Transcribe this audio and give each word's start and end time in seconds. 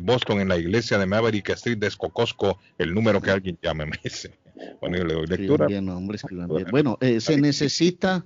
Boston, 0.00 0.40
en 0.40 0.48
la 0.48 0.56
iglesia 0.56 0.96
de 0.96 1.06
Maverick 1.06 1.50
Street 1.50 1.78
de 1.78 1.88
Escocosco, 1.88 2.58
el 2.78 2.94
número 2.94 3.20
que 3.20 3.30
alguien 3.30 3.58
llame, 3.60 3.86
me 3.86 3.98
dice. 4.02 4.38
Bueno, 4.80 5.04
le 5.04 5.14
doy 5.14 5.26
lectura. 5.26 5.66
Bien, 5.66 5.88
hombre, 5.88 6.18
bien. 6.30 6.66
Bueno, 6.70 6.98
eh, 7.00 7.20
se 7.20 7.36
necesita 7.36 8.24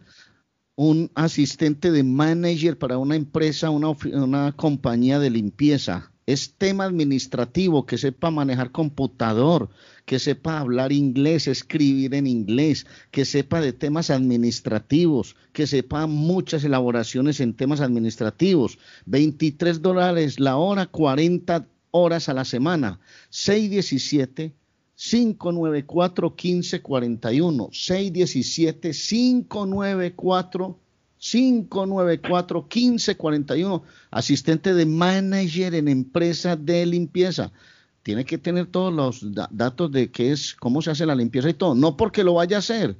un 0.76 1.10
asistente 1.14 1.90
de 1.90 2.02
manager 2.02 2.78
para 2.78 2.98
una 2.98 3.16
empresa, 3.16 3.70
una, 3.70 3.90
una 4.12 4.52
compañía 4.52 5.18
de 5.18 5.30
limpieza. 5.30 6.12
Es 6.26 6.54
tema 6.56 6.84
administrativo, 6.84 7.84
que 7.84 7.98
sepa 7.98 8.30
manejar 8.30 8.70
computador, 8.70 9.70
que 10.06 10.20
sepa 10.20 10.60
hablar 10.60 10.92
inglés, 10.92 11.48
escribir 11.48 12.14
en 12.14 12.28
inglés, 12.28 12.86
que 13.10 13.24
sepa 13.24 13.60
de 13.60 13.72
temas 13.72 14.08
administrativos, 14.08 15.34
que 15.52 15.66
sepa 15.66 16.06
muchas 16.06 16.62
elaboraciones 16.62 17.40
en 17.40 17.54
temas 17.54 17.80
administrativos. 17.80 18.78
23 19.06 19.82
dólares 19.82 20.38
la 20.38 20.56
hora, 20.56 20.86
40 20.86 21.66
horas 21.90 22.28
a 22.28 22.34
la 22.34 22.44
semana. 22.44 23.00
617 23.30 24.54
594 24.94 26.30
1541 26.30 27.68
617 27.72 28.92
594 28.92 30.78
594 31.22 32.66
1541 32.68 33.84
asistente 34.10 34.74
de 34.74 34.86
manager 34.86 35.74
en 35.76 35.86
empresa 35.86 36.56
de 36.56 36.84
limpieza 36.84 37.52
tiene 38.02 38.24
que 38.24 38.38
tener 38.38 38.66
todos 38.66 38.92
los 38.92 39.32
datos 39.52 39.92
de 39.92 40.10
qué 40.10 40.32
es, 40.32 40.54
cómo 40.54 40.82
se 40.82 40.90
hace 40.90 41.06
la 41.06 41.14
limpieza 41.14 41.48
y 41.48 41.54
todo. 41.54 41.76
No 41.76 41.96
porque 41.96 42.24
lo 42.24 42.34
vaya 42.34 42.56
a 42.56 42.58
hacer, 42.58 42.96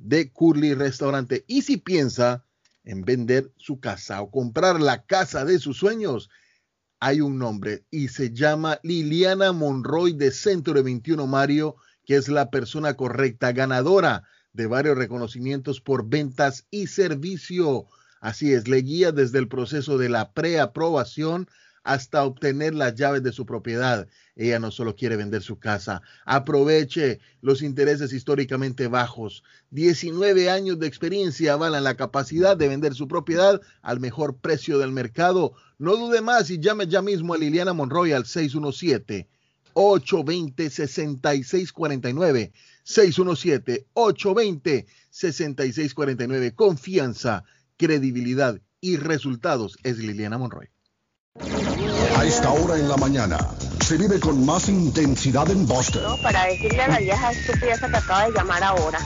de 0.00 0.32
Curly 0.32 0.74
Restaurante. 0.74 1.44
Y 1.46 1.62
si 1.62 1.76
piensa 1.76 2.44
en 2.84 3.02
vender 3.02 3.52
su 3.56 3.78
casa 3.78 4.22
o 4.22 4.30
comprar 4.30 4.80
la 4.80 5.04
casa 5.04 5.44
de 5.44 5.58
sus 5.58 5.76
sueños, 5.76 6.30
hay 6.98 7.20
un 7.20 7.38
nombre 7.38 7.84
y 7.90 8.08
se 8.08 8.32
llama 8.32 8.78
Liliana 8.82 9.52
Monroy 9.52 10.12
de 10.12 10.30
Centro 10.30 10.74
de 10.74 10.82
21 10.82 11.26
Mario, 11.26 11.76
que 12.04 12.16
es 12.16 12.28
la 12.28 12.50
persona 12.50 12.94
correcta, 12.94 13.52
ganadora 13.52 14.24
de 14.52 14.66
varios 14.66 14.98
reconocimientos 14.98 15.80
por 15.80 16.08
ventas 16.08 16.66
y 16.70 16.88
servicio. 16.88 17.86
Así 18.20 18.52
es, 18.52 18.68
le 18.68 18.78
guía 18.78 19.12
desde 19.12 19.38
el 19.38 19.48
proceso 19.48 19.96
de 19.96 20.08
la 20.08 20.32
preaprobación 20.32 21.48
hasta 21.84 22.24
obtener 22.24 22.74
las 22.74 22.94
llaves 22.94 23.22
de 23.22 23.32
su 23.32 23.46
propiedad. 23.46 24.06
Ella 24.36 24.58
no 24.58 24.70
solo 24.70 24.96
quiere 24.96 25.16
vender 25.16 25.42
su 25.42 25.58
casa, 25.58 26.02
aproveche 26.24 27.20
los 27.40 27.62
intereses 27.62 28.12
históricamente 28.12 28.88
bajos. 28.88 29.42
19 29.70 30.50
años 30.50 30.78
de 30.78 30.86
experiencia 30.86 31.54
avalan 31.54 31.84
la 31.84 31.96
capacidad 31.96 32.56
de 32.56 32.68
vender 32.68 32.94
su 32.94 33.08
propiedad 33.08 33.60
al 33.82 34.00
mejor 34.00 34.36
precio 34.38 34.78
del 34.78 34.92
mercado. 34.92 35.54
No 35.78 35.96
dude 35.96 36.20
más 36.20 36.50
y 36.50 36.58
llame 36.58 36.86
ya 36.86 37.02
mismo 37.02 37.34
a 37.34 37.38
Liliana 37.38 37.72
Monroy 37.72 38.12
al 38.12 38.26
617 38.26 39.28
820 39.72 40.70
6649 40.70 42.52
617 42.82 43.86
820 43.94 44.86
6649 45.10 46.54
Confianza, 46.54 47.44
credibilidad 47.76 48.60
y 48.80 48.96
resultados 48.96 49.76
es 49.82 49.98
Liliana 49.98 50.38
Monroy. 50.38 50.68
Esta 52.30 52.52
hora 52.52 52.76
en 52.76 52.88
la 52.88 52.96
mañana 52.96 53.38
se 53.84 53.96
vive 53.96 54.20
con 54.20 54.46
más 54.46 54.68
intensidad 54.68 55.50
en 55.50 55.66
Boston. 55.66 56.04
No, 56.04 56.16
para 56.22 56.44
decirle 56.44 56.80
a 56.80 56.86
la 56.86 56.98
vieja 57.00 57.32
estúpida 57.32 57.76
que 57.76 57.96
acaba 57.96 58.26
de 58.26 58.32
llamar 58.32 58.62
ahora 58.62 59.00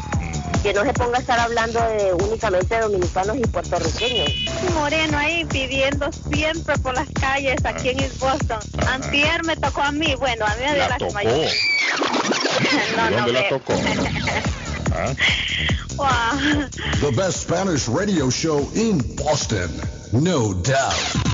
que 0.63 0.75
no 0.75 0.85
se 0.85 0.93
ponga 0.93 1.17
a 1.17 1.21
estar 1.23 1.41
hablando 1.41 1.81
de 1.81 2.13
únicamente 2.13 2.79
dominicanos 2.79 3.39
y 3.39 3.41
puertorriqueños. 3.47 4.31
Moreno 4.75 5.17
ahí 5.17 5.47
pidiendo 5.47 6.11
siempre 6.31 6.77
por 6.79 6.93
las 6.93 7.09
calles 7.19 7.65
aquí 7.65 7.89
en 7.89 8.01
East 8.01 8.19
Boston. 8.19 8.59
Antier 8.89 9.43
me 9.45 9.57
tocó 9.57 9.81
a 9.81 9.91
mí, 9.91 10.15
bueno, 10.17 10.45
a 10.45 10.55
mí 10.57 10.65
me 10.67 10.75
dio 10.75 10.87
la, 10.87 10.99
tocó. 10.99 11.15
no, 12.97 13.17
¿Dónde 13.17 13.33
la 13.33 13.49
tocó? 13.49 13.73
¿Ah? 14.95 15.15
Wow. 15.97 16.69
The 17.01 17.11
best 17.17 17.41
Spanish 17.41 17.89
radio 17.89 18.29
show 18.29 18.69
in 18.75 18.99
Boston, 19.17 19.71
no 20.13 20.53
doubt. 20.53 21.34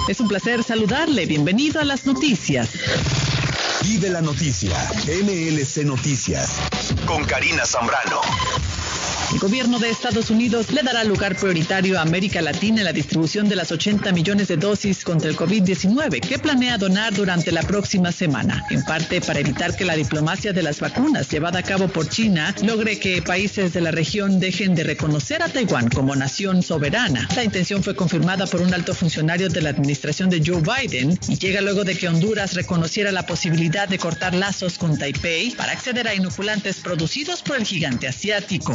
Es 0.08 0.20
un 0.20 0.28
placer 0.28 0.62
saludarle. 0.62 1.26
Bienvenido 1.26 1.80
a 1.80 1.84
las 1.84 2.06
noticias. 2.06 2.70
Vive 3.82 4.08
la 4.10 4.20
noticia. 4.20 4.76
MLC 5.06 5.84
Noticias. 5.84 6.60
Con 7.06 7.24
Karina 7.24 7.64
Zambrano. 7.64 8.20
El 9.32 9.40
gobierno 9.40 9.78
de 9.78 9.90
Estados 9.90 10.30
Unidos 10.30 10.70
le 10.72 10.82
dará 10.82 11.02
lugar 11.04 11.36
prioritario 11.36 11.98
a 11.98 12.02
América 12.02 12.40
Latina 12.40 12.78
en 12.78 12.84
la 12.84 12.92
distribución 12.92 13.48
de 13.48 13.56
las 13.56 13.72
80 13.72 14.12
millones 14.12 14.48
de 14.48 14.56
dosis 14.56 15.04
contra 15.04 15.28
el 15.28 15.36
COVID-19 15.36 16.20
que 16.20 16.38
planea 16.38 16.78
donar 16.78 17.12
durante 17.12 17.50
la 17.50 17.62
próxima 17.62 18.12
semana, 18.12 18.64
en 18.70 18.84
parte 18.84 19.20
para 19.20 19.40
evitar 19.40 19.76
que 19.76 19.84
la 19.84 19.96
diplomacia 19.96 20.52
de 20.52 20.62
las 20.62 20.80
vacunas 20.80 21.28
llevada 21.28 21.58
a 21.58 21.62
cabo 21.62 21.88
por 21.88 22.08
China 22.08 22.54
logre 22.62 22.98
que 22.98 23.20
países 23.20 23.72
de 23.72 23.80
la 23.80 23.90
región 23.90 24.38
dejen 24.38 24.74
de 24.74 24.84
reconocer 24.84 25.42
a 25.42 25.48
Taiwán 25.48 25.90
como 25.90 26.14
nación 26.14 26.62
soberana. 26.62 27.28
La 27.34 27.44
intención 27.44 27.82
fue 27.82 27.96
confirmada 27.96 28.46
por 28.46 28.60
un 28.60 28.72
alto 28.72 28.94
funcionario 28.94 29.48
de 29.48 29.60
la 29.60 29.70
administración 29.70 30.30
de 30.30 30.42
Joe 30.44 30.62
Biden 30.62 31.18
y 31.28 31.36
llega 31.36 31.60
luego 31.60 31.84
de 31.84 31.96
que 31.96 32.08
Honduras 32.08 32.54
reconociera 32.54 33.10
la 33.10 33.26
posibilidad 33.26 33.88
de 33.88 33.98
cortar 33.98 34.34
lazos 34.34 34.78
con 34.78 34.96
Taipei 34.96 35.50
para 35.56 35.72
acceder 35.72 36.06
a 36.06 36.14
inoculantes 36.14 36.76
producidos 36.76 37.42
por 37.42 37.56
el 37.56 37.64
gigante 37.64 38.06
asiático. 38.08 38.74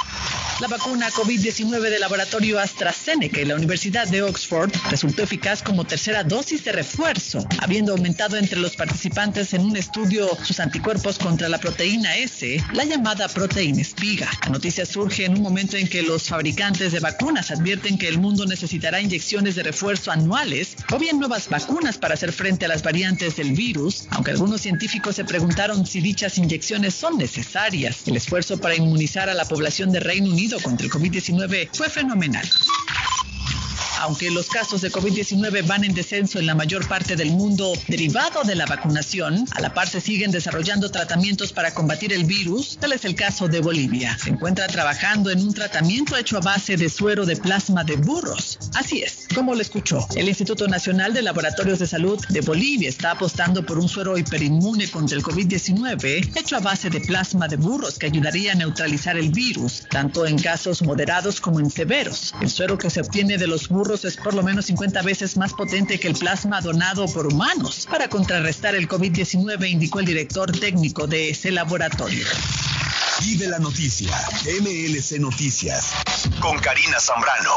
La 0.61 0.67
vacuna 0.67 1.09
COVID-19 1.09 1.79
del 1.89 2.01
laboratorio 2.01 2.59
AstraZeneca 2.59 3.41
y 3.41 3.45
la 3.45 3.55
Universidad 3.55 4.07
de 4.07 4.21
Oxford 4.21 4.71
resultó 4.91 5.23
eficaz 5.23 5.63
como 5.63 5.85
tercera 5.85 6.23
dosis 6.23 6.63
de 6.63 6.71
refuerzo, 6.71 7.43
habiendo 7.61 7.93
aumentado 7.93 8.37
entre 8.37 8.59
los 8.59 8.75
participantes 8.75 9.55
en 9.55 9.65
un 9.65 9.75
estudio 9.75 10.29
sus 10.43 10.59
anticuerpos 10.59 11.17
contra 11.17 11.49
la 11.49 11.57
proteína 11.57 12.15
S, 12.15 12.63
la 12.73 12.85
llamada 12.85 13.27
proteína 13.27 13.81
espiga. 13.81 14.29
La 14.43 14.51
noticia 14.51 14.85
surge 14.85 15.25
en 15.25 15.33
un 15.33 15.41
momento 15.41 15.77
en 15.77 15.87
que 15.87 16.03
los 16.03 16.27
fabricantes 16.27 16.91
de 16.91 16.99
vacunas 16.99 17.49
advierten 17.49 17.97
que 17.97 18.07
el 18.07 18.19
mundo 18.19 18.45
necesitará 18.45 19.01
inyecciones 19.01 19.55
de 19.55 19.63
refuerzo 19.63 20.11
anuales 20.11 20.75
o 20.91 20.99
bien 20.99 21.17
nuevas 21.17 21.49
vacunas 21.49 21.97
para 21.97 22.13
hacer 22.13 22.31
frente 22.31 22.65
a 22.65 22.69
las 22.69 22.83
variantes 22.83 23.35
del 23.35 23.53
virus, 23.53 24.05
aunque 24.11 24.29
algunos 24.29 24.61
científicos 24.61 25.15
se 25.15 25.25
preguntaron 25.25 25.87
si 25.87 26.01
dichas 26.01 26.37
inyecciones 26.37 26.93
son 26.93 27.17
necesarias. 27.17 28.03
El 28.05 28.17
esfuerzo 28.17 28.59
para 28.59 28.75
inmunizar 28.75 29.27
a 29.27 29.33
la 29.33 29.45
población 29.45 29.91
de 29.91 29.99
Reino 29.99 30.29
Unido 30.29 30.50
contra 30.59 30.85
el 30.85 30.91
COVID-19 30.91 31.69
fue 31.73 31.89
fenomenal. 31.89 32.43
Aunque 34.01 34.31
los 34.31 34.47
casos 34.47 34.81
de 34.81 34.91
COVID-19 34.91 35.67
van 35.67 35.83
en 35.83 35.93
descenso 35.93 36.39
en 36.39 36.47
la 36.47 36.55
mayor 36.55 36.87
parte 36.87 37.15
del 37.15 37.29
mundo 37.29 37.71
derivado 37.87 38.43
de 38.43 38.55
la 38.55 38.65
vacunación, 38.65 39.45
a 39.51 39.61
la 39.61 39.75
par 39.75 39.87
se 39.87 40.01
siguen 40.01 40.31
desarrollando 40.31 40.89
tratamientos 40.89 41.53
para 41.53 41.71
combatir 41.75 42.11
el 42.11 42.23
virus. 42.23 42.77
Tal 42.79 42.93
es 42.93 43.05
el 43.05 43.13
caso 43.13 43.47
de 43.47 43.59
Bolivia. 43.59 44.17
Se 44.17 44.31
encuentra 44.31 44.65
trabajando 44.65 45.29
en 45.29 45.39
un 45.39 45.53
tratamiento 45.53 46.17
hecho 46.17 46.37
a 46.37 46.41
base 46.41 46.77
de 46.77 46.89
suero 46.89 47.27
de 47.27 47.35
plasma 47.35 47.83
de 47.83 47.95
burros. 47.95 48.57
Así 48.73 49.03
es, 49.03 49.27
como 49.35 49.53
lo 49.53 49.61
escuchó. 49.61 50.07
El 50.15 50.27
Instituto 50.27 50.67
Nacional 50.67 51.13
de 51.13 51.21
Laboratorios 51.21 51.77
de 51.77 51.85
Salud 51.85 52.19
de 52.29 52.41
Bolivia 52.41 52.89
está 52.89 53.11
apostando 53.11 53.63
por 53.63 53.77
un 53.77 53.87
suero 53.87 54.17
hiperinmune 54.17 54.89
contra 54.89 55.15
el 55.15 55.23
COVID-19 55.23 56.39
hecho 56.39 56.57
a 56.57 56.59
base 56.59 56.89
de 56.89 57.01
plasma 57.01 57.47
de 57.47 57.57
burros 57.57 57.99
que 57.99 58.07
ayudaría 58.07 58.53
a 58.53 58.55
neutralizar 58.55 59.15
el 59.15 59.29
virus, 59.29 59.83
tanto 59.91 60.25
en 60.25 60.39
casos 60.39 60.81
moderados 60.81 61.39
como 61.39 61.59
en 61.59 61.69
severos. 61.69 62.33
El 62.41 62.49
suero 62.49 62.79
que 62.79 62.89
se 62.89 63.01
obtiene 63.01 63.37
de 63.37 63.45
los 63.45 63.69
burros 63.69 63.90
es 63.91 64.15
por 64.15 64.33
lo 64.33 64.41
menos 64.41 64.67
50 64.67 65.01
veces 65.01 65.35
más 65.35 65.53
potente 65.53 65.99
que 65.99 66.07
el 66.07 66.15
plasma 66.15 66.61
donado 66.61 67.07
por 67.07 67.27
humanos 67.27 67.85
para 67.91 68.07
contrarrestar 68.07 68.73
el 68.73 68.87
COVID-19, 68.87 69.69
indicó 69.69 69.99
el 69.99 70.05
director 70.05 70.49
técnico 70.57 71.07
de 71.07 71.31
ese 71.31 71.51
laboratorio. 71.51 72.25
Vive 73.21 73.47
la 73.47 73.59
noticia. 73.59 74.15
MLC 74.45 75.19
Noticias. 75.19 75.91
Con 76.39 76.57
Karina 76.59 76.99
Zambrano. 77.01 77.51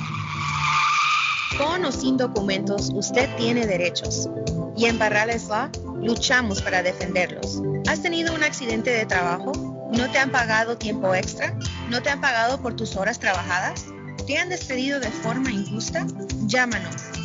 Con 1.58 1.86
o 1.86 1.92
sin 1.92 2.18
documentos, 2.18 2.90
usted 2.94 3.30
tiene 3.38 3.68
derechos. 3.68 4.30
Y 4.76 4.86
en 4.86 4.98
Barrales 4.98 5.48
Law 5.48 5.70
luchamos 6.02 6.62
para 6.62 6.82
defenderlos. 6.82 7.62
¿Has 7.88 8.02
tenido 8.02 8.34
un 8.34 8.44
accidente 8.44 8.90
de 8.90 9.06
trabajo? 9.06 9.52
¿No 9.96 10.10
te 10.12 10.18
han 10.18 10.32
pagado 10.32 10.78
tiempo 10.78 11.14
extra? 11.14 11.56
¿No 11.90 12.02
te 12.02 12.10
han 12.10 12.22
pagado 12.22 12.60
por 12.62 12.76
tus 12.76 12.96
horas 12.96 13.20
trabajadas? 13.20 13.86
¿Te 14.26 14.38
han 14.38 14.50
despedido 14.50 15.00
de 15.00 15.12
forma 15.12 15.52
injusta? 15.52 16.08
Llámanos 16.48 17.12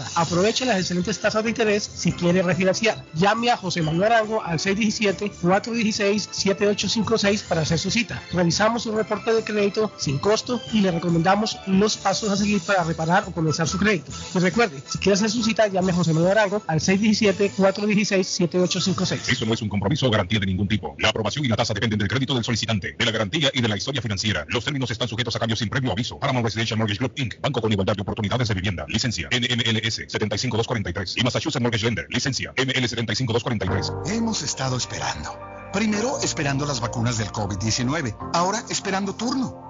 casa. 0.00 0.20
Aproveche 0.20 0.64
las 0.64 0.78
excelentes 0.78 1.18
tasas 1.18 1.44
de 1.44 1.50
interés 1.50 1.90
si 1.94 2.12
quiere 2.12 2.40
refinanciar. 2.42 3.04
Llame 3.14 3.50
a 3.50 3.56
José 3.56 3.82
Manuel 3.82 4.12
Arango 4.12 4.42
al 4.42 4.58
617-416-7856 4.58 7.44
para 7.44 7.60
hacer 7.62 7.78
su 7.78 7.90
cita. 7.90 8.22
Realizamos 8.32 8.84
un 8.86 8.96
reporte 8.96 9.32
de 9.32 9.44
crédito 9.44 9.92
sin 9.98 10.18
costo 10.18 10.60
y 10.72 10.80
le 10.80 10.90
recomendamos 10.90 11.58
los 11.66 11.96
pasos 11.96 12.28
a 12.30 12.36
seguir 12.36 12.60
para 12.62 12.82
reparar 12.84 13.24
o 13.26 13.32
comenzar 13.32 13.68
su 13.68 13.78
crédito. 13.78 14.12
Y 14.34 14.38
recuerde, 14.38 14.82
si 14.86 14.98
quiere 14.98 15.14
hacer 15.14 15.30
su 15.30 15.42
cita, 15.42 15.66
llame 15.66 15.92
a 15.92 15.94
José 15.94 16.12
Manuel 16.12 16.32
Arango 16.32 16.62
al 16.66 16.80
617-416-7856. 16.80 19.28
Eso 19.28 19.46
no 19.46 19.54
es 19.54 19.62
un 19.62 19.68
compromiso 19.68 20.06
o 20.06 20.10
garantía 20.10 20.40
de 20.40 20.46
ningún 20.46 20.68
tipo. 20.68 20.94
La 20.98 21.10
aprobación 21.10 21.44
y 21.44 21.48
la 21.48 21.56
tasa 21.56 21.74
dependen 21.74 21.98
del 21.98 22.08
crédito 22.08 22.34
del 22.34 22.44
solicitante, 22.44 22.94
de 22.98 23.04
la 23.04 23.10
garantía 23.10 23.50
y 23.52 23.60
de 23.60 23.68
la 23.68 23.76
historia 23.76 24.00
financiera. 24.02 24.46
Los 24.48 24.64
términos 24.64 24.90
están 24.90 25.08
sujetos 25.08 25.36
a 25.36 25.38
cambios 25.38 25.58
sin 25.58 25.68
previo 25.68 25.92
aviso. 25.92 26.18
Paramount 26.18 26.44
Residential 26.44 26.78
Mortgage 26.78 26.98
Group 26.98 27.12
Inc. 27.16 27.38
Banco 27.40 27.60
con 27.60 27.70
igualdad 27.72 27.96
de 27.96 28.02
oportunidades 28.02 28.48
de 28.48 28.54
vivienda. 28.54 28.86
Licencia 28.88 29.28
NMLS 29.30 29.89
75243 29.90 31.16
y 31.16 31.22
Massachusetts 31.22 31.62
Mortgage 31.62 31.84
Lender. 31.84 32.06
Licencia 32.10 32.52
ML 32.56 32.88
75243. 32.88 33.92
Hemos 34.06 34.42
estado 34.42 34.76
esperando. 34.76 35.38
Primero 35.72 36.18
esperando 36.22 36.66
las 36.66 36.80
vacunas 36.80 37.18
del 37.18 37.28
COVID-19. 37.28 38.30
Ahora 38.34 38.62
esperando 38.70 39.14
turno. 39.14 39.69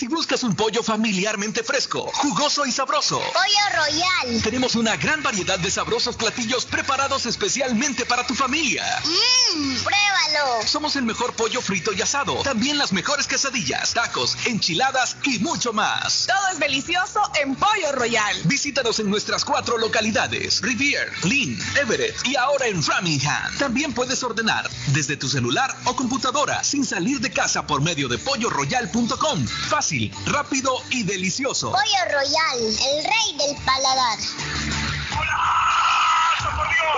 Si 0.00 0.08
buscas 0.08 0.42
un 0.44 0.56
pollo 0.56 0.82
familiarmente 0.82 1.62
fresco, 1.62 2.10
jugoso 2.14 2.64
y 2.64 2.72
sabroso. 2.72 3.18
Pollo 3.18 3.84
Royal. 3.84 4.42
Tenemos 4.42 4.74
una 4.74 4.96
gran 4.96 5.22
variedad 5.22 5.58
de 5.58 5.70
sabrosos 5.70 6.16
platillos 6.16 6.64
preparados 6.64 7.26
especialmente 7.26 8.06
para 8.06 8.26
tu 8.26 8.34
familia. 8.34 8.82
Mmm, 9.04 9.74
pruébalo. 9.74 10.66
Somos 10.66 10.96
el 10.96 11.02
mejor 11.02 11.34
pollo 11.34 11.60
frito 11.60 11.92
y 11.92 12.00
asado. 12.00 12.36
También 12.36 12.78
las 12.78 12.94
mejores 12.94 13.26
quesadillas, 13.26 13.92
tacos, 13.92 14.38
enchiladas 14.46 15.18
y 15.24 15.38
mucho 15.40 15.74
más. 15.74 16.24
Todo 16.26 16.48
es 16.50 16.58
delicioso 16.58 17.20
en 17.38 17.54
Pollo 17.54 17.92
Royal. 17.92 18.34
Visítanos 18.44 19.00
en 19.00 19.10
nuestras 19.10 19.44
cuatro 19.44 19.76
localidades: 19.76 20.62
Rivier, 20.62 21.12
Lynn, 21.24 21.60
Everett 21.78 22.16
y 22.26 22.36
ahora 22.36 22.68
en 22.68 22.82
Framingham. 22.82 23.54
También 23.58 23.92
puedes 23.92 24.22
ordenar 24.22 24.66
desde 24.94 25.18
tu 25.18 25.28
celular 25.28 25.76
o 25.84 25.94
computadora 25.94 26.64
sin 26.64 26.86
salir 26.86 27.20
de 27.20 27.30
casa 27.30 27.66
por 27.66 27.82
medio 27.82 28.08
de 28.08 28.16
polloroyal.com. 28.16 29.46
Fácil, 29.68 29.89
rápido 30.26 30.76
y 30.90 31.02
delicioso. 31.02 31.72
Pollo 31.72 32.04
Royal, 32.12 32.58
el 32.60 33.04
rey 33.04 33.36
del 33.38 33.56
paladar. 33.64 34.18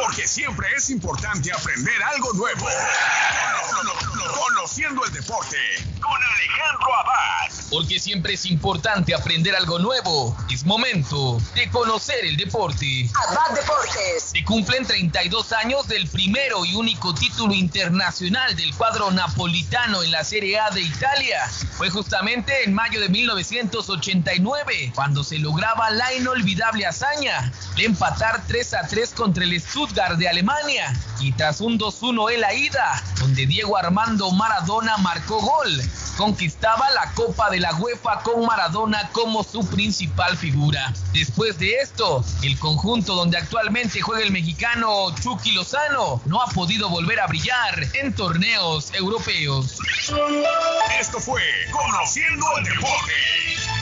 Porque 0.03 0.29
siempre 0.29 0.69
es 0.77 0.91
importante 0.91 1.51
aprender 1.53 2.03
algo 2.03 2.35
nuevo. 2.35 2.67
Conociendo 4.35 5.05
el 5.07 5.13
deporte 5.13 5.57
con 6.01 6.13
Alejandro. 6.13 7.02
Porque 7.71 7.99
siempre 7.99 8.35
es 8.35 8.47
importante 8.47 9.15
aprender 9.15 9.57
algo 9.57 9.79
nuevo. 9.79 10.37
Es 10.51 10.65
momento 10.67 11.41
de 11.55 11.71
conocer 11.71 12.25
el 12.25 12.37
deporte. 12.37 13.09
Abad 13.29 13.55
Deportes. 13.55 14.25
Se 14.33 14.45
cumplen 14.45 14.87
32 14.87 15.53
años 15.53 15.89
del 15.89 16.07
primero 16.09 16.65
y 16.65 16.75
único 16.75 17.15
título 17.15 17.55
internacional 17.55 18.55
del 18.57 18.75
cuadro 18.75 19.11
napolitano 19.11 20.03
en 20.03 20.11
la 20.11 20.23
Serie 20.23 20.61
A 20.61 20.71
de 20.71 20.83
Italia. 20.83 21.49
Fue 21.77 21.89
justamente 21.89 22.53
en 22.65 22.75
mayo 22.75 23.01
de 23.01 23.09
1989 23.09 24.93
cuando 24.95 25.25
se 25.25 25.39
lograba 25.39 25.91
la 25.91 26.13
inolvidable 26.15 26.87
hazaña 26.87 27.53
de 27.77 27.85
empatar 27.85 28.43
3 28.47 28.75
a 28.75 28.87
3 28.87 29.11
contra 29.15 29.45
el 29.45 29.59
Stuttgart 29.61 30.19
de 30.19 30.29
Alemania 30.29 30.93
y 31.21 31.33
tras 31.33 31.61
un 31.61 31.79
2-1 31.79 32.33
en 32.33 32.41
la 32.41 32.55
ida, 32.55 33.03
donde 33.19 33.47
Diego 33.47 33.77
Armando 33.77 34.31
Maradona 34.33 34.97
marcó 34.99 35.41
gol, 35.41 35.83
conquistaba 36.17 36.91
la 36.91 37.13
Copa 37.13 37.51
de 37.51 37.61
la 37.61 37.75
UEFA 37.75 38.23
con 38.23 38.45
Maradona 38.47 39.09
como 39.13 39.43
su 39.43 39.67
principal 39.67 40.37
figura. 40.37 40.93
Después 41.13 41.59
de 41.59 41.75
esto, 41.77 42.25
el 42.43 42.59
conjunto 42.59 43.15
donde 43.15 43.39
actualmente 43.39 44.01
juega 44.01 44.23
el 44.23 44.33
mexicano 44.33 45.15
Chucky 45.21 45.53
Lozano 45.53 46.21
no 46.25 46.43
ha 46.43 46.47
podido 46.49 46.89
volver 46.89 47.21
a 47.21 47.27
brillar 47.27 47.87
en 47.95 48.15
torneos 48.15 48.93
europeos. 48.95 49.79
Esto 50.99 51.21
fue 51.21 51.43
Conociendo 51.71 52.47
el 52.59 52.65
Deporte. 52.65 53.82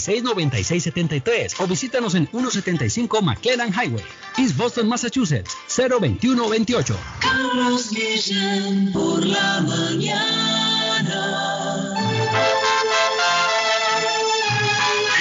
617-416-9673 0.00 1.54
o 1.58 1.66
visítanos 1.66 2.14
en 2.14 2.26
175 2.28 3.22
McLennan 3.22 3.72
Highway, 3.72 4.04
East 4.38 4.56
Boston, 4.56 4.88
Massachusetts 4.88 5.56
02128. 5.68 6.96
Carlos 7.20 7.90
Guillén 7.90 8.92
por 8.92 9.24
la 9.24 9.60
mañana. 9.60 10.70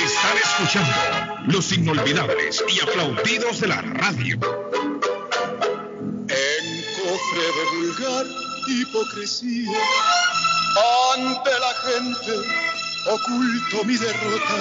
Están 0.05 0.37
escuchando 0.37 0.95
los 1.47 1.71
inolvidables 1.71 2.63
y 2.67 2.81
aplaudidos 2.81 3.61
de 3.61 3.67
la 3.67 3.81
radio. 3.81 4.39
En 6.27 6.83
cofre 6.95 7.41
de 7.41 7.63
vulgar 7.77 8.25
hipocresía, 8.67 9.79
ante 11.15 11.49
la 11.49 11.73
gente 11.85 12.33
oculto 13.07 13.83
mi 13.85 13.97
derrota. 13.97 14.55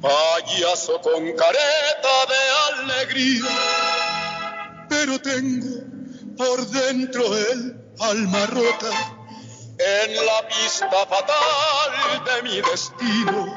Payaso 0.00 1.00
con 1.00 1.32
careta 1.32 2.26
de 2.28 2.82
alegría, 2.82 4.86
pero 4.88 5.20
tengo 5.20 5.82
por 6.36 6.66
dentro 6.66 7.36
el 7.36 7.76
alma 8.00 8.46
rota. 8.46 8.90
En 9.78 10.14
la 10.14 10.48
pista 10.48 11.06
fatal 11.06 12.24
de 12.24 12.42
mi 12.42 12.60
destino, 12.60 13.56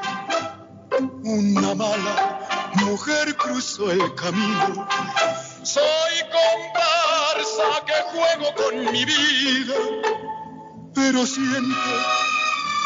una 1.24 1.74
mala 1.74 2.38
mujer 2.74 3.36
cruzó 3.36 3.90
el 3.90 4.14
camino. 4.14 4.88
Soy 5.62 6.22
comparsa 6.32 7.84
que 7.86 8.02
juego 8.12 8.54
con 8.54 8.92
mi 8.92 9.04
vida, 9.04 9.74
pero 10.94 11.26
siento 11.26 11.76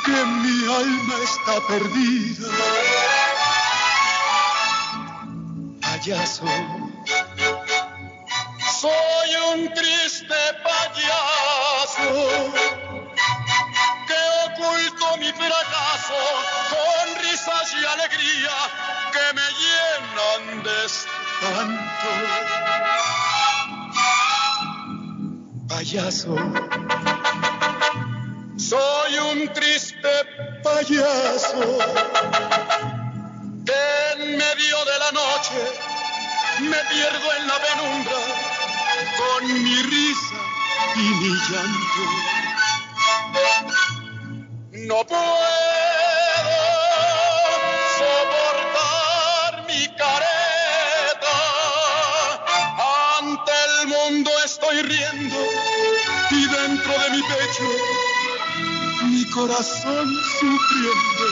que 0.04 0.24
mi 0.42 0.64
alma 0.72 1.14
está 1.22 1.60
perdida. 1.66 2.48
Payaso, 5.80 6.46
soy 8.80 9.30
un 9.52 9.74
triste 9.74 10.40
payaso 10.64 12.10
que 14.08 14.20
oculto 14.46 15.16
mi 15.18 15.30
fracaso 15.32 16.20
con 16.70 17.22
risas 17.22 17.74
y 17.74 17.84
alegría 17.84 18.56
que 19.12 19.26
me 19.34 19.46
llenan 19.60 20.62
de 20.62 20.76
espanto. 20.86 22.10
Payaso, 25.68 26.34
en 30.90 31.06
medio 34.36 34.84
de 34.84 34.98
la 34.98 35.12
noche 35.12 35.60
me 36.62 36.76
pierdo 36.90 37.32
en 37.38 37.46
la 37.46 37.58
penumbra 37.60 38.18
con 39.16 39.62
mi 39.62 39.82
risa 39.82 40.40
y 40.96 40.98
mi 40.98 41.30
llanto. 41.48 42.02
No 44.72 45.06
puedo 45.06 45.49
corazón 59.40 60.06
sufriendo. 60.38 61.24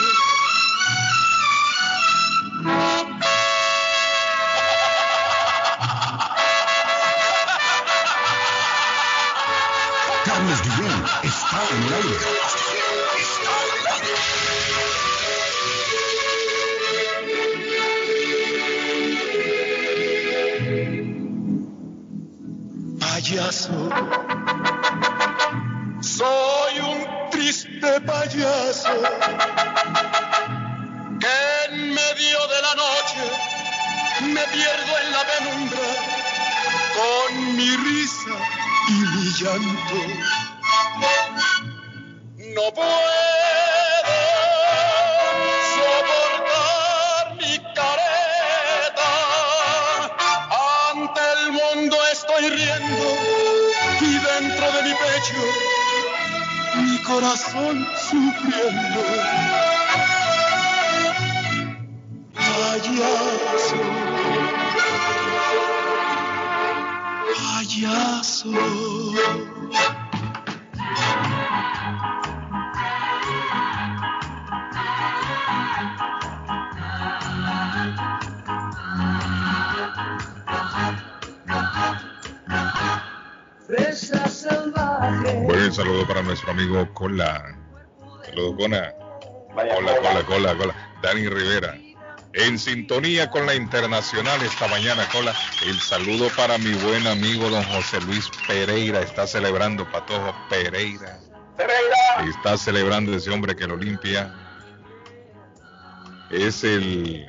Carlos 10.25 10.63
Guillén 10.63 11.05
está 11.23 11.61
en 11.71 11.83
el 11.83 11.93
aire. 11.95 12.17
payaso. 23.01 24.28
Dani 91.19 91.29
Rivera. 91.29 91.77
En 92.35 92.59
sintonía 92.59 93.31
con 93.31 93.47
la 93.47 93.55
internacional 93.55 94.41
esta 94.43 94.69
mañana, 94.69 95.09
Cola. 95.11 95.35
El 95.67 95.79
saludo 95.81 96.29
para 96.37 96.59
mi 96.59 96.73
buen 96.75 97.07
amigo 97.07 97.49
don 97.51 97.65
José 97.65 98.01
Luis 98.03 98.31
Pereira. 98.47 99.01
Está 99.01 99.27
celebrando 99.27 99.91
Patojo 99.91 100.35
Pereira. 100.49 101.19
Pereira. 101.57 102.31
Está 102.31 102.57
celebrando 102.57 103.15
ese 103.15 103.31
hombre 103.31 103.57
que 103.57 103.67
lo 103.67 103.77
limpia. 103.77 104.33
Es 106.31 106.63
el, 106.63 107.27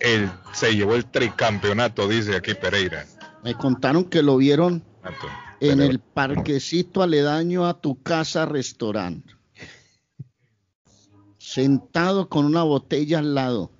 el 0.00 0.30
se 0.52 0.74
llevó 0.74 0.96
el 0.96 1.06
tricampeonato, 1.06 2.08
dice 2.08 2.36
aquí 2.36 2.54
Pereira. 2.54 3.06
Me 3.42 3.54
contaron 3.54 4.04
que 4.04 4.22
lo 4.22 4.36
vieron 4.36 4.84
en 5.60 5.80
el 5.80 6.00
parquecito 6.00 7.02
aledaño 7.02 7.66
a 7.66 7.80
tu 7.80 8.02
casa 8.02 8.44
restaurante. 8.44 9.37
Sentado 11.48 12.28
con 12.28 12.44
una 12.44 12.62
botella 12.62 13.20
al 13.20 13.34
lado 13.34 13.70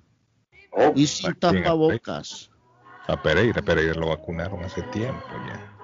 y 0.95 1.05
sin 1.05 1.35
tapabocas. 1.35 2.49
A 3.07 3.21
Pereira, 3.21 3.61
Pereira 3.61 3.93
lo 3.93 4.07
vacunaron 4.07 4.63
hace 4.63 4.81
tiempo 4.91 5.23
ya. 5.47 5.77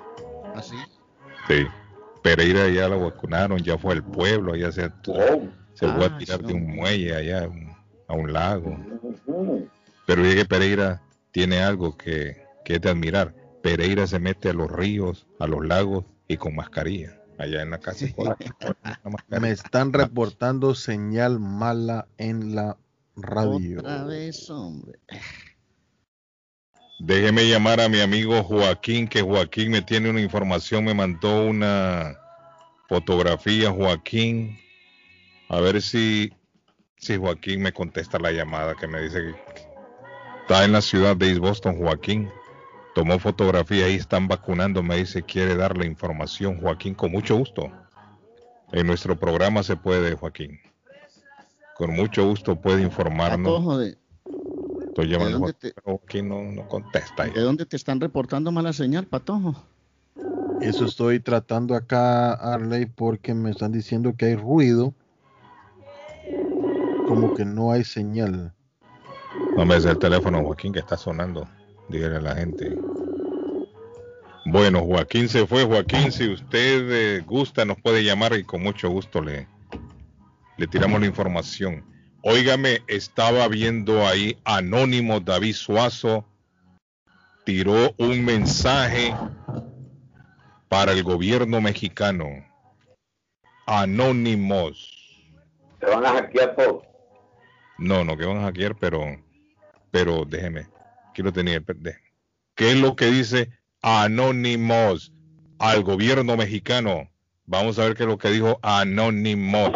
¿Así? 0.56 0.76
Sí. 1.48 1.68
Pereira 2.24 2.70
ya 2.70 2.88
lo 2.88 3.02
vacunaron, 3.02 3.60
ya 3.60 3.78
fue 3.78 3.94
al 3.94 4.04
pueblo, 4.04 4.56
ya 4.56 4.72
se, 4.72 4.92
se 5.76 5.88
fue 5.88 6.06
a 6.06 6.08
Ah, 6.08 6.18
tirar 6.18 6.40
sí, 6.40 6.48
de 6.48 6.54
un 6.54 6.76
muelle 6.76 7.16
allá 7.16 7.48
a 8.08 8.14
un, 8.16 8.34
lago. 8.34 8.76
Pero 10.08 10.24
dije 10.24 10.38
que 10.38 10.46
Pereira 10.46 11.04
tiene 11.30 11.60
algo 11.60 11.96
que, 11.96 12.48
que 12.66 12.76
es 12.76 12.82
de 12.82 12.90
admirar. 12.90 13.36
Pereira 13.62 14.08
se 14.08 14.18
mete 14.18 14.50
a 14.50 14.54
los 14.54 14.72
ríos, 14.72 15.28
a 15.38 15.46
los 15.46 15.64
lagos 15.64 16.04
y 16.28 16.38
con 16.38 16.56
mascarilla. 16.56 17.22
Allá 17.38 17.62
en 17.62 17.70
la 17.70 17.80
casa. 17.80 18.06
Me 19.30 19.52
están 19.52 19.94
reportando 19.94 20.74
señal 20.76 21.40
mala 21.40 22.08
en 22.18 22.56
la 22.56 22.78
radio. 23.16 23.80
Otra 23.80 24.04
vez, 24.04 24.50
hombre. 24.50 25.00
Déjeme 27.00 27.48
llamar 27.48 27.82
a 27.82 27.90
mi 27.90 28.00
amigo 28.00 28.42
Joaquín, 28.44 29.08
que 29.08 29.22
Joaquín 29.22 29.72
me 29.72 29.82
tiene 29.82 30.10
una 30.10 30.22
información, 30.22 30.86
me 30.86 30.94
mandó 30.94 31.46
una 31.46 32.18
fotografía, 32.88 33.70
Joaquín. 33.70 34.58
A 35.50 35.60
ver 35.60 35.82
si, 35.82 36.32
si 36.98 37.18
Joaquín 37.18 37.62
me 37.62 37.74
contesta 37.74 38.18
la 38.18 38.32
llamada 38.32 38.76
que 38.76 38.88
me 38.88 39.02
dice 39.02 39.22
que 39.22 39.36
está 40.42 40.64
en 40.64 40.72
la 40.72 40.82
ciudad 40.82 41.18
de 41.18 41.30
East 41.30 41.40
Boston, 41.40 41.78
Joaquín. 41.78 42.30
Tomó 42.96 43.20
fotografía, 43.20 43.88
ahí 43.88 43.96
están 43.96 44.30
vacunando, 44.30 44.82
me 44.82 44.96
dice, 44.96 45.22
quiere 45.22 45.58
dar 45.58 45.78
la 45.78 45.86
información, 45.86 46.62
Joaquín, 46.62 46.96
con 46.96 47.12
mucho 47.12 47.36
gusto. 47.36 47.70
En 48.72 48.88
nuestro 48.88 49.20
programa 49.20 49.64
se 49.64 49.76
puede, 49.76 50.16
Joaquín. 50.16 50.62
Con 51.76 51.94
mucho 51.94 52.26
gusto 52.26 52.56
puede 52.56 52.84
informarnos. 52.84 53.52
Patojo, 53.52 53.78
¿de, 53.80 53.98
Estoy 54.88 55.08
llamando 55.10 55.38
a 55.38 55.40
dónde 55.42 55.52
Joaquín, 55.52 55.72
te- 55.76 55.82
Joaquín 55.84 56.30
no, 56.30 56.42
no 56.54 56.70
contesta. 56.70 57.24
ahí. 57.24 57.32
¿de 57.32 57.42
dónde 57.42 57.66
te 57.66 57.76
están 57.76 58.00
reportando 58.00 58.54
mala 58.54 58.72
señal, 58.72 59.06
Patojo? 59.08 59.62
Eso 60.62 60.86
estoy 60.86 61.20
tratando 61.20 61.76
acá, 61.76 62.32
Arley, 62.32 62.86
porque 62.86 63.34
me 63.34 63.52
están 63.52 63.74
diciendo 63.74 64.14
que 64.18 64.28
hay 64.28 64.36
ruido. 64.38 64.94
Como 67.10 67.34
que 67.34 67.44
no 67.44 67.74
hay 67.74 67.84
señal. 67.84 68.54
No 69.58 69.66
me 69.66 69.76
des 69.76 69.84
el 69.84 70.00
teléfono, 70.00 70.42
Joaquín, 70.44 70.72
que 70.72 70.80
está 70.80 70.96
sonando. 70.96 71.46
Dígale 71.90 72.18
a 72.18 72.22
la 72.22 72.36
gente. 72.36 72.76
Bueno, 74.46 74.82
Joaquín 74.82 75.30
se 75.30 75.48
fue. 75.48 75.64
Joaquín, 75.64 76.12
si 76.12 76.30
usted 76.30 76.92
eh, 76.92 77.22
gusta, 77.22 77.66
nos 77.66 77.80
puede 77.82 78.04
llamar 78.04 78.34
y 78.34 78.44
con 78.44 78.62
mucho 78.62 78.90
gusto 78.90 79.22
le, 79.22 79.48
le 80.58 80.68
tiramos 80.68 81.00
la 81.00 81.08
información. 81.08 81.84
Óigame, 82.22 82.82
estaba 82.88 83.48
viendo 83.48 84.06
ahí 84.06 84.38
Anónimo 84.46 85.20
David 85.20 85.54
Suazo 85.54 86.26
tiró 87.46 87.94
un 87.98 88.26
mensaje 88.26 89.16
para 90.68 90.92
el 90.92 91.04
gobierno 91.04 91.62
mexicano. 91.62 92.26
Anónimos. 93.68 95.24
Te 95.80 95.86
van 95.86 96.06
a 96.06 96.10
hackear 96.10 96.56
todo. 96.56 96.82
No, 97.78 98.04
no 98.04 98.18
que 98.18 98.26
van 98.26 98.38
a 98.38 98.46
hackear, 98.46 98.76
pero, 98.76 99.04
pero 99.92 100.26
déjeme, 100.26 100.68
quiero 101.16 101.32
tener, 101.34 101.64
de- 101.66 101.96
¿qué 102.56 102.72
es 102.72 102.78
lo 102.78 102.96
que 102.96 103.06
dice 103.08 103.50
Anonymous 103.82 105.12
al 105.58 105.82
gobierno 105.84 106.36
mexicano? 106.38 107.10
Vamos 107.46 107.80
a 107.80 107.86
ver 107.86 107.96
qué 107.96 108.04
es 108.04 108.10
lo 108.10 108.18
que 108.18 108.30
dijo 108.32 108.60
Anonymous. 108.62 109.72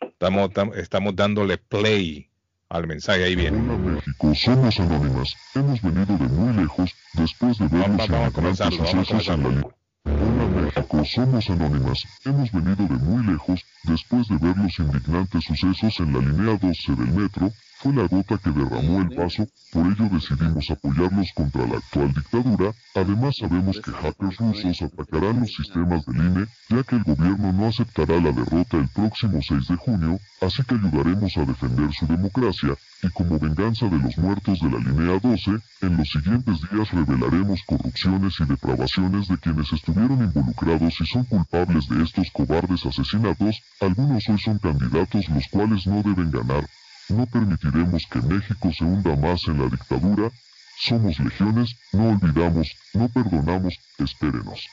Estamos, 0.00 0.50
tam- 0.50 0.74
estamos 0.76 1.16
dándole 1.16 1.58
play 1.58 2.30
al 2.68 2.86
mensaje, 2.86 3.24
ahí 3.24 3.34
viene. 3.34 3.58
México, 3.58 4.34
somos 4.34 4.78
anónimas. 4.78 5.34
Hemos 5.54 5.82
venido 5.82 6.16
de 6.16 6.28
muy 6.28 6.54
lejos 6.54 6.94
después 7.14 7.58
de 7.58 7.66
ver 7.68 7.88
los 7.88 8.06
sucesos 8.06 9.28
en 9.28 9.42
la 9.42 9.64
Hola 10.04 10.46
México, 10.62 11.04
somos 11.04 11.50
anónimas. 11.50 12.04
Hemos 12.24 12.52
venido 12.52 12.76
de 12.76 13.04
muy 13.04 13.26
lejos 13.26 13.60
después 13.84 14.28
de 14.28 14.36
ver 14.38 14.56
los 14.56 14.78
indignantes 14.78 15.44
sucesos 15.44 15.98
en 16.00 16.12
la 16.12 16.18
línea 16.20 16.58
12 16.58 16.92
del 16.94 17.12
metro 17.12 17.52
fue 17.80 17.94
la 17.94 18.06
gota 18.06 18.36
que 18.36 18.50
derramó 18.50 19.00
el 19.00 19.16
vaso, 19.16 19.48
por 19.72 19.86
ello 19.86 20.10
decidimos 20.12 20.70
apoyarlos 20.70 21.32
contra 21.34 21.66
la 21.66 21.78
actual 21.78 22.12
dictadura. 22.12 22.74
Además 22.94 23.36
sabemos 23.38 23.80
que 23.80 23.90
hackers 23.90 24.36
rusos 24.36 24.82
atacarán 24.82 25.40
los 25.40 25.54
sistemas 25.54 26.04
del 26.04 26.16
INE, 26.16 26.46
ya 26.68 26.82
que 26.82 26.96
el 26.96 27.04
gobierno 27.04 27.52
no 27.54 27.68
aceptará 27.68 28.20
la 28.20 28.32
derrota 28.32 28.76
el 28.76 28.88
próximo 28.88 29.40
6 29.40 29.68
de 29.68 29.76
junio, 29.76 30.20
así 30.42 30.62
que 30.64 30.74
ayudaremos 30.74 31.34
a 31.38 31.44
defender 31.46 31.90
su 31.94 32.06
democracia, 32.06 32.76
y 33.02 33.08
como 33.08 33.38
venganza 33.38 33.86
de 33.88 33.98
los 33.98 34.18
muertos 34.18 34.60
de 34.60 34.70
la 34.70 34.78
línea 34.78 35.18
12, 35.18 35.50
en 35.80 35.96
los 35.96 36.10
siguientes 36.10 36.60
días 36.70 36.90
revelaremos 36.90 37.62
corrupciones 37.66 38.34
y 38.40 38.44
depravaciones 38.44 39.26
de 39.28 39.38
quienes 39.38 39.72
estuvieron 39.72 40.22
involucrados 40.22 41.00
y 41.00 41.06
son 41.06 41.24
culpables 41.24 41.88
de 41.88 42.02
estos 42.02 42.30
cobardes 42.30 42.84
asesinatos, 42.84 43.62
algunos 43.80 44.28
hoy 44.28 44.38
son 44.38 44.58
candidatos 44.58 45.26
los 45.30 45.48
cuales 45.48 45.86
no 45.86 46.02
deben 46.02 46.30
ganar, 46.30 46.68
no 47.10 47.26
permitiremos 47.26 48.06
que 48.10 48.20
México 48.20 48.70
se 48.72 48.84
hunda 48.84 49.16
más 49.16 49.46
en 49.48 49.58
la 49.58 49.68
dictadura. 49.68 50.30
Somos 50.78 51.18
legiones, 51.20 51.76
no 51.92 52.10
olvidamos, 52.10 52.74
no 52.94 53.08
perdonamos, 53.08 53.78
espérenos. 53.98 54.66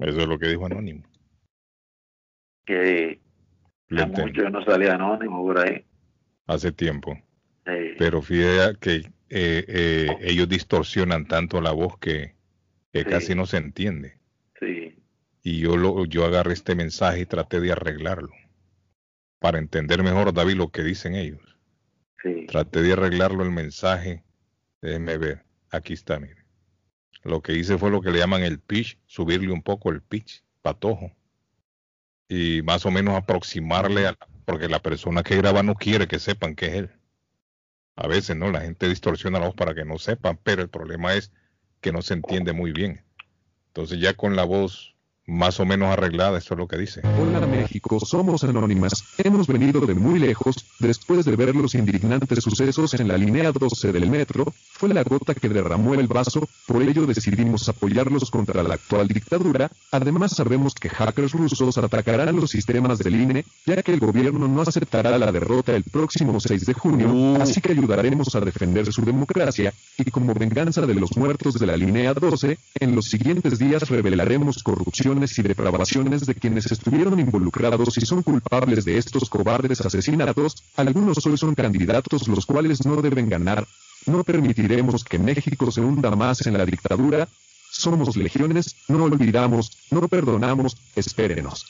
Eso 0.00 0.20
es 0.20 0.26
lo 0.26 0.38
que 0.38 0.48
dijo 0.48 0.66
Anónimo. 0.66 1.04
Que 2.66 3.20
Le 3.88 4.06
mucho 4.06 4.50
no 4.50 4.62
salía 4.64 4.94
anónimo 4.94 5.42
por 5.42 5.58
ahí. 5.58 5.84
Hace 6.46 6.72
tiempo. 6.72 7.14
Sí. 7.66 7.94
Pero 7.98 8.20
fíjate 8.22 8.78
que 8.78 8.96
eh, 9.30 9.64
eh, 9.68 10.16
ellos 10.20 10.48
distorsionan 10.48 11.26
tanto 11.26 11.60
la 11.60 11.72
voz 11.72 11.98
que, 11.98 12.34
que 12.92 13.00
Sí. 13.00 13.04
casi 13.08 13.34
no 13.34 13.46
se 13.46 13.56
entiende. 13.58 14.18
Sí. 14.60 14.96
Y 15.42 15.60
yo, 15.60 15.76
lo, 15.76 16.04
yo 16.04 16.24
agarré 16.24 16.52
este 16.52 16.74
mensaje 16.74 17.20
y 17.20 17.26
traté 17.26 17.60
de 17.60 17.72
arreglarlo. 17.72 18.30
Para 19.38 19.58
entender 19.58 20.02
mejor, 20.02 20.32
David, 20.32 20.54
lo 20.54 20.70
que 20.70 20.82
dicen 20.82 21.14
ellos. 21.14 21.40
Sí. 22.22 22.46
Traté 22.46 22.82
de 22.82 22.92
arreglarlo 22.92 23.44
el 23.44 23.50
mensaje. 23.50 24.24
Déjenme 24.82 25.18
ver. 25.18 25.44
Aquí 25.70 25.92
está, 25.92 26.18
mire. 26.18 26.44
Lo 27.24 27.42
que 27.42 27.52
hice 27.52 27.78
fue 27.78 27.90
lo 27.90 28.00
que 28.00 28.10
le 28.10 28.18
llaman 28.18 28.42
el 28.42 28.58
pitch, 28.58 28.98
subirle 29.06 29.52
un 29.52 29.62
poco 29.62 29.90
el 29.90 30.02
pitch, 30.02 30.42
patojo. 30.62 31.12
Y 32.28 32.62
más 32.62 32.86
o 32.86 32.90
menos 32.90 33.14
aproximarle 33.14 34.06
a 34.06 34.16
porque 34.48 34.66
la 34.66 34.80
persona 34.80 35.22
que 35.22 35.36
graba 35.36 35.62
no 35.62 35.74
quiere 35.74 36.08
que 36.08 36.18
sepan 36.18 36.54
que 36.54 36.66
es 36.66 36.72
él. 36.72 36.90
A 37.96 38.08
veces, 38.08 38.34
¿no? 38.34 38.50
La 38.50 38.62
gente 38.62 38.88
distorsiona 38.88 39.38
la 39.38 39.48
voz 39.48 39.54
para 39.54 39.74
que 39.74 39.84
no 39.84 39.98
sepan, 39.98 40.38
pero 40.42 40.62
el 40.62 40.70
problema 40.70 41.12
es 41.12 41.32
que 41.82 41.92
no 41.92 42.00
se 42.00 42.14
entiende 42.14 42.54
muy 42.54 42.72
bien. 42.72 43.04
Entonces 43.66 44.00
ya 44.00 44.14
con 44.14 44.36
la 44.36 44.44
voz 44.44 44.96
más 45.28 45.60
o 45.60 45.66
menos 45.66 45.90
arreglada, 45.90 46.38
eso 46.38 46.54
es 46.54 46.58
lo 46.58 46.66
que 46.66 46.78
dice. 46.78 47.02
Hola 47.20 47.46
México, 47.46 48.00
somos 48.00 48.44
anónimas. 48.44 49.04
Hemos 49.18 49.46
venido 49.46 49.82
de 49.82 49.94
muy 49.94 50.18
lejos, 50.18 50.64
después 50.78 51.26
de 51.26 51.36
ver 51.36 51.54
los 51.54 51.74
indignantes 51.74 52.42
sucesos 52.42 52.94
en 52.94 53.08
la 53.08 53.18
línea 53.18 53.52
12 53.52 53.92
del 53.92 54.08
metro, 54.08 54.52
fue 54.72 54.88
la 54.94 55.02
gota 55.02 55.34
que 55.34 55.48
derramó 55.48 55.94
el 55.94 56.06
vaso, 56.06 56.48
por 56.66 56.82
ello 56.82 57.04
decidimos 57.04 57.68
apoyarlos 57.68 58.30
contra 58.30 58.62
la 58.62 58.74
actual 58.74 59.06
dictadura. 59.08 59.70
Además 59.92 60.32
sabemos 60.32 60.74
que 60.74 60.88
hackers 60.88 61.32
rusos 61.32 61.76
atacarán 61.76 62.34
los 62.36 62.50
sistemas 62.50 62.98
del 62.98 63.20
INE, 63.20 63.44
ya 63.66 63.82
que 63.82 63.92
el 63.92 64.00
gobierno 64.00 64.48
no 64.48 64.62
aceptará 64.62 65.18
la 65.18 65.30
derrota 65.30 65.76
el 65.76 65.84
próximo 65.84 66.40
6 66.40 66.64
de 66.64 66.72
junio, 66.72 67.36
así 67.42 67.60
que 67.60 67.72
ayudaremos 67.72 68.34
a 68.34 68.40
defender 68.40 68.90
su 68.92 69.04
democracia, 69.04 69.74
y 69.98 70.10
como 70.10 70.32
venganza 70.32 70.86
de 70.86 70.94
los 70.94 71.16
muertos 71.16 71.58
de 71.58 71.66
la 71.66 71.76
línea 71.76 72.14
12, 72.14 72.58
en 72.80 72.94
los 72.94 73.06
siguientes 73.06 73.58
días 73.58 73.88
revelaremos 73.90 74.62
corrupciones 75.18 75.38
y 75.38 75.42
depravaciones 75.42 76.26
de 76.26 76.34
quienes 76.34 76.70
estuvieron 76.70 77.18
involucrados 77.18 77.98
y 77.98 78.06
son 78.06 78.22
culpables 78.22 78.84
de 78.84 78.98
estos 78.98 79.28
cobardes 79.28 79.80
asesinatos, 79.80 80.62
algunos 80.76 81.26
hoy 81.26 81.36
son 81.36 81.54
candidatos 81.54 82.28
los 82.28 82.46
cuales 82.46 82.86
no 82.86 83.02
deben 83.02 83.28
ganar. 83.28 83.66
No 84.06 84.22
permitiremos 84.22 85.02
que 85.04 85.18
México 85.18 85.70
se 85.72 85.80
hunda 85.80 86.10
más 86.14 86.46
en 86.46 86.56
la 86.56 86.64
dictadura. 86.64 87.26
Somos 87.70 88.16
legiones, 88.16 88.76
no 88.86 89.04
olvidamos, 89.04 89.76
no 89.90 90.06
perdonamos, 90.06 90.76
espérenos. 90.94 91.66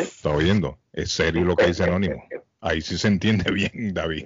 ¿Está 0.00 0.30
oyendo? 0.30 0.78
Es 0.92 1.10
serio 1.10 1.44
lo 1.44 1.56
que 1.56 1.66
dice 1.66 1.84
Anónimo. 1.84 2.22
Ahí 2.60 2.80
sí 2.80 2.98
se 2.98 3.06
entiende 3.06 3.52
bien, 3.52 3.94
David. 3.94 4.24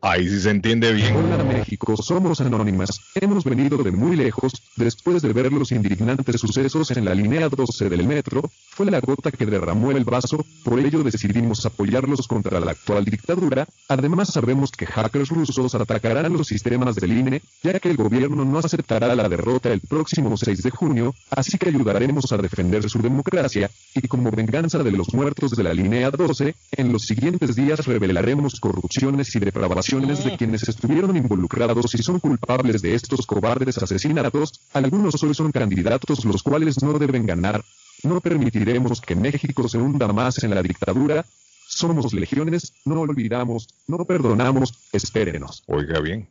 Ahí 0.00 0.28
sí 0.28 0.40
se 0.40 0.50
entiende 0.50 0.92
bien. 0.92 1.16
Hola 1.16 1.42
México, 1.42 1.96
somos 1.96 2.40
anónimas. 2.40 3.00
Hemos 3.16 3.42
venido 3.42 3.78
de 3.78 3.90
muy 3.90 4.14
lejos, 4.14 4.52
después 4.76 5.20
de 5.20 5.32
ver 5.32 5.52
los 5.52 5.72
indignantes 5.72 6.40
sucesos 6.40 6.92
en 6.92 7.04
la 7.04 7.14
línea 7.14 7.48
12 7.48 7.88
del 7.88 8.06
metro, 8.06 8.48
fue 8.70 8.86
la 8.86 9.00
gota 9.00 9.32
que 9.32 9.44
derramó 9.44 9.90
el 9.90 10.04
vaso, 10.04 10.44
por 10.64 10.78
ello 10.78 11.02
decidimos 11.02 11.66
apoyarlos 11.66 12.28
contra 12.28 12.60
la 12.60 12.70
actual 12.70 13.04
dictadura. 13.04 13.66
Además 13.88 14.32
sabemos 14.32 14.70
que 14.70 14.86
hackers 14.86 15.30
rusos 15.30 15.74
atacarán 15.74 16.32
los 16.32 16.46
sistemas 16.46 16.94
del 16.94 17.18
INE, 17.18 17.42
ya 17.62 17.78
que 17.80 17.90
el 17.90 17.96
gobierno 17.96 18.44
no 18.44 18.58
aceptará 18.58 19.14
la 19.16 19.28
derrota 19.28 19.72
el 19.72 19.80
próximo 19.80 20.36
6 20.36 20.62
de 20.62 20.70
junio, 20.70 21.14
así 21.30 21.58
que 21.58 21.70
ayudaremos 21.70 22.30
a 22.32 22.38
defender 22.38 22.88
su 22.88 23.02
democracia, 23.02 23.68
y 23.94 24.06
como 24.06 24.30
venganza 24.30 24.82
de 24.82 24.92
los 24.92 25.12
muertos 25.12 25.50
de 25.50 25.64
la 25.64 25.74
línea 25.74 26.10
12, 26.10 26.54
en 26.76 26.92
los 26.92 26.99
siguientes 27.06 27.56
días 27.56 27.86
revelaremos 27.86 28.60
corrupciones 28.60 29.34
y 29.34 29.40
depravaciones 29.40 30.24
de 30.24 30.36
quienes 30.36 30.68
estuvieron 30.68 31.16
involucrados 31.16 31.94
y 31.94 32.02
son 32.02 32.20
culpables 32.20 32.82
de 32.82 32.94
estos 32.94 33.26
cobardes 33.26 33.78
asesinatos, 33.78 34.60
algunos 34.72 35.22
hoy 35.22 35.34
son 35.34 35.52
candidatos 35.52 36.24
los 36.24 36.42
cuales 36.42 36.82
no 36.82 36.98
deben 36.98 37.26
ganar. 37.26 37.64
No 38.02 38.20
permitiremos 38.20 39.00
que 39.00 39.14
México 39.14 39.68
se 39.68 39.78
hunda 39.78 40.08
más 40.08 40.42
en 40.42 40.54
la 40.54 40.62
dictadura. 40.62 41.24
Somos 41.66 42.12
legiones, 42.12 42.72
no 42.84 43.00
olvidamos, 43.00 43.68
no 43.86 44.04
perdonamos, 44.04 44.72
espérenos. 44.92 45.62
Oiga 45.66 46.00
bien. 46.00 46.28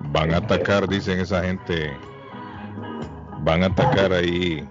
Van 0.00 0.34
a 0.34 0.38
atacar, 0.38 0.88
dicen 0.88 1.20
esa 1.20 1.44
gente. 1.44 1.92
Van 3.44 3.62
a 3.62 3.66
atacar 3.66 4.12
ahí. 4.12 4.66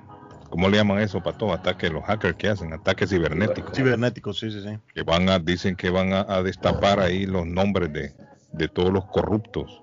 ¿Cómo 0.52 0.70
le 0.70 0.78
llaman 0.78 1.00
eso, 1.00 1.22
Pato? 1.22 1.52
Ataques, 1.54 1.92
los 1.92 2.04
hackers 2.04 2.36
que 2.36 2.50
hacen, 2.50 2.74
ataques 2.74 3.10
cibernéticos. 3.10 3.76
Cibernéticos, 3.76 4.38
sí, 4.38 4.52
sí, 4.52 4.62
sí. 4.62 4.78
Que 4.94 5.02
van 5.04 5.28
a, 5.30 5.40
dicen 5.40 5.76
que 5.76 5.90
van 5.90 6.12
a, 6.14 6.20
a 6.28 6.44
destapar 6.44 7.00
ahí 7.00 7.26
los 7.26 7.48
nombres 7.48 7.92
de, 7.94 8.14
de 8.52 8.68
todos 8.68 8.92
los 8.92 9.06
corruptos 9.06 9.82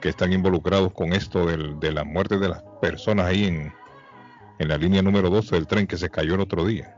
que 0.00 0.08
están 0.08 0.32
involucrados 0.32 0.92
con 0.92 1.12
esto 1.12 1.46
del- 1.46 1.78
de 1.78 1.92
la 1.92 2.04
muerte 2.04 2.38
de 2.38 2.48
las 2.48 2.62
personas 2.82 3.26
ahí 3.26 3.44
en, 3.46 3.72
en 4.58 4.68
la 4.68 4.76
línea 4.78 5.00
número 5.00 5.30
12 5.30 5.54
del 5.54 5.66
tren 5.68 5.86
que 5.86 5.96
se 5.96 6.10
cayó 6.10 6.34
el 6.34 6.40
otro 6.40 6.64
día. 6.66 6.96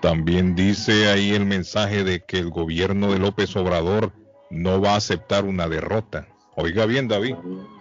También 0.00 0.54
dice 0.54 1.08
ahí 1.10 1.32
el 1.34 1.44
mensaje 1.44 2.04
de 2.04 2.20
que 2.20 2.38
el 2.38 2.50
gobierno 2.50 3.12
de 3.12 3.18
López 3.18 3.54
Obrador 3.56 4.12
no 4.48 4.80
va 4.80 4.92
a 4.94 4.96
aceptar 4.96 5.44
una 5.44 5.68
derrota. 5.68 6.26
Oiga 6.60 6.84
bien, 6.84 7.08
David, 7.08 7.36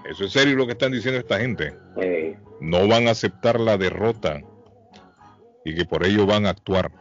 eso 0.10 0.24
es 0.24 0.32
serio 0.32 0.56
lo 0.56 0.66
que 0.66 0.72
están 0.72 0.94
diciendo 0.94 1.20
esta 1.20 1.40
gente. 1.40 1.76
No 2.62 2.88
van 2.88 3.08
a 3.08 3.12
aceptar 3.12 3.60
la 3.60 3.78
derrota 3.78 4.42
y 5.66 5.76
que 5.76 5.86
por 5.86 6.06
ello 6.06 6.26
van 6.26 6.46
a 6.46 6.52
actuar. 6.52 6.92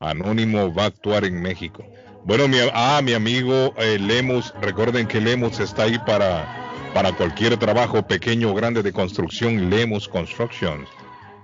Anónimo 0.00 0.74
va 0.74 0.84
a 0.84 0.86
actuar 0.86 1.24
en 1.24 1.40
México. 1.40 1.82
Bueno, 2.24 2.46
mi, 2.46 2.58
ah, 2.74 3.00
mi 3.02 3.14
amigo 3.14 3.72
eh, 3.78 3.98
Lemus, 3.98 4.52
recuerden 4.60 5.06
que 5.06 5.20
Lemus 5.20 5.60
está 5.60 5.84
ahí 5.84 5.98
para, 5.98 6.92
para 6.92 7.12
cualquier 7.12 7.56
trabajo 7.56 8.06
pequeño 8.06 8.50
o 8.50 8.54
grande 8.54 8.82
de 8.82 8.92
construcción. 8.92 9.70
Lemus 9.70 10.08
Constructions. 10.08 10.88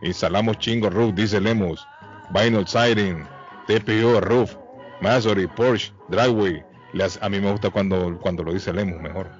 Instalamos 0.02 0.58
chingo 0.58 0.90
roof, 0.90 1.14
dice 1.14 1.40
Lemus. 1.40 1.86
Vinyl 2.30 2.66
siding, 2.66 3.24
TPO 3.66 4.20
roof, 4.20 4.56
masonry, 5.00 5.46
Porsche, 5.46 5.92
driveway. 6.08 6.62
A 7.20 7.28
mí 7.28 7.40
me 7.40 7.50
gusta 7.50 7.70
cuando, 7.70 8.18
cuando 8.20 8.42
lo 8.42 8.52
dice 8.52 8.72
Lemus 8.72 9.00
mejor. 9.00 9.37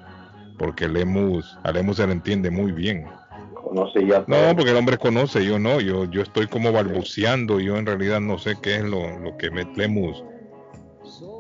Porque 0.58 0.88
Lemus, 0.88 1.56
a 1.62 1.70
Lemus 1.70 1.96
se 1.96 2.06
le 2.06 2.12
entiende 2.12 2.50
muy 2.50 2.72
bien. 2.72 3.08
Conoce 3.54 4.04
ya 4.06 4.24
No, 4.26 4.56
porque 4.56 4.70
el 4.70 4.76
hombre 4.76 4.98
conoce, 4.98 5.44
yo 5.44 5.58
no, 5.58 5.80
yo, 5.80 6.04
yo 6.10 6.22
estoy 6.22 6.46
como 6.46 6.72
balbuceando, 6.72 7.60
yo 7.60 7.76
en 7.76 7.86
realidad 7.86 8.20
no 8.20 8.38
sé 8.38 8.56
qué 8.60 8.76
es 8.76 8.82
lo, 8.82 9.18
lo 9.18 9.36
que 9.36 9.50
me 9.50 9.64
Lemus. 9.64 10.22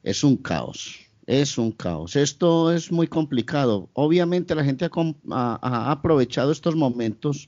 es 0.03 0.25
un 0.25 0.37
caos. 0.39 0.99
Es 1.27 1.59
un 1.59 1.73
caos. 1.73 2.17
Esto 2.17 2.73
es 2.73 2.91
muy 2.91 3.07
complicado. 3.07 3.91
Obviamente 3.93 4.55
la 4.55 4.65
gente 4.65 4.87
ha, 4.87 4.89
com- 4.89 5.15
ha- 5.31 5.59
ha 5.61 5.91
aprovechado 5.91 6.51
estos 6.53 6.75
momentos 6.75 7.47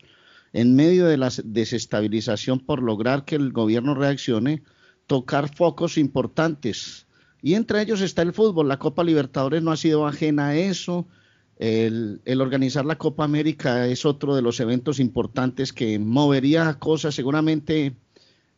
en 0.53 0.75
medio 0.75 1.07
de 1.07 1.17
la 1.17 1.31
desestabilización 1.45 2.61
por 2.61 2.83
lograr 2.83 3.25
que 3.25 3.37
el 3.37 3.53
gobierno 3.53 3.95
reaccione, 3.95 4.63
tocar 5.07 5.55
focos 5.55 5.99
importantes. 5.99 7.07
Y 7.43 7.55
entre 7.55 7.83
ellos 7.83 8.01
está 8.01 8.23
el 8.23 8.33
fútbol. 8.33 8.69
La 8.69 8.79
Copa 8.79 9.05
Libertadores 9.05 9.63
no 9.63 9.73
ha 9.73 9.77
sido 9.77 10.07
ajena 10.07 10.49
a 10.49 10.57
eso. 10.57 11.07
El, 11.57 12.21
organizar 12.41 12.85
la 12.85 12.99
Copa 12.99 13.25
América 13.25 13.87
es 13.87 14.05
otro 14.05 14.35
de 14.35 14.43
los 14.43 14.61
eventos 14.61 14.99
importantes 14.99 15.73
que 15.73 15.99
movería 15.99 16.79
cosas 16.79 17.15
seguramente 17.15 17.97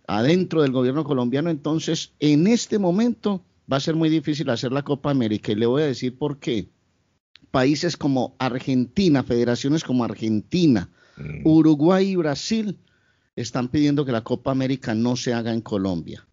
adentro 0.06 0.62
del 0.62 0.72
gobierno 0.72 1.04
colombiano. 1.04 1.50
Entonces, 1.50 2.12
en 2.20 2.46
este 2.46 2.78
momento 2.78 3.44
va 3.70 3.78
a 3.78 3.80
ser 3.80 3.96
muy 3.96 4.08
difícil 4.08 4.50
hacer 4.50 4.72
la 4.72 4.82
Copa 4.82 5.10
América 5.10 5.52
y 5.52 5.56
le 5.56 5.66
voy 5.66 5.82
a 5.82 5.86
decir 5.86 6.16
por 6.16 6.38
qué. 6.38 6.68
Países 7.50 7.96
como 7.96 8.34
Argentina, 8.38 9.22
federaciones 9.22 9.84
como 9.84 10.04
Argentina, 10.04 10.88
Uruguay 11.44 12.10
y 12.10 12.16
Brasil 12.16 12.78
están 13.36 13.68
pidiendo 13.68 14.04
que 14.04 14.12
la 14.12 14.22
Copa 14.24 14.50
América 14.50 14.94
no 14.94 15.16
se 15.16 15.32
haga 15.32 15.52
en 15.52 15.60
Colombia. 15.60 16.26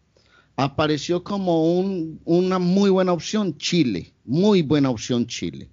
Apareció 0.56 1.24
como 1.24 1.78
un- 1.78 2.20
una 2.24 2.58
muy 2.58 2.90
buena 2.90 3.12
opción 3.12 3.56
Chile, 3.56 4.12
muy 4.24 4.62
buena 4.62 4.90
opción 4.90 5.26
Chile. 5.26 5.68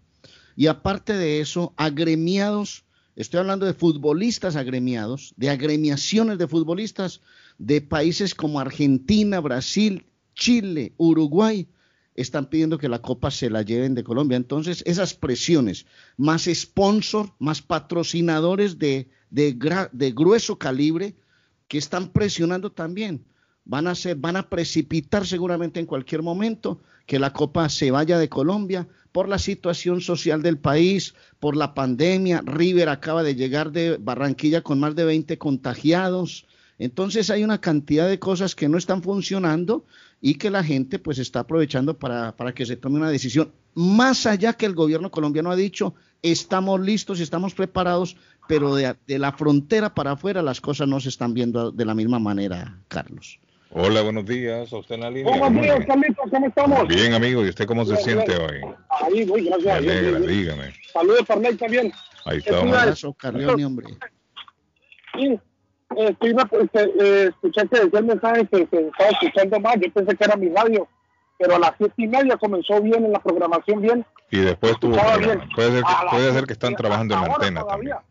Y 0.55 0.68
aparte 0.68 1.13
de 1.13 1.41
eso, 1.41 1.74
agremiados, 1.76 2.86
estoy 3.15 3.39
hablando 3.41 3.65
de 3.65 3.74
futbolistas 3.74 4.55
agremiados, 4.55 5.34
de 5.38 5.49
agremiaciones 5.49 6.38
de 6.38 6.47
futbolistas 6.47 7.22
de 7.57 7.82
países 7.82 8.34
como 8.34 8.59
Argentina, 8.59 9.39
Brasil, 9.39 10.05
Chile, 10.36 10.93
Uruguay, 10.97 11.68
están 12.18 12.47
pidiendo 12.49 12.78
que 12.78 12.89
la 12.89 13.01
copa 13.01 13.32
se 13.32 13.49
la 13.49 13.61
lleven 13.61 13.95
de 13.95 14.03
Colombia. 14.03 14.36
Entonces, 14.36 14.84
esas 14.86 15.13
presiones, 15.13 15.86
más 16.18 16.49
sponsor, 16.51 17.32
más 17.39 17.61
patrocinadores 17.61 18.78
de, 18.80 19.07
de, 19.30 19.55
de 19.91 20.11
grueso 20.11 20.57
calibre, 20.57 21.15
que 21.68 21.78
están 21.78 22.09
presionando 22.09 22.72
también, 22.72 23.24
van 23.65 23.88
a 23.88 23.95
ser, 23.95 24.15
van 24.15 24.36
a 24.36 24.49
precipitar 24.49 25.28
seguramente 25.28 25.80
en 25.80 25.86
cualquier 25.86 26.24
momento 26.24 26.82
que 27.05 27.20
la 27.20 27.34
copa 27.34 27.70
se 27.70 27.91
vaya 27.91 28.18
de 28.18 28.30
Colombia 28.30 28.88
por 29.11 29.30
la 29.30 29.39
situación 29.39 30.01
social 30.01 30.41
del 30.41 30.57
país, 30.57 31.13
por 31.39 31.55
la 31.55 31.74
pandemia. 31.74 32.41
River 32.45 32.89
acaba 32.89 33.24
de 33.24 33.36
llegar 33.36 33.72
de 33.72 33.97
Barranquilla 33.97 34.61
con 34.61 34.80
más 34.80 34.95
de 34.95 35.05
20 35.05 35.38
contagiados. 35.38 36.47
Entonces 36.80 37.30
hay 37.30 37.43
una 37.43 37.59
cantidad 37.59 38.07
de 38.07 38.20
cosas 38.20 38.55
que 38.55 38.70
no 38.70 38.78
están 38.78 39.03
funcionando 39.03 39.86
y 40.22 40.36
que 40.36 40.49
la 40.49 40.63
gente 40.63 40.99
pues 40.99 41.20
está 41.20 41.41
aprovechando 41.41 41.97
para, 41.97 42.36
para 42.36 42.53
que 42.53 42.65
se 42.65 42.76
tome 42.78 42.97
una 42.97 43.09
decisión. 43.09 43.51
Más 43.76 44.26
allá 44.26 44.53
que 44.53 44.65
el 44.65 44.74
gobierno 44.74 45.11
colombiano 45.11 45.51
ha 45.51 45.55
dicho, 45.55 45.93
estamos 46.24 46.80
listos 46.82 47.20
y 47.20 47.24
estamos 47.24 47.53
preparados, 47.53 48.18
pero 48.47 48.74
de, 48.76 48.95
de 49.05 49.20
la 49.20 49.32
frontera 49.34 49.93
para 49.93 50.11
afuera 50.13 50.41
las 50.41 50.59
cosas 50.61 50.88
no 50.88 50.99
se 50.99 51.09
están 51.09 51.34
viendo 51.34 51.72
de 51.72 51.86
la 51.86 51.93
misma 51.93 52.18
manera, 52.20 52.80
Carlos. 52.88 53.39
Hola, 53.70 54.01
buenos 54.01 54.26
días. 54.26 54.72
¿A 54.72 54.78
usted 54.78 54.95
en 54.95 55.01
la 55.01 55.11
línea? 55.11 55.38
Buenos 55.38 55.61
días. 55.61 55.86
Carlitos, 55.86 56.26
¿cómo 56.32 56.47
estamos? 56.47 56.88
Bien, 56.88 57.13
amigo. 57.13 57.45
¿Y 57.45 57.49
usted 57.49 57.65
cómo 57.68 57.84
se 57.86 57.91
Bien, 57.93 58.03
siente 58.03 58.38
bien. 58.38 58.63
hoy? 58.63 58.74
Ahí, 58.89 59.26
muy 59.26 59.41
Me 59.41 59.49
gracias. 59.49 59.82
bien, 59.82 59.91
alegra, 59.97 60.20
bien, 60.20 60.26
bien. 60.26 60.39
dígame. 60.39 60.74
Saludos, 60.93 61.22
Parley, 61.28 61.55
también. 61.57 61.91
Ahí 62.26 62.38
estamos. 62.38 62.76
Abrazo, 62.78 63.13
Carleone, 63.13 63.65
hombre. 63.65 63.88
Sí, 65.20 65.38
eh, 65.96 66.10
estoy 66.12 66.32
una- 66.32 66.50
este, 66.62 66.84
eh, 67.00 67.28
escuché 67.30 67.68
que 67.68 67.80
decía 67.80 68.00
el 68.00 68.06
mensaje 68.06 68.46
que 68.48 68.58
se 68.68 68.88
estaba 68.88 69.10
escuchando 69.12 69.60
más. 69.60 69.76
Yo 69.80 69.92
pensé 69.94 70.16
que 70.16 70.24
era 70.26 70.36
mi 70.36 70.50
radio, 70.50 70.88
pero 71.38 71.56
a 71.56 71.60
las 71.60 71.72
siete 71.78 71.94
y 71.98 72.08
media 72.08 72.38
comenzó 72.38 72.82
bien 72.82 73.06
en 73.06 73.12
la 73.12 73.20
programación, 73.20 73.82
bien. 73.82 74.06
Y 74.32 74.40
después 74.40 74.78
tuvo 74.80 74.98
problemas. 74.98 75.20
bien. 75.20 75.50
Puede 75.56 75.72
ser 75.72 75.84
que, 75.84 75.92
la- 76.06 76.12
puede 76.12 76.32
ser 76.34 76.44
que 76.46 76.54
están 76.54 76.76
trabajando 76.76 77.16
en 77.16 77.22
la 77.22 77.28
antena 77.28 77.64
también. 77.66 77.96
todavía. 77.96 78.02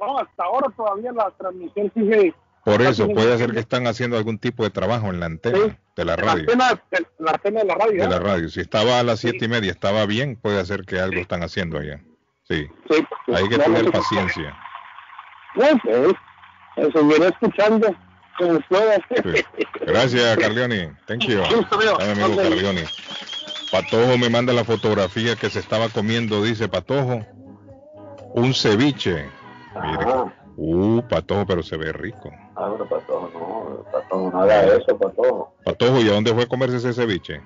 No, 0.00 0.18
hasta 0.18 0.42
ahora 0.44 0.68
todavía 0.76 1.12
la 1.12 1.30
transmisión 1.38 1.92
sigue. 1.94 2.34
Por 2.64 2.80
eso, 2.82 3.08
puede 3.08 3.38
ser 3.38 3.52
que 3.52 3.58
están 3.60 3.86
haciendo 3.88 4.16
algún 4.16 4.38
tipo 4.38 4.62
de 4.62 4.70
trabajo 4.70 5.08
en 5.08 5.18
la 5.20 5.26
antena 5.26 5.58
de 5.96 6.04
la 6.04 6.16
La 6.16 6.22
radio. 6.22 6.42
antena, 6.42 6.80
la 7.18 7.30
antena 7.32 7.60
de 7.60 7.66
la 7.66 7.74
radio. 7.74 8.02
De 8.02 8.08
la 8.08 8.18
radio. 8.20 8.48
Si 8.48 8.60
estaba 8.60 8.98
a 9.00 9.02
las 9.02 9.18
siete 9.20 9.44
y 9.44 9.48
media, 9.48 9.70
estaba 9.72 10.06
bien, 10.06 10.36
puede 10.36 10.64
ser 10.64 10.82
que 10.84 11.00
algo 11.00 11.20
están 11.20 11.42
haciendo 11.42 11.78
allá. 11.78 12.00
Sí. 12.44 12.66
Sí, 12.88 13.04
Hay 13.34 13.48
que 13.48 13.58
tener 13.58 13.90
paciencia. 13.90 14.56
No 15.56 15.64
eh, 16.76 16.88
seguiré 16.92 17.28
escuchando 17.28 17.94
como 18.38 18.60
pueda. 18.68 18.96
Sí. 18.96 19.44
Gracias, 19.86 20.36
Carlioni. 20.38 20.88
Thank 21.06 21.22
you. 21.26 21.38
Listo, 21.38 21.74
amigo. 21.76 21.96
Ay, 22.00 22.10
amigo 22.10 22.28
Ok. 22.28 22.36
Carlioni. 22.42 22.82
Patojo 23.70 24.18
me 24.18 24.28
manda 24.28 24.52
la 24.52 24.64
fotografía 24.64 25.34
que 25.36 25.48
se 25.48 25.58
estaba 25.60 25.88
comiendo, 25.88 26.42
dice 26.42 26.68
Patojo. 26.68 27.24
Un 28.34 28.52
ceviche. 28.54 29.30
Mire. 29.74 30.32
Uh, 30.56 31.00
Patojo, 31.08 31.46
pero 31.46 31.62
se 31.62 31.76
ve 31.78 31.92
rico. 31.92 32.30
Ah, 32.56 32.68
pero 32.72 32.86
Patojo, 32.88 33.30
no, 33.32 33.84
Patojo, 33.90 34.30
no 34.30 34.42
haga 34.42 34.64
eso, 34.66 34.98
Patojo. 34.98 35.54
Patojo, 35.64 36.00
¿y 36.02 36.08
a 36.08 36.12
dónde 36.12 36.34
fue 36.34 36.42
a 36.42 36.46
comerse 36.46 36.76
ese 36.76 36.92
ceviche? 36.92 37.40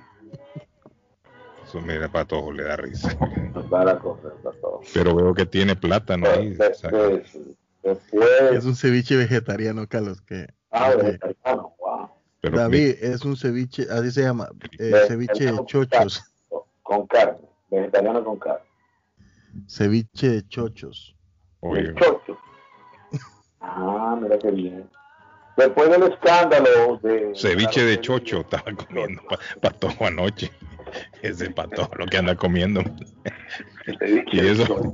Eso, 1.65 1.81
mira, 1.81 2.09
Patojo 2.09 2.53
le 2.53 2.65
da 2.65 2.77
risa. 2.77 3.17
Para 3.71 3.97
comer, 3.99 4.33
Patojo. 4.43 4.83
Pero 4.93 5.15
veo 5.15 5.35
que 5.35 5.47
tiene 5.47 5.77
plátano 5.77 6.27
ahí. 6.29 6.51
De- 6.51 6.69
de- 6.91 7.25
después, 7.87 8.53
Es 8.53 8.65
un 8.65 8.75
ceviche 8.77 9.17
vegetariano, 9.17 9.87
Carlos. 9.89 10.21
Que, 10.23 10.47
ah, 10.71 10.91
que- 10.91 11.03
vegetariano, 11.03 11.75
wow. 11.79 12.09
Pero 12.41 12.59
David, 12.59 12.97
es 13.01 13.25
un 13.25 13.37
ceviche, 13.37 13.87
así 13.91 14.11
se 14.11 14.23
llama, 14.23 14.49
eh, 14.79 15.05
ceviche 15.09 15.47
de 15.53 15.65
chochos. 15.67 16.23
Con 16.83 17.07
carne, 17.09 17.39
vegetariano 17.71 18.23
con 18.25 18.39
carne. 18.39 18.65
Ceviche 19.69 20.29
de 20.29 20.47
chochos. 20.49 21.17
Oye, 21.61 21.93
Chocho. 21.95 22.39
Ah, 23.61 24.17
mira 24.21 24.39
qué 24.39 24.51
bien. 24.51 24.89
Después 25.57 25.91
del 25.91 26.03
escándalo 26.13 26.99
de... 27.03 27.33
ceviche 27.35 27.83
de 27.83 28.01
chocho 28.01 28.41
estaba 28.43 28.71
comiendo 28.75 29.23
pa- 29.29 29.39
Patojo 29.61 30.07
anoche. 30.07 30.53
Ese 31.23 31.51
Patojo 31.51 31.95
lo 31.97 32.07
que 32.07 32.19
anda 32.19 32.37
comiendo. 32.37 32.83
Y 34.33 34.39
eso, 34.39 34.93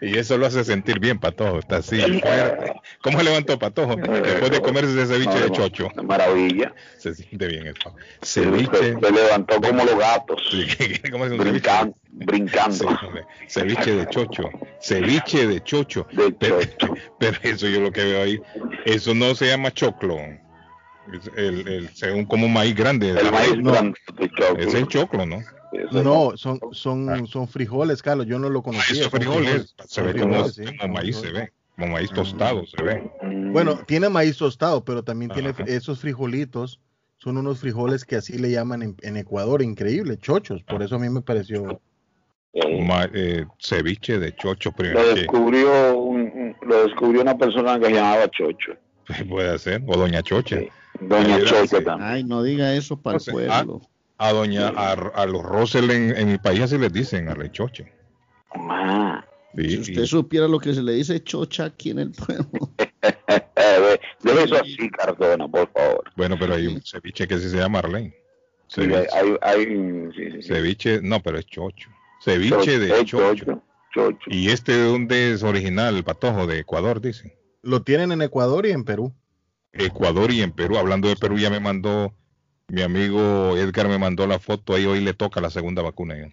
y 0.00 0.16
eso 0.18 0.38
lo 0.38 0.46
hace 0.46 0.64
sentir 0.64 0.98
bien, 0.98 1.18
Patojo. 1.18 1.58
Está 1.58 1.76
así, 1.76 2.00
fuerte. 2.00 2.72
¿Cómo 3.02 3.22
levantó 3.22 3.58
Patojo? 3.58 3.96
Después 3.96 4.50
de 4.50 4.60
comerse 4.60 4.90
ese 5.02 5.14
ceviche 5.14 5.40
de 5.40 5.50
chocho. 5.50 5.88
Maravilla. 6.02 6.74
Se 6.98 7.14
siente 7.14 7.46
bien 7.46 7.66
eso. 7.68 7.94
Se, 8.22 8.42
Ceviche. 8.44 8.94
se 9.00 9.10
levantó 9.12 9.60
como 9.60 9.84
los 9.84 9.98
gatos. 9.98 10.42
¿Cómo 11.10 11.26
es 11.26 11.32
un 11.32 11.42
ceviche? 11.42 11.70
Brincando. 12.14 12.74
Sí, 12.74 12.86
ceviche 13.48 13.96
de 13.96 14.06
chocho. 14.08 14.50
Ceviche 14.80 15.46
de 15.46 15.62
chocho. 15.62 16.06
pero, 16.38 16.58
pero 17.18 17.38
eso 17.42 17.66
yo 17.68 17.80
lo 17.80 17.90
que 17.92 18.04
veo 18.04 18.22
ahí, 18.22 18.40
eso 18.84 19.14
no 19.14 19.34
se 19.34 19.46
llama 19.46 19.72
choclo. 19.72 20.18
El, 21.36 21.66
el, 21.68 21.88
según 21.94 22.26
como 22.26 22.48
maíz 22.48 22.76
grande. 22.76 23.10
El 23.10 23.32
maíz 23.32 23.56
No. 23.56 23.72
grande 23.72 23.98
de 24.18 24.28
choclo. 24.30 24.56
Es 24.58 24.74
el 24.74 24.86
choclo, 24.86 25.26
¿no? 25.26 25.42
No, 25.92 26.36
son, 26.36 26.60
son, 26.72 27.26
son 27.26 27.48
frijoles, 27.48 28.02
Carlos. 28.02 28.26
Yo 28.26 28.38
no 28.38 28.50
lo 28.50 28.62
conocía. 28.62 29.00
Esos 29.00 29.10
son 29.10 29.20
frijoles, 29.20 29.74
se 29.86 30.02
ve 30.02 30.12
como, 30.12 30.44
frijoles, 30.44 30.54
sí. 30.54 30.76
como 30.78 30.94
maíz, 30.94 31.16
se 31.16 31.32
ve. 31.32 31.52
Como 31.76 31.92
maíz 31.94 32.10
tostado, 32.10 32.66
se 32.66 32.82
ve. 32.82 33.10
Bueno, 33.52 33.78
tiene 33.86 34.08
maíz 34.08 34.36
tostado, 34.36 34.84
pero 34.84 35.02
también 35.02 35.30
tiene 35.30 35.54
esos 35.66 36.00
frijolitos. 36.00 36.80
Son 37.18 37.38
unos 37.38 37.60
frijoles 37.60 38.04
que 38.04 38.16
así 38.16 38.36
le 38.36 38.50
llaman 38.50 38.82
en, 38.82 38.96
en 39.02 39.16
Ecuador, 39.16 39.62
increíble, 39.62 40.18
chochos. 40.18 40.62
Por 40.64 40.82
eso 40.82 40.96
a 40.96 40.98
mí 40.98 41.08
me 41.08 41.22
pareció. 41.22 41.80
Ma- 42.86 43.08
eh, 43.14 43.46
ceviche 43.58 44.18
de 44.18 44.34
chocho, 44.34 44.70
Lo 44.70 44.76
primero 44.76 45.00
que 45.00 45.20
descubrió, 45.20 45.98
un, 45.98 46.54
lo 46.60 46.82
descubrió 46.82 47.22
una 47.22 47.38
persona 47.38 47.78
que 47.78 47.86
se 47.86 47.92
llamaba 47.92 48.28
Chocho. 48.28 48.72
puede 49.28 49.58
ser, 49.58 49.82
o 49.86 49.96
doña 49.96 50.22
Chocha. 50.22 50.58
Doña 51.00 51.38
sí. 51.38 51.68
también. 51.84 52.02
Ay, 52.02 52.24
no 52.24 52.42
diga 52.42 52.74
eso 52.74 53.00
para 53.00 53.16
el 53.16 53.22
Entonces, 53.22 53.32
pueblo. 53.32 53.80
A 54.18 54.32
doña, 54.32 54.68
a, 54.68 54.92
a 54.92 55.26
los 55.26 55.42
Rosel 55.42 55.90
en, 55.90 56.16
en 56.16 56.30
mi 56.32 56.38
país 56.38 56.60
así 56.60 56.78
les 56.78 56.92
dicen 56.92 57.28
a 57.28 57.34
la 57.34 57.50
choche. 57.50 57.92
Ah. 58.54 59.24
Sí, 59.56 59.68
Si 59.68 59.80
usted 59.92 60.04
supiera 60.06 60.48
lo 60.48 60.58
que 60.58 60.72
se 60.72 60.82
le 60.82 60.92
dice 60.92 61.22
chocha 61.22 61.64
aquí 61.66 61.90
en 61.90 61.98
el 62.00 62.12
pueblo. 62.12 62.70
Eh, 63.56 63.98
Deje 64.22 64.44
eso 64.44 64.56
así, 64.56 64.90
Cardona, 64.90 65.48
por 65.48 65.68
favor. 65.72 66.10
Bueno, 66.16 66.36
pero 66.38 66.54
hay 66.54 66.66
un 66.68 66.80
ceviche 66.82 67.26
que 67.26 67.38
sí 67.38 67.48
se 67.48 67.56
llama 67.56 67.80
Arlene. 67.80 68.14
Sí, 68.68 68.82
Ceviche, 68.82 69.06
hay, 69.12 69.36
hay, 69.42 69.64
sí, 69.66 70.12
sí, 70.30 70.42
sí. 70.42 70.48
ceviche, 70.48 71.00
no, 71.02 71.20
pero 71.20 71.38
es 71.38 71.46
chocho. 71.46 71.90
Ceviche 72.22 72.78
de 72.78 73.04
chocho. 73.04 73.34
chocho, 73.34 73.62
chocho. 73.92 74.18
¿Y 74.28 74.50
este 74.50 74.72
de 74.72 74.84
dónde 74.84 75.32
es 75.32 75.42
original? 75.42 75.96
El 75.96 76.04
patojo 76.04 76.46
de 76.46 76.60
Ecuador, 76.60 77.00
dicen. 77.00 77.32
Lo 77.62 77.82
tienen 77.82 78.12
en 78.12 78.22
Ecuador 78.22 78.66
y 78.66 78.70
en 78.70 78.84
Perú. 78.84 79.12
Ecuador 79.72 80.30
y 80.32 80.42
en 80.42 80.52
Perú. 80.52 80.78
Hablando 80.78 81.08
de 81.08 81.16
Perú, 81.16 81.38
ya 81.38 81.50
me 81.50 81.60
mandó, 81.60 82.14
mi 82.72 82.80
amigo 82.80 83.54
Edgar 83.58 83.86
me 83.86 83.98
mandó 83.98 84.26
la 84.26 84.38
foto 84.38 84.74
ahí, 84.74 84.86
hoy 84.86 85.00
le 85.00 85.12
toca 85.12 85.40
la 85.42 85.50
segunda 85.50 85.82
vacuna. 85.82 86.16
ya. 86.16 86.28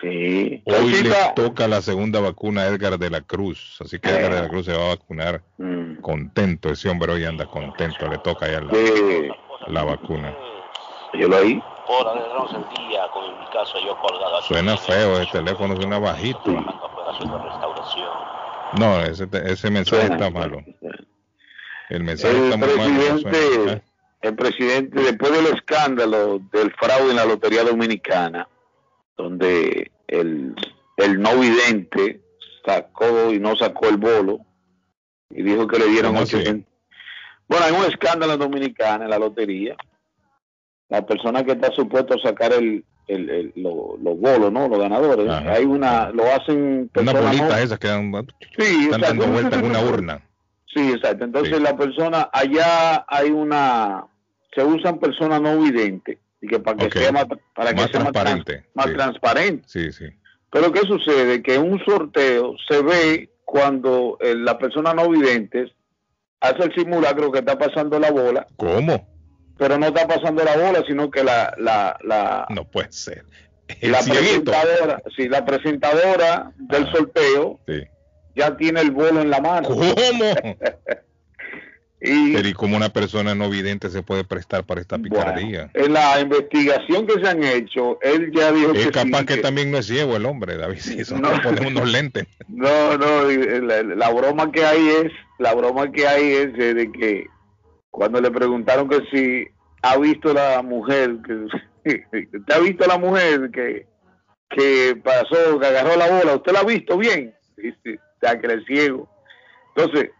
Sí. 0.00 0.60
Hoy 0.66 0.90
le 1.04 1.14
toca 1.36 1.68
la 1.68 1.80
segunda 1.80 2.18
vacuna 2.20 2.62
a 2.62 2.66
Edgar 2.66 2.98
de 2.98 3.10
la 3.10 3.20
Cruz, 3.20 3.78
así 3.80 4.00
que 4.00 4.10
Edgar 4.10 4.34
de 4.34 4.42
la 4.42 4.48
Cruz 4.48 4.66
se 4.66 4.72
va 4.76 4.86
a 4.86 4.88
vacunar 4.96 5.42
Mm. 5.56 6.00
contento, 6.00 6.70
ese 6.70 6.88
hombre 6.88 7.12
hoy 7.12 7.24
anda 7.24 7.46
contento, 7.46 8.08
le 8.08 8.18
toca 8.18 8.50
ya 8.50 8.60
la, 8.60 8.74
Sí. 8.74 9.28
la 9.68 9.84
vacuna. 9.84 10.34
Yo 11.14 11.28
lo 11.28 11.36
oí. 11.38 11.62
Por 11.86 12.08
alegrarnos 12.08 12.50
el 12.54 12.88
día 12.88 13.02
con 13.12 13.38
mi 13.38 13.46
caso 13.52 13.74
yo 13.86 13.96
colgado 14.00 14.38
aquí 14.38 14.48
Suena 14.48 14.76
feo, 14.76 15.20
el 15.20 15.30
teléfono 15.30 15.76
suena 15.76 15.98
bajito. 16.00 16.50
No, 18.78 19.00
ese, 19.02 19.26
te- 19.28 19.52
ese 19.52 19.70
mensaje 19.70 20.06
está 20.06 20.28
malo. 20.30 20.60
El 21.90 22.02
mensaje 22.02 22.36
El 22.36 22.44
está 22.52 22.56
muy 22.56 22.76
malo. 22.76 23.18
suena, 23.18 23.72
¿eh? 23.74 23.82
El 24.24 24.34
presidente, 24.34 25.00
después 25.02 25.32
del 25.32 25.54
escándalo 25.54 26.40
del 26.52 26.72
fraude 26.74 27.10
en 27.10 27.16
la 27.16 27.24
Lotería 27.26 27.62
Dominicana, 27.62 28.48
donde 29.16 29.90
el, 30.08 30.54
el 30.96 31.20
no 31.20 31.38
vidente 31.38 32.20
sacó 32.64 33.30
y 33.32 33.38
no 33.38 33.54
sacó 33.56 33.88
el 33.88 33.98
bolo 33.98 34.40
y 35.30 35.42
dijo 35.42 35.66
que 35.66 35.78
le 35.78 35.88
dieron 35.88 36.12
¿Cómo 36.12 36.22
así? 36.22 36.36
800. 36.36 36.72
Bueno, 37.48 37.66
hay 37.66 37.72
un 37.72 37.84
escándalo 37.84 38.32
en 38.34 38.38
Dominicana 38.40 39.04
en 39.04 39.10
la 39.10 39.18
lotería. 39.18 39.76
La 40.88 41.04
persona 41.04 41.44
que 41.44 41.52
está 41.52 41.70
supuesto 41.72 42.14
a 42.14 42.18
sacar 42.26 42.52
el, 42.54 42.84
el, 43.06 43.28
el- 43.30 43.52
lo- 43.56 43.96
los 44.02 44.18
bolos, 44.18 44.50
¿no? 44.50 44.68
Los 44.68 44.78
ganadores. 44.78 45.28
Ajá. 45.28 45.52
Hay 45.52 45.64
una, 45.64 46.08
lo 46.10 46.24
hacen 46.32 46.90
Una 46.96 47.12
bolita 47.12 47.48
no- 47.48 47.56
esas 47.56 47.78
que 47.78 47.88
dan, 47.88 48.10
Sí, 48.56 48.84
están 48.84 49.00
dando 49.02 49.24
exacto. 49.24 49.32
vuelta 49.32 49.58
en 49.58 49.64
una 49.66 49.80
urna. 49.80 50.22
Sí, 50.74 50.90
exacto. 50.92 51.24
Entonces 51.24 51.60
la 51.60 51.76
persona, 51.76 52.28
allá 52.32 53.04
hay 53.08 53.30
una, 53.30 54.06
se 54.54 54.62
usan 54.64 54.98
personas 54.98 55.40
no 55.40 55.58
videntes, 55.60 56.18
y 56.40 56.46
que 56.46 56.58
para 56.58 56.76
que 56.76 56.86
Ok. 56.86 56.92
sea 56.96 57.12
más, 57.12 57.26
para 57.54 57.70
que 57.70 57.76
Más 57.82 57.90
sea 57.90 58.00
más, 58.00 58.12
transparente, 58.12 58.52
trans- 58.52 58.66
más 58.74 58.86
sí. 58.86 58.92
transparente. 58.94 59.64
Sí, 59.68 59.92
sí. 59.92 60.04
Pero 60.50 60.70
¿qué 60.72 60.80
sucede? 60.80 61.42
Que 61.42 61.54
en 61.56 61.72
un 61.72 61.84
sorteo 61.84 62.54
se 62.68 62.82
ve 62.82 63.30
cuando 63.44 64.16
eh, 64.20 64.34
la 64.36 64.56
persona 64.58 64.94
no 64.94 65.08
vidente 65.10 65.72
hace 66.40 66.62
el 66.64 66.74
simulacro 66.74 67.32
que 67.32 67.40
está 67.40 67.58
pasando 67.58 67.98
la 67.98 68.10
bola, 68.10 68.46
¿Cómo? 68.56 69.08
pero 69.58 69.78
no 69.78 69.86
está 69.86 70.06
pasando 70.06 70.44
la 70.44 70.56
bola, 70.56 70.82
sino 70.86 71.10
que 71.10 71.24
la, 71.24 71.54
la, 71.58 71.96
la, 72.04 72.46
No 72.50 72.64
puede 72.64 72.92
ser. 72.92 73.24
El 73.80 73.92
la 73.92 74.02
cieguito. 74.02 74.50
presentadora, 74.52 75.02
sí, 75.16 75.28
la 75.28 75.44
presentadora 75.44 76.52
del 76.56 76.86
sorteo 76.92 77.60
Sí. 77.66 77.82
ya 78.36 78.56
tiene 78.56 78.80
el 78.82 78.90
bolo 78.90 79.20
en 79.22 79.30
la 79.30 79.40
mano. 79.40 79.68
¿Cómo? 79.68 79.82
Y 82.06 82.34
Pero 82.34 82.46
¿y 82.48 82.52
cómo 82.52 82.76
una 82.76 82.90
persona 82.90 83.34
no 83.34 83.48
vidente 83.48 83.88
se 83.88 84.02
puede 84.02 84.24
prestar 84.24 84.64
para 84.64 84.82
esta 84.82 84.98
picardía? 84.98 85.70
en 85.72 85.92
la 85.94 86.20
investigación 86.20 87.06
que 87.06 87.14
se 87.14 87.26
han 87.26 87.42
hecho, 87.42 87.98
él 88.02 88.30
ya 88.34 88.52
dijo 88.52 88.72
es 88.72 88.84
que 88.86 88.92
capaz 88.92 89.20
sí, 89.20 89.26
que 89.26 89.34
que- 89.36 89.40
también 89.40 89.70
no 89.70 89.78
es 89.78 89.86
ciego 89.86 90.14
el 90.16 90.26
hombre, 90.26 90.58
David. 90.58 90.80
Si 90.80 91.00
eso 91.00 91.16
No. 91.18 91.30
pone 91.42 91.66
unos 91.66 91.90
lentes. 91.90 92.26
No, 92.48 92.98
no, 92.98 93.22
la, 93.26 93.82
la 93.82 94.10
broma 94.12 94.52
que 94.52 94.64
hay 94.66 94.86
es, 94.86 95.12
la 95.38 95.54
broma 95.54 95.90
que 95.90 96.06
hay 96.06 96.26
es 96.32 96.52
de 96.52 96.92
que 96.92 97.26
cuando 97.90 98.20
le 98.20 98.30
preguntaron 98.30 98.86
que 98.88 98.98
si 99.10 99.46
ha 99.82 99.96
visto 99.96 100.34
la 100.34 100.60
mujer, 100.62 101.16
que 101.26 101.34
¿usted 102.38 102.54
ha 102.54 102.58
visto 102.58 102.86
la 102.86 102.98
mujer 102.98 103.50
que, 103.50 103.86
que 104.50 104.94
pasó, 105.02 105.58
que 105.58 105.66
agarró 105.66 105.96
la 105.96 106.08
bola? 106.10 106.34
¿Usted 106.36 106.52
la 106.52 106.60
ha 106.60 106.64
visto 106.64 106.98
bien? 106.98 107.34
Dice, 107.56 107.98
o 107.98 108.18
sea, 108.20 108.38
que 108.38 108.46
es 108.52 108.64
ciego. 108.66 109.08
Entonces, 109.76 110.10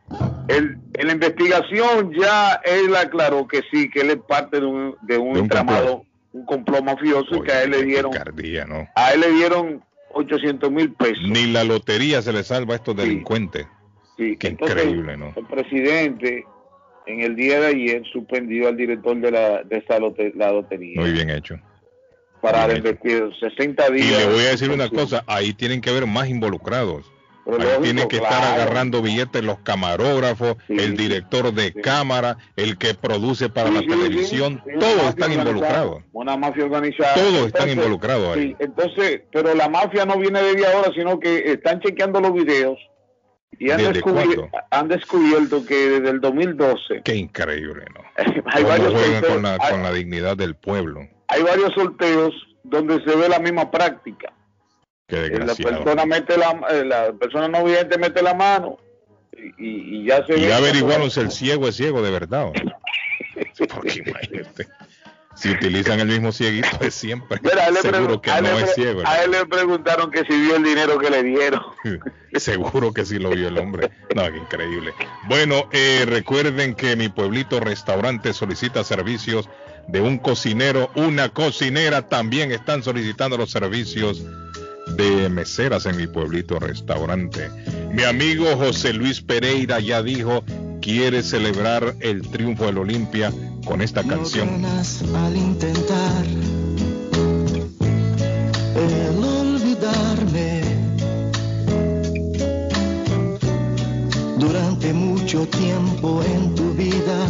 él, 0.49 0.79
en 0.95 1.07
la 1.07 1.13
investigación 1.13 2.13
ya 2.13 2.61
él 2.65 2.95
aclaró 2.97 3.47
que 3.47 3.63
sí, 3.71 3.89
que 3.89 4.01
él 4.01 4.11
es 4.11 4.17
parte 4.29 4.61
de 4.61 4.67
un, 4.67 4.97
de 5.03 5.17
un, 5.19 5.35
De 5.35 5.39
un 5.41 5.45
entramado, 5.45 5.87
complot. 5.87 6.07
un 6.33 6.45
complot 6.47 6.83
mafioso 6.85 7.37
y 7.37 7.43
que 7.43 7.53
a 7.53 7.63
él 7.63 7.71
le 7.71 7.85
dieron, 7.85 8.13
a 8.97 9.13
él 9.13 9.21
le 9.21 9.31
dieron 9.33 9.85
800 10.13 10.71
mil 10.71 10.93
pesos. 10.95 11.23
Ni 11.29 11.47
la 11.47 11.65
lotería 11.65 12.21
se 12.23 12.33
le 12.33 12.43
salva 12.43 12.75
a 12.75 12.77
estos 12.77 12.97
delincuentes. 12.97 13.67
Sí, 14.17 14.37
Qué 14.39 14.49
entonces, 14.49 14.77
increíble, 14.85 15.17
¿no? 15.17 15.33
El 15.37 15.47
presidente 15.47 16.45
en 17.07 17.21
el 17.21 17.37
día 17.37 17.61
de 17.61 17.67
ayer 17.69 18.03
suspendió 18.13 18.69
al 18.69 18.77
director 18.77 19.17
de 19.21 19.31
la 19.31 19.63
de 19.65 19.79
esa 19.79 19.99
lote- 19.99 20.33
la 20.35 20.53
lotería 20.53 21.01
Muy 21.01 21.13
bien 21.13 21.31
hecho. 21.31 21.57
para 22.41 22.67
bien 22.67 22.83
la 22.85 22.91
investigación 22.91 23.33
60 23.57 23.85
Y 23.91 23.93
días. 24.03 24.19
le 24.27 24.33
voy 24.33 24.45
a 24.45 24.51
decir 24.51 24.71
una 24.71 24.89
cosa, 24.89 25.23
ahí 25.27 25.53
tienen 25.53 25.81
que 25.81 25.91
haber 25.91 26.07
más 26.07 26.29
involucrados. 26.29 27.11
Ahí 27.47 27.59
lógico, 27.59 27.83
tienen 27.83 28.09
que 28.09 28.17
estar 28.17 28.43
agarrando 28.43 29.03
billetes 29.03 29.43
los 29.45 29.59
camarógrafos, 29.61 30.57
el 30.69 30.97
director 30.97 31.53
de 31.53 31.73
cámara, 31.73 32.39
el 32.57 32.79
que 32.79 32.95
produce 32.95 33.49
para 33.49 33.71
la 33.71 33.81
Sí, 33.81 33.87
televisión, 33.87 34.63
todos 34.81 35.09
están 35.11 35.33
involucrados. 35.33 36.03
Una 36.13 36.37
mafia 36.37 36.65
organizada. 36.65 37.15
Todos 37.15 37.47
están 37.49 37.69
involucrados 37.69 38.37
ahí. 38.37 38.57
entonces, 38.59 39.23
pero 39.31 39.55
la 39.55 39.69
mafia 39.69 40.07
no 40.07 40.19
viene 40.19 40.43
de 40.43 40.67
ahora, 40.67 40.91
sino 40.95 41.21
que 41.21 41.53
están 41.53 41.81
chequeando 41.81 42.21
los 42.21 42.33
videos 42.33 42.79
y 43.59 43.71
han, 43.71 43.79
¿Desde 43.79 43.93
descubierto, 43.95 44.51
han 44.71 44.89
descubierto 44.89 45.65
que 45.65 45.75
desde 45.91 46.11
el 46.11 46.21
2012 46.21 47.03
Qué 47.05 47.15
increíble, 47.15 47.85
¿no? 47.95 48.01
hay 48.47 48.65
varios, 48.65 48.93
juegan 48.93 49.13
sorteos, 49.13 49.33
con 49.33 49.43
la, 49.43 49.59
hay, 49.61 49.71
con 49.71 49.83
la 49.83 49.93
dignidad 49.93 50.37
del 50.37 50.57
pueblo. 50.57 51.01
hay 51.29 51.43
varios 51.43 51.73
sorteos 51.75 52.35
donde 52.63 53.03
se 53.05 53.15
ve 53.15 53.29
la 53.29 53.39
misma 53.39 53.71
práctica. 53.71 54.33
Qué 55.07 55.27
Eh, 55.27 55.39
la 55.45 55.55
persona 55.55 56.07
mete 56.07 56.37
la, 56.39 56.61
eh, 56.71 56.85
la 56.85 57.13
persona 57.13 57.49
no 57.49 57.65
vidente 57.65 57.99
mete 57.99 58.23
la 58.23 58.33
mano 58.35 58.79
y, 59.59 59.67
y- 59.69 59.97
y 60.03 60.07
ya 60.07 60.25
se 60.27 60.33
Y 60.39 60.43
ve 60.43 60.49
ya 60.49 60.57
averiguaron 60.57 61.11
si 61.11 61.21
el 61.21 61.31
ciego 61.31 61.69
es 61.69 61.77
ciego 61.77 62.03
de 62.03 62.11
verdad. 62.11 62.51
Porque 63.75 64.03
imagínate, 64.07 64.69
si 65.35 65.51
utilizan 65.51 66.01
el 66.01 66.07
mismo 66.09 66.33
cieguito 66.33 66.77
de 66.79 66.91
siempre, 66.91 67.39
Mira, 67.43 67.71
seguro 67.83 68.21
que 68.21 68.31
no 68.41 68.59
es 68.59 68.75
ciego. 68.75 69.03
¿no? 69.03 69.09
a 69.09 69.23
él 69.25 69.33
le 69.33 69.45
preguntaron 69.47 70.11
que 70.11 70.21
si 70.25 70.41
vio 70.41 70.57
el 70.57 70.63
dinero 70.63 70.99
que 70.99 71.11
le 71.11 71.23
dieron 71.23 71.61
Seguro 72.37 72.93
que 72.93 73.05
sí 73.05 73.19
lo 73.19 73.31
vio 73.31 73.49
el 73.49 73.59
hombre. 73.59 73.91
No, 74.15 74.23
qué 74.31 74.39
increíble. 74.39 74.93
Bueno, 75.29 75.69
eh, 75.71 76.05
recuerden 76.07 76.75
que 76.75 76.97
mi 76.97 77.09
pueblito 77.09 77.61
restaurante 77.61 78.33
solicita 78.33 78.83
servicios 78.83 79.49
de 79.87 80.01
un 80.01 80.19
cocinero, 80.19 80.91
una 80.97 81.29
cocinera. 81.29 82.09
También 82.09 82.51
están 82.51 82.83
solicitando 82.83 83.37
los 83.37 83.51
servicios 83.53 84.25
de 84.97 85.29
meseras 85.29 85.87
en 85.87 85.97
mi 85.97 86.07
pueblito 86.07 86.59
restaurante. 86.59 87.51
Mi 87.93 88.03
amigo 88.05 88.47
José 88.57 88.93
Luis 88.93 89.21
Pereira 89.21 89.81
ya 89.81 90.03
dijo, 90.03 90.45
quiere 90.81 91.23
celebrar 91.23 91.95
el 92.01 92.23
triunfo 92.29 92.67
del 92.67 92.79
Olimpia 92.79 93.33
con 93.65 93.81
esta 93.81 94.03
canción. 94.03 94.63
ganas 94.63 95.03
al 95.15 95.37
intentar 95.37 96.25
el 98.77 99.25
olvidarme 99.25 100.61
durante 104.39 104.93
mucho 104.93 105.47
tiempo 105.49 106.23
en 106.25 106.55
tu 106.55 106.75
vida 106.75 107.29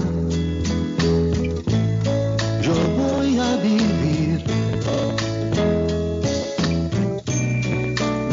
yo 2.65 2.75
voy 2.97 3.39
a 3.39 3.57
vivir 3.57 4.14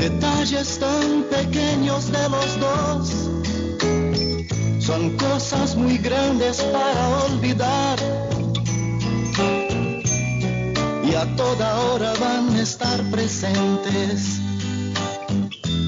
detalles 0.02 0.80
tan 0.80 1.24
pequeños 1.30 2.12
de 2.12 2.30
los 2.30 2.60
dos. 2.60 3.30
Son 4.80 5.16
cosas 5.16 5.76
muy 5.76 6.00
grandes 6.00 6.60
para 6.76 7.10
olvidar. 7.26 8.00
Y 11.04 11.14
a 11.14 11.36
toda 11.36 11.80
hora 11.82 12.14
van 12.20 12.56
a 12.56 12.62
estar 12.62 13.00
presentes, 13.12 14.40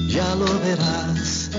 ya 0.06 0.34
lo 0.36 0.46
verás. 0.60 1.50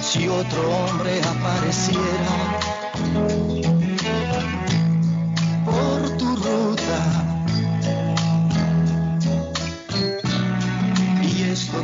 Si 0.00 0.28
otro 0.28 0.62
hombre 0.78 1.20
apareciera 1.34 3.41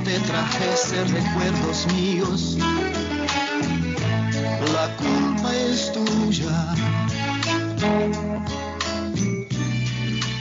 te 0.08 0.18
trajese 0.20 1.04
recuerdos 1.04 1.86
míos, 1.92 2.56
la 4.72 4.96
culpa 4.96 5.54
es 5.54 5.92
tuya. 5.92 6.74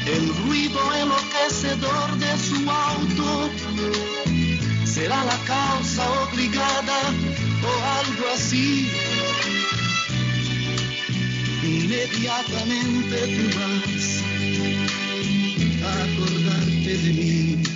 El 0.06 0.24
ruido 0.38 0.80
enloquecedor 1.02 2.18
de 2.18 2.38
su 2.38 2.72
auto 2.72 3.50
será 4.86 5.26
la 5.26 5.38
causa 5.46 6.04
obligada 6.24 7.00
o 7.68 7.72
algo 8.00 8.26
así. 8.36 8.90
Inmediatamente 11.62 13.18
tú 13.36 13.44
vas 13.60 14.24
a 15.84 15.92
acordarte 16.06 16.98
de 17.04 17.14
mí. 17.14 17.67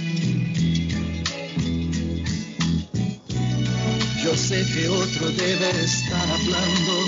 Otro 5.02 5.32
debe 5.32 5.70
estar 5.84 6.30
hablando 6.30 7.01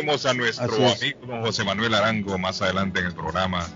tenemos 0.00 0.24
a 0.24 0.32
nuestro 0.32 0.74
amigo 0.74 1.42
José 1.42 1.62
Manuel 1.62 1.92
Arango 1.94 2.38
más 2.38 2.62
adelante 2.62 3.00
en 3.00 3.06
el 3.06 3.14
programa. 3.14 3.68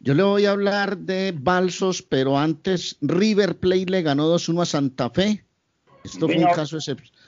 Yo 0.00 0.14
le 0.14 0.22
voy 0.24 0.46
a 0.46 0.50
hablar 0.50 0.98
de 0.98 1.32
Balsos, 1.38 2.02
pero 2.02 2.36
antes 2.38 2.96
River 3.00 3.58
Plate 3.58 3.86
le 3.86 4.02
ganó 4.02 4.34
2-1 4.34 4.62
a 4.62 4.66
Santa 4.66 5.10
Fe. 5.10 5.44
Esto 6.02 6.26
fue 6.26 6.38
un 6.38 6.52
caso, 6.52 6.78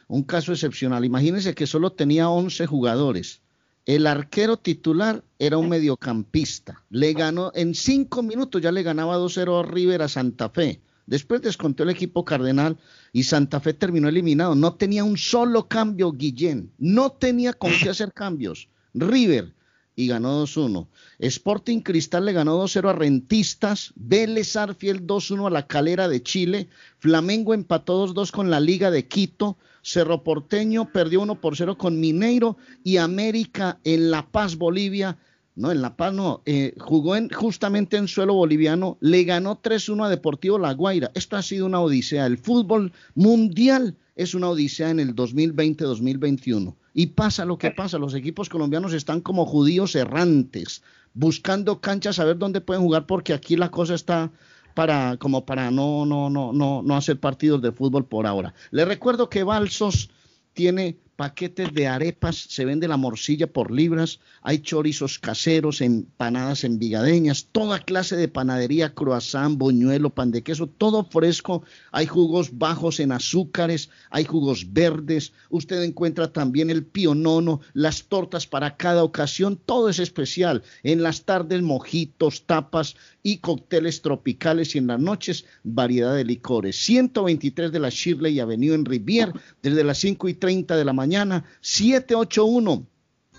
un 0.08 0.22
caso 0.24 0.52
excepcional. 0.52 1.04
Imagínense 1.04 1.54
que 1.54 1.66
solo 1.66 1.92
tenía 1.92 2.28
11 2.28 2.66
jugadores. 2.66 3.42
El 3.86 4.06
arquero 4.06 4.56
titular 4.56 5.24
era 5.38 5.56
un 5.56 5.68
mediocampista. 5.68 6.84
Le 6.90 7.12
ganó 7.12 7.52
en 7.54 7.74
cinco 7.74 8.22
minutos, 8.22 8.60
ya 8.60 8.70
le 8.70 8.82
ganaba 8.82 9.16
2-0 9.16 9.60
a 9.60 9.62
River 9.66 10.02
a 10.02 10.08
Santa 10.08 10.50
Fe. 10.50 10.82
Después 11.08 11.40
descontó 11.40 11.84
el 11.84 11.88
equipo 11.88 12.22
cardenal 12.22 12.76
y 13.14 13.22
Santa 13.22 13.60
Fe 13.60 13.72
terminó 13.72 14.10
eliminado. 14.10 14.54
No 14.54 14.74
tenía 14.74 15.04
un 15.04 15.16
solo 15.16 15.66
cambio 15.66 16.12
Guillén. 16.12 16.70
No 16.76 17.12
tenía 17.12 17.54
con 17.54 17.72
qué 17.82 17.88
hacer 17.90 18.12
cambios. 18.12 18.68
River 18.92 19.54
y 19.96 20.06
ganó 20.06 20.44
2-1. 20.44 20.86
Sporting 21.18 21.80
Cristal 21.80 22.26
le 22.26 22.34
ganó 22.34 22.62
2-0 22.62 22.90
a 22.90 22.92
Rentistas. 22.92 23.94
Vélez 23.96 24.54
Arfiel 24.54 25.06
2-1 25.06 25.46
a 25.46 25.50
la 25.50 25.66
Calera 25.66 26.08
de 26.08 26.22
Chile. 26.22 26.68
Flamengo 26.98 27.54
empató 27.54 28.06
2-2 28.06 28.30
con 28.30 28.50
la 28.50 28.60
Liga 28.60 28.90
de 28.90 29.08
Quito. 29.08 29.56
Cerro 29.80 30.22
Porteño 30.22 30.92
perdió 30.92 31.22
1 31.22 31.40
por 31.40 31.56
0 31.56 31.78
con 31.78 31.98
Mineiro 31.98 32.58
y 32.84 32.98
América 32.98 33.80
en 33.82 34.10
La 34.10 34.30
Paz, 34.30 34.56
Bolivia, 34.56 35.16
no, 35.58 35.72
en 35.72 35.82
La 35.82 35.96
Paz 35.96 36.14
no, 36.14 36.42
eh, 36.46 36.74
jugó 36.78 37.16
en, 37.16 37.28
justamente 37.30 37.96
en 37.96 38.06
suelo 38.06 38.34
boliviano, 38.34 38.96
le 39.00 39.24
ganó 39.24 39.60
3-1 39.60 40.06
a 40.06 40.08
Deportivo 40.08 40.56
La 40.56 40.72
Guaira. 40.72 41.10
Esto 41.14 41.36
ha 41.36 41.42
sido 41.42 41.66
una 41.66 41.80
odisea. 41.80 42.26
El 42.26 42.38
fútbol 42.38 42.92
mundial 43.16 43.96
es 44.14 44.34
una 44.34 44.50
odisea 44.50 44.90
en 44.90 45.00
el 45.00 45.16
2020-2021. 45.16 46.76
Y 46.94 47.06
pasa 47.08 47.44
lo 47.44 47.58
que 47.58 47.72
pasa, 47.72 47.98
los 47.98 48.14
equipos 48.14 48.48
colombianos 48.48 48.92
están 48.92 49.20
como 49.20 49.46
judíos 49.46 49.96
errantes, 49.96 50.82
buscando 51.12 51.80
canchas 51.80 52.20
a 52.20 52.24
ver 52.24 52.38
dónde 52.38 52.60
pueden 52.60 52.84
jugar, 52.84 53.06
porque 53.06 53.34
aquí 53.34 53.56
la 53.56 53.70
cosa 53.70 53.94
está 53.94 54.30
para, 54.74 55.16
como 55.16 55.44
para 55.44 55.72
no, 55.72 56.06
no, 56.06 56.30
no, 56.30 56.52
no, 56.52 56.82
no 56.82 56.96
hacer 56.96 57.18
partidos 57.18 57.60
de 57.62 57.72
fútbol 57.72 58.06
por 58.06 58.28
ahora. 58.28 58.54
Les 58.70 58.86
recuerdo 58.86 59.28
que 59.28 59.42
Balsos 59.42 60.10
tiene 60.52 60.98
paquetes 61.18 61.74
de 61.74 61.88
arepas, 61.88 62.36
se 62.36 62.64
vende 62.64 62.86
la 62.86 62.96
morcilla 62.96 63.48
por 63.48 63.72
libras, 63.72 64.20
hay 64.40 64.60
chorizos 64.60 65.18
caseros, 65.18 65.80
empanadas 65.80 66.62
envigadeñas, 66.62 67.48
toda 67.50 67.80
clase 67.80 68.14
de 68.14 68.28
panadería, 68.28 68.94
croissant, 68.94 69.58
boñuelo, 69.58 70.10
pan 70.10 70.30
de 70.30 70.44
queso, 70.44 70.68
todo 70.68 71.02
fresco, 71.02 71.64
hay 71.90 72.06
jugos 72.06 72.56
bajos 72.56 73.00
en 73.00 73.10
azúcares, 73.10 73.90
hay 74.10 74.26
jugos 74.26 74.72
verdes, 74.72 75.32
usted 75.50 75.82
encuentra 75.82 76.32
también 76.32 76.70
el 76.70 76.84
pionono, 76.84 77.62
las 77.72 78.04
tortas 78.04 78.46
para 78.46 78.76
cada 78.76 79.02
ocasión, 79.02 79.58
todo 79.66 79.88
es 79.88 79.98
especial, 79.98 80.62
en 80.84 81.02
las 81.02 81.24
tardes 81.24 81.62
mojitos, 81.62 82.46
tapas 82.46 82.94
y 83.24 83.38
cócteles 83.38 84.02
tropicales 84.02 84.76
y 84.76 84.78
en 84.78 84.86
las 84.86 85.00
noches 85.00 85.46
variedad 85.64 86.14
de 86.14 86.24
licores. 86.24 86.76
123 86.76 87.72
de 87.72 87.80
la 87.80 87.88
Shirley 87.88 88.38
Avenue 88.38 88.74
en 88.74 88.84
Rivier, 88.84 89.32
desde 89.60 89.82
las 89.82 89.98
5 89.98 90.28
y 90.28 90.34
30 90.34 90.76
de 90.76 90.84
la 90.84 90.92
mañana 90.92 91.07
mañana, 91.08 91.44
781. 91.62 92.86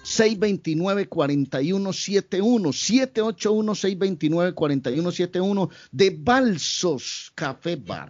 629-4171, 0.02 2.72
781-629-4171 2.74 5.70
de 5.92 6.16
Balsos 6.18 7.34
Café 7.36 7.76
Bar. 7.76 8.08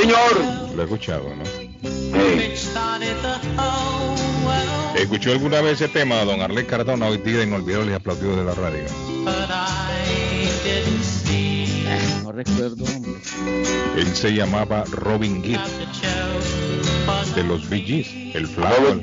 señor. 0.00 0.40
Lo 0.74 0.80
he 0.80 0.84
escuchado, 0.84 1.36
¿no? 1.36 1.42
¿Escuchó 4.96 5.32
alguna 5.32 5.60
vez 5.60 5.82
ese 5.82 5.92
tema, 5.92 6.24
don 6.24 6.40
Arley 6.40 6.64
Cardona, 6.64 7.08
hoy 7.08 7.18
día 7.18 7.42
inolvidable 7.44 7.92
y 7.92 7.94
aplaudido 7.94 8.36
de 8.36 8.44
la 8.44 8.54
radio? 8.54 8.84
No 12.22 12.32
recuerdo, 12.32 12.84
hombre. 12.84 13.20
Él 13.96 14.06
se 14.14 14.32
llamaba 14.32 14.84
Robin 14.90 15.44
Gibb 15.44 15.60
de 17.06 17.44
los 17.44 17.68
VGs, 17.68 18.34
el 18.34 18.48
flaco, 18.48 19.00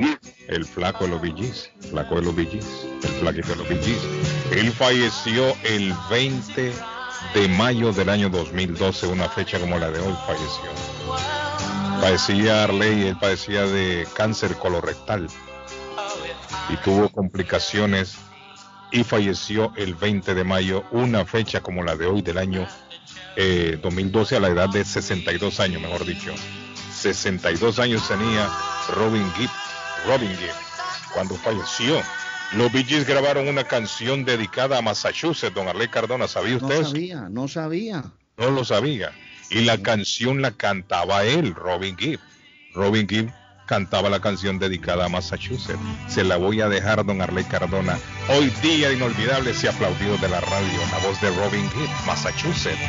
el, 0.49 0.65
flaco 0.65 1.05
de 1.05 1.11
los 1.11 1.21
VGs, 1.21 1.69
flaco 1.89 2.15
de 2.15 2.21
los 2.23 2.35
VGs, 2.35 2.85
el 3.01 3.09
flaquito 3.19 3.47
de 3.49 3.55
los 3.55 3.69
VGs. 3.69 4.57
Él 4.57 4.71
falleció 4.73 5.55
el 5.63 5.93
20 6.09 6.73
de 7.33 7.47
mayo 7.47 7.93
del 7.93 8.09
año 8.09 8.29
2012, 8.29 9.07
una 9.07 9.29
fecha 9.29 9.57
como 9.57 9.79
la 9.79 9.89
de 9.89 9.99
hoy 9.99 10.13
falleció. 10.27 10.69
Padecía 12.01 12.65
Arley, 12.65 13.07
él 13.07 13.17
padecía 13.17 13.65
de 13.65 14.05
cáncer 14.15 14.57
colorectal 14.57 15.27
y 16.69 16.75
tuvo 16.77 17.07
complicaciones 17.07 18.17
y 18.91 19.05
falleció 19.05 19.71
el 19.77 19.95
20 19.95 20.35
de 20.35 20.43
mayo, 20.43 20.83
una 20.91 21.23
fecha 21.25 21.61
como 21.61 21.83
la 21.83 21.95
de 21.95 22.07
hoy 22.07 22.21
del 22.21 22.37
año 22.37 22.67
2012 23.81 24.35
eh, 24.35 24.37
a 24.37 24.41
la 24.41 24.49
edad 24.49 24.69
de 24.69 24.83
62 24.83 25.61
años, 25.61 25.81
mejor 25.81 26.05
dicho. 26.05 26.33
62 27.03 27.79
años 27.79 28.07
tenía 28.07 28.49
Robin 28.95 29.29
Gibb, 29.33 29.49
Robin 30.07 30.29
Gibb, 30.37 30.53
cuando 31.13 31.35
falleció. 31.35 32.01
Los 32.53 32.71
Bee 32.71 32.85
Gees 32.85 33.05
grabaron 33.05 33.49
una 33.49 33.65
canción 33.65 34.23
dedicada 34.23 34.77
a 34.77 34.81
Massachusetts, 34.81 35.53
don 35.53 35.67
Arley 35.67 35.89
Cardona, 35.89 36.29
¿sabía 36.29 36.55
usted? 36.55 36.79
No 36.79 36.87
sabía, 36.87 37.29
no 37.29 37.47
sabía. 37.49 38.03
No 38.37 38.51
lo 38.51 38.63
sabía. 38.63 39.11
Y 39.49 39.61
la 39.61 39.79
canción 39.79 40.41
la 40.41 40.51
cantaba 40.51 41.25
él, 41.25 41.53
Robin 41.55 41.97
Gibb. 41.97 42.21
Robin 42.73 43.05
Gibb 43.07 43.33
cantaba 43.65 44.09
la 44.09 44.21
canción 44.21 44.57
dedicada 44.57 45.05
a 45.05 45.09
Massachusetts. 45.09 45.79
Se 46.07 46.23
la 46.23 46.37
voy 46.37 46.61
a 46.61 46.69
dejar, 46.69 47.05
don 47.05 47.21
Arley 47.21 47.43
Cardona. 47.43 47.99
Hoy 48.29 48.49
día 48.61 48.93
inolvidable 48.93 49.53
y 49.61 49.67
aplaudido 49.67 50.17
de 50.19 50.29
la 50.29 50.39
radio, 50.39 50.79
la 50.91 51.05
voz 51.05 51.19
de 51.19 51.29
Robin 51.31 51.69
Gibb, 51.71 51.89
Massachusetts. 52.05 52.79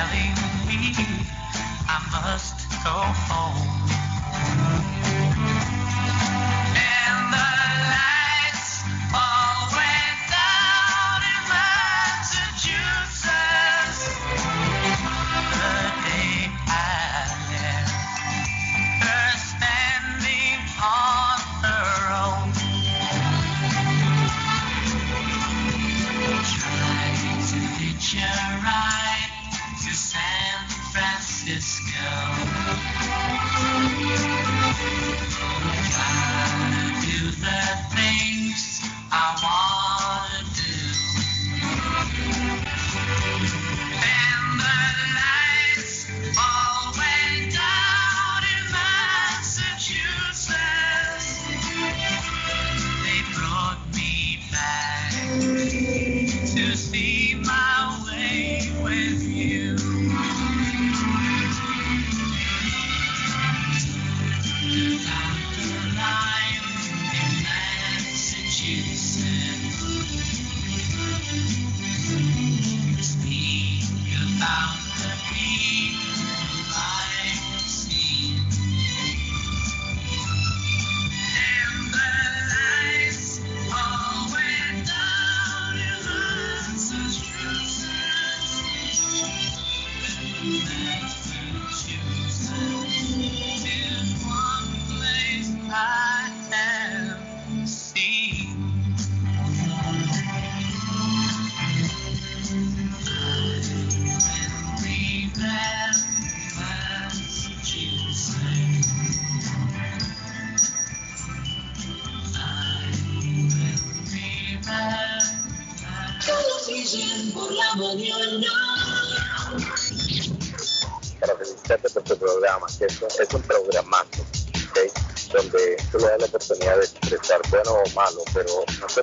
Telling 0.00 0.34
me 0.66 0.94
I 1.86 1.98
must 2.10 2.70
go 2.84 2.96
home. 3.28 3.79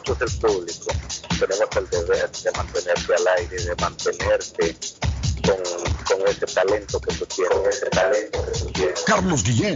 Pero 0.07 0.19
nosotros 0.19 0.33
el 0.33 0.39
público. 0.39 0.87
Tenemos 1.39 1.75
el 1.75 1.89
deber 1.89 2.31
de 2.31 2.51
mantenerte 2.51 3.15
al 3.15 3.27
aire, 3.37 3.63
de 3.63 3.75
mantenerte 3.75 4.75
con, 5.45 6.17
con 6.17 6.27
ese 6.27 6.45
talento 6.45 6.99
que 6.99 7.13
tú 7.15 7.25
tienes, 7.25 7.75
ese 7.75 7.85
talento 7.87 8.45
que 8.45 8.59
tú 8.59 8.65
tienes. 8.71 9.01
Carlos 9.05 9.43
Guillén 9.43 9.66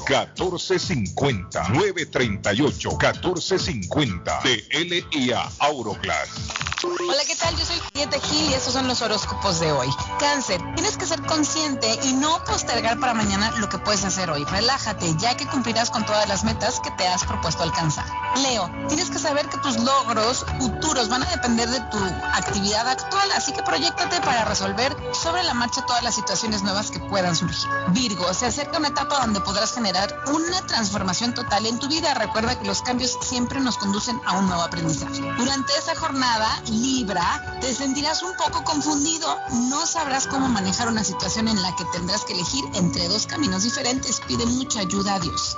617-938-1450. 0.05 2.97
938-1450 2.97 4.43
de 4.43 4.65
LIA 4.71 5.51
Auroglass. 5.59 6.76
Hola, 6.83 7.23
¿qué 7.25 7.35
tal? 7.35 7.55
Yo 7.55 7.65
soy 7.65 7.81
Dieta 7.95 8.19
Gil 8.19 8.51
y 8.51 8.53
estos 8.53 8.73
son 8.73 8.87
los 8.87 9.01
horóscopos 9.01 9.59
de 9.59 9.71
hoy. 9.71 9.87
Cáncer, 10.19 10.61
tienes 10.75 10.95
que 10.95 11.07
ser 11.07 11.19
consciente 11.23 11.99
y 12.03 12.13
no 12.13 12.43
postergar 12.43 12.99
para 12.99 13.15
mañana 13.15 13.49
lo 13.57 13.67
que 13.67 13.79
puedes 13.79 14.05
hacer 14.05 14.29
hoy. 14.29 14.43
Relájate, 14.43 15.15
ya 15.17 15.35
que 15.35 15.47
cumplirás 15.47 15.89
con 15.89 16.05
todas 16.05 16.27
las 16.27 16.43
metas 16.43 16.79
que 16.79 16.91
te 16.91 17.07
has 17.07 17.23
propuesto 17.23 17.63
alcanzar. 17.63 18.05
Leo, 18.35 18.69
tienes 18.89 19.09
que 19.09 19.17
saber 19.17 19.49
que 19.49 19.57
tus 19.57 19.77
logros 19.77 20.45
futuros 20.59 21.09
van 21.09 21.23
a 21.23 21.31
depender 21.31 21.67
de 21.67 21.79
tu 21.89 21.97
actividad 22.33 22.87
actual, 22.87 23.31
así 23.31 23.53
que 23.53 23.63
proyectate 23.63 24.21
para 24.21 24.45
resolver 24.45 24.95
sobre 25.13 25.41
la 25.43 25.55
marcha 25.55 25.83
todas 25.87 26.03
las 26.03 26.13
situaciones 26.13 26.61
nuevas 26.61 26.91
que 26.91 26.99
puedan 26.99 27.35
surgir. 27.35 27.67
Virgo, 27.87 28.31
se 28.35 28.45
acerca 28.45 28.77
una 28.77 28.89
etapa 28.89 29.19
donde 29.21 29.41
podrás 29.41 29.73
generar 29.73 30.15
una 30.27 30.63
transformación 30.67 31.33
total 31.33 31.65
en 31.65 31.79
tu 31.79 31.87
vida. 31.87 32.13
Recuerda 32.13 32.59
que 32.59 32.67
los 32.67 32.83
cambios 32.83 33.17
siempre 33.21 33.59
nos 33.61 33.77
conducen 33.79 34.21
a 34.25 34.37
un 34.37 34.45
nuevo 34.45 34.61
aprendizaje. 34.61 35.21
Durante 35.37 35.73
esa 35.75 35.95
jornada, 35.95 36.47
Libra, 36.69 37.57
te 37.61 37.73
sentirás 37.73 38.23
un 38.23 38.35
poco 38.35 38.63
confundido. 38.63 39.37
No 39.69 39.85
sabrás 39.85 40.27
cómo 40.27 40.47
manejar 40.47 40.87
una 40.87 41.03
situación 41.03 41.47
en 41.47 41.61
la 41.61 41.75
que 41.75 41.85
tendrás 41.85 42.25
que 42.25 42.33
elegir 42.33 42.63
entre 42.73 43.07
dos 43.07 43.25
caminos 43.25 43.63
diferentes. 43.63 44.21
Pide 44.27 44.45
mucha 44.45 44.81
ayuda 44.81 45.15
a 45.15 45.19
Dios. 45.19 45.57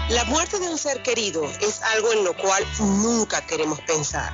La 0.10 0.26
muerte 0.26 0.60
de 0.60 0.68
un 0.68 0.78
ser 0.78 1.02
querido 1.02 1.50
es 1.62 1.82
algo 1.82 2.12
en 2.12 2.26
lo 2.26 2.36
cual 2.36 2.62
nunca 2.80 3.40
queremos 3.48 3.80
pensar, 3.82 4.34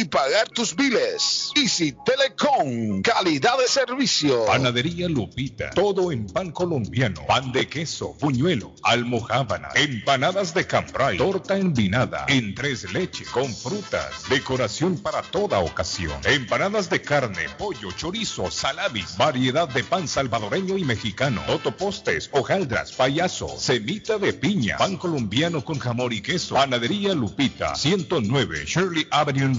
y 0.00 0.04
pagar 0.04 0.48
tus 0.48 0.74
biles. 0.74 1.52
Easy 1.54 1.94
Telecom, 2.06 3.02
calidad 3.02 3.58
de 3.58 3.68
servicio. 3.68 4.46
Panadería 4.46 5.08
Lupita, 5.08 5.70
todo 5.70 6.10
en 6.10 6.26
pan 6.26 6.52
colombiano, 6.52 7.26
pan 7.26 7.52
de 7.52 7.68
queso, 7.68 8.16
buñuelo, 8.18 8.74
almojábana, 8.82 9.68
empanadas 9.74 10.54
de 10.54 10.66
cambray, 10.66 11.18
torta 11.18 11.58
envinada, 11.58 12.24
en 12.28 12.54
tres 12.54 12.90
leches, 12.92 13.28
con 13.28 13.54
frutas, 13.54 14.24
decoración 14.30 14.96
para 14.96 15.20
toda 15.20 15.58
ocasión, 15.58 16.18
empanadas 16.24 16.88
de 16.88 17.02
carne, 17.02 17.48
pollo, 17.58 17.92
chorizo, 17.92 18.50
salamis, 18.50 19.18
variedad 19.18 19.68
de 19.68 19.84
pan 19.84 20.08
salvadoreño 20.08 20.78
y 20.78 20.84
mexicano, 20.84 21.42
totopostes, 21.46 22.30
hojaldras, 22.32 22.92
payaso, 22.92 23.48
semita 23.58 24.16
de 24.16 24.32
piña, 24.32 24.78
pan 24.78 24.96
colombiano 24.96 25.62
con 25.62 25.78
jamón 25.78 26.12
y 26.12 26.22
queso, 26.22 26.54
panadería 26.54 27.12
Lupita, 27.12 27.74
109 27.74 28.64
Shirley 28.64 29.06
Avenue 29.10 29.44
en 29.44 29.58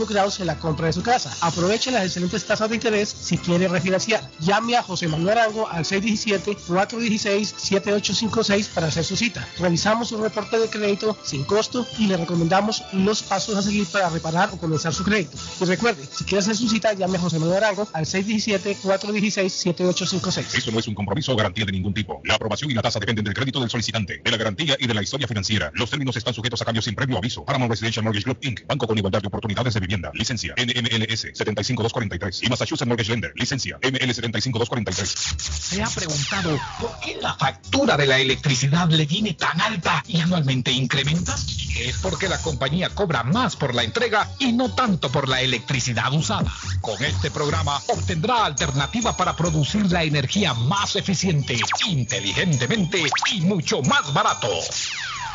en 0.01 0.47
la 0.47 0.57
compra 0.57 0.87
de 0.87 0.93
su 0.93 1.03
casa. 1.03 1.31
Aproveche 1.41 1.91
las 1.91 2.05
excelentes 2.05 2.43
tasas 2.45 2.69
de 2.69 2.75
interés 2.75 3.09
si 3.09 3.37
quiere 3.37 3.67
refinanciar. 3.67 4.27
Llame 4.39 4.75
a 4.75 4.81
José 4.81 5.07
Manuel 5.07 5.37
Arango 5.37 5.69
al 5.69 5.85
617-416-7856 5.85 8.69
para 8.69 8.87
hacer 8.87 9.03
su 9.03 9.15
cita. 9.15 9.47
Realizamos 9.59 10.11
un 10.11 10.23
reporte 10.23 10.57
de 10.57 10.67
crédito 10.69 11.15
sin 11.23 11.43
costo 11.43 11.85
y 11.99 12.07
le 12.07 12.17
recomendamos 12.17 12.83
los 12.93 13.21
pasos 13.21 13.55
a 13.55 13.61
seguir 13.61 13.85
para 13.87 14.09
reparar 14.09 14.49
o 14.51 14.57
comenzar 14.57 14.91
su 14.93 15.03
crédito. 15.03 15.37
Y 15.61 15.65
recuerde, 15.65 16.03
si 16.11 16.23
quiere 16.23 16.39
hacer 16.39 16.55
su 16.55 16.67
cita, 16.67 16.93
llame 16.93 17.17
a 17.17 17.21
José 17.21 17.37
Manuel 17.37 17.57
Arango 17.57 17.87
al 17.93 18.05
617-416-7856. 18.05 20.57
Eso 20.57 20.71
no 20.71 20.79
es 20.79 20.87
un 20.87 20.95
compromiso 20.95 21.33
o 21.33 21.35
garantía 21.35 21.65
de 21.65 21.73
ningún 21.73 21.93
tipo. 21.93 22.21
La 22.23 22.33
aprobación 22.35 22.71
y 22.71 22.73
la 22.73 22.81
tasa 22.81 22.99
dependen 22.99 23.23
del 23.23 23.35
crédito 23.35 23.59
del 23.59 23.69
solicitante, 23.69 24.19
de 24.23 24.31
la 24.31 24.37
garantía 24.37 24.75
y 24.79 24.87
de 24.87 24.95
la 24.95 25.03
historia 25.03 25.27
financiera. 25.27 25.69
Los 25.75 25.91
términos 25.91 26.15
están 26.15 26.33
sujetos 26.33 26.59
a 26.61 26.65
cambios 26.65 26.85
sin 26.85 26.95
previo 26.95 27.17
aviso. 27.17 27.45
Paramount 27.45 27.69
Residential 27.69 28.03
Mortgage 28.03 28.23
Group 28.23 28.39
Inc. 28.41 28.65
Banco 28.65 28.87
con 28.87 28.97
igualdad 28.97 29.21
de 29.21 29.27
oportunidades 29.27 29.73
de 29.73 29.79
vivienda. 29.91 30.11
Licencia 30.13 30.53
NMLS 30.57 31.21
75243 31.33 32.43
y 32.43 32.49
Massachusetts 32.49 32.87
Mortgage 32.87 33.11
Lender. 33.11 33.33
Licencia 33.35 33.77
ML 33.81 34.13
75243. 34.13 35.09
¿Se 35.37 35.83
ha 35.83 35.89
preguntado 35.89 36.59
por 36.79 36.99
qué 36.99 37.17
la 37.21 37.33
factura 37.35 37.97
de 37.97 38.07
la 38.07 38.19
electricidad 38.19 38.89
le 38.89 39.05
viene 39.05 39.33
tan 39.33 39.59
alta 39.59 40.03
y 40.07 40.19
anualmente 40.19 40.71
incrementa? 40.71 41.35
Es 41.77 41.97
porque 41.97 42.29
la 42.29 42.37
compañía 42.41 42.89
cobra 42.89 43.23
más 43.23 43.55
por 43.55 43.73
la 43.73 43.83
entrega 43.83 44.29
y 44.39 44.51
no 44.51 44.73
tanto 44.73 45.11
por 45.11 45.27
la 45.27 45.41
electricidad 45.41 46.13
usada. 46.13 46.51
Con 46.79 47.03
este 47.03 47.31
programa 47.31 47.81
obtendrá 47.87 48.45
alternativa 48.45 49.15
para 49.17 49.35
producir 49.35 49.91
la 49.91 50.03
energía 50.03 50.53
más 50.53 50.95
eficiente, 50.95 51.57
inteligentemente 51.87 53.03
y 53.33 53.41
mucho 53.41 53.81
más 53.81 54.13
barato. 54.13 54.49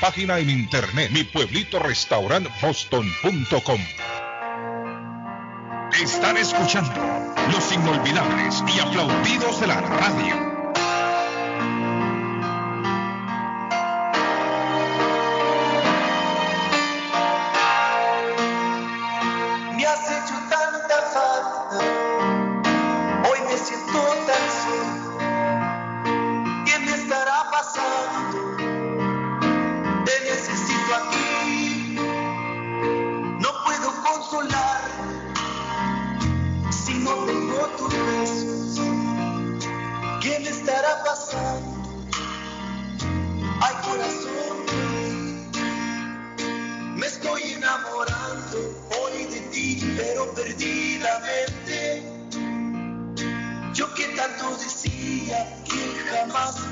Página 0.00 0.38
en 0.38 0.50
internet 0.50 1.10
mi 1.10 1.24
pueblito 1.24 1.78
restaurant 1.78 2.48
boston.com. 2.60 3.80
Están 6.02 6.36
escuchando 6.36 6.92
los 7.52 7.72
inolvidables 7.72 8.62
y 8.74 8.80
aplaudidos 8.80 9.60
de 9.60 9.66
la 9.66 9.80
radio. 9.80 10.55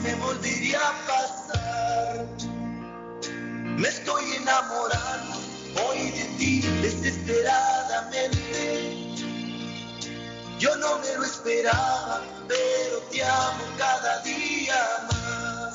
Me 0.02 0.14
volvería 0.16 0.78
a 0.78 0.92
pasar. 1.06 2.26
Me 3.76 3.88
estoy 3.88 4.34
enamorando 4.36 5.38
hoy 5.84 6.10
de 6.10 6.24
ti 6.38 6.60
desesperadamente. 6.80 9.16
Yo 10.60 10.76
no 10.76 11.00
me 11.00 11.12
lo 11.16 11.24
esperaba, 11.24 12.22
pero 12.46 13.00
te 13.10 13.24
amo 13.24 13.64
cada 13.76 14.22
día 14.22 14.76
más. 15.10 15.74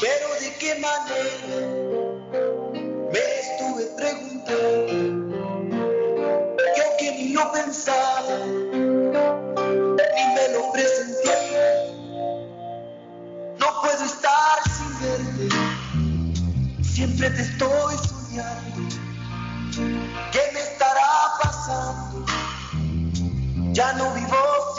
Pero 0.00 0.32
de 0.40 0.56
qué 0.58 0.74
manera 0.76 1.60
me 3.12 3.20
estuve 3.40 3.84
preguntando. 3.96 5.42
Yo 6.76 6.84
que 6.98 7.12
ni 7.12 7.28
lo 7.28 7.52
pensaba, 7.52 8.38
puedo 14.02 14.14
estar 14.14 14.58
sin 14.68 15.00
verte, 15.00 15.48
siempre 16.82 17.30
te 17.30 17.42
estoy 17.42 17.96
soñando. 17.98 18.96
¿Qué 20.32 20.40
me 20.52 20.60
estará 20.60 21.32
pasando? 21.42 22.24
Ya 23.72 23.92
no 23.94 24.12
vivo 24.14 24.71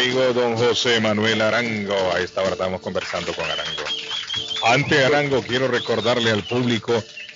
amigo 0.00 0.32
don 0.32 0.56
José 0.56 0.98
Manuel 0.98 1.42
Arango, 1.42 1.94
a 2.14 2.20
esta 2.20 2.40
hora 2.40 2.52
estamos 2.52 2.80
conversando 2.80 3.34
con 3.34 3.44
Arango. 3.44 3.82
Ante 4.64 5.04
Arango, 5.04 5.42
quiero 5.42 5.68
recordarle 5.68 6.30
al 6.30 6.42
público 6.42 6.94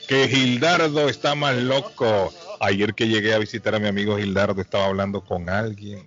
que 0.09 0.29
Gildardo 0.29 1.11
está 1.11 1.35
más 1.35 1.57
loco. 1.57 2.33
Ayer 2.61 2.95
que 2.95 3.07
llegué 3.07 3.35
a 3.35 3.39
visitar 3.39 3.75
a 3.75 3.79
mi 3.79 3.87
amigo 3.87 4.17
Gildardo, 4.17 4.63
estaba 4.63 4.87
hablando 4.87 5.23
con 5.23 5.51
alguien 5.51 6.07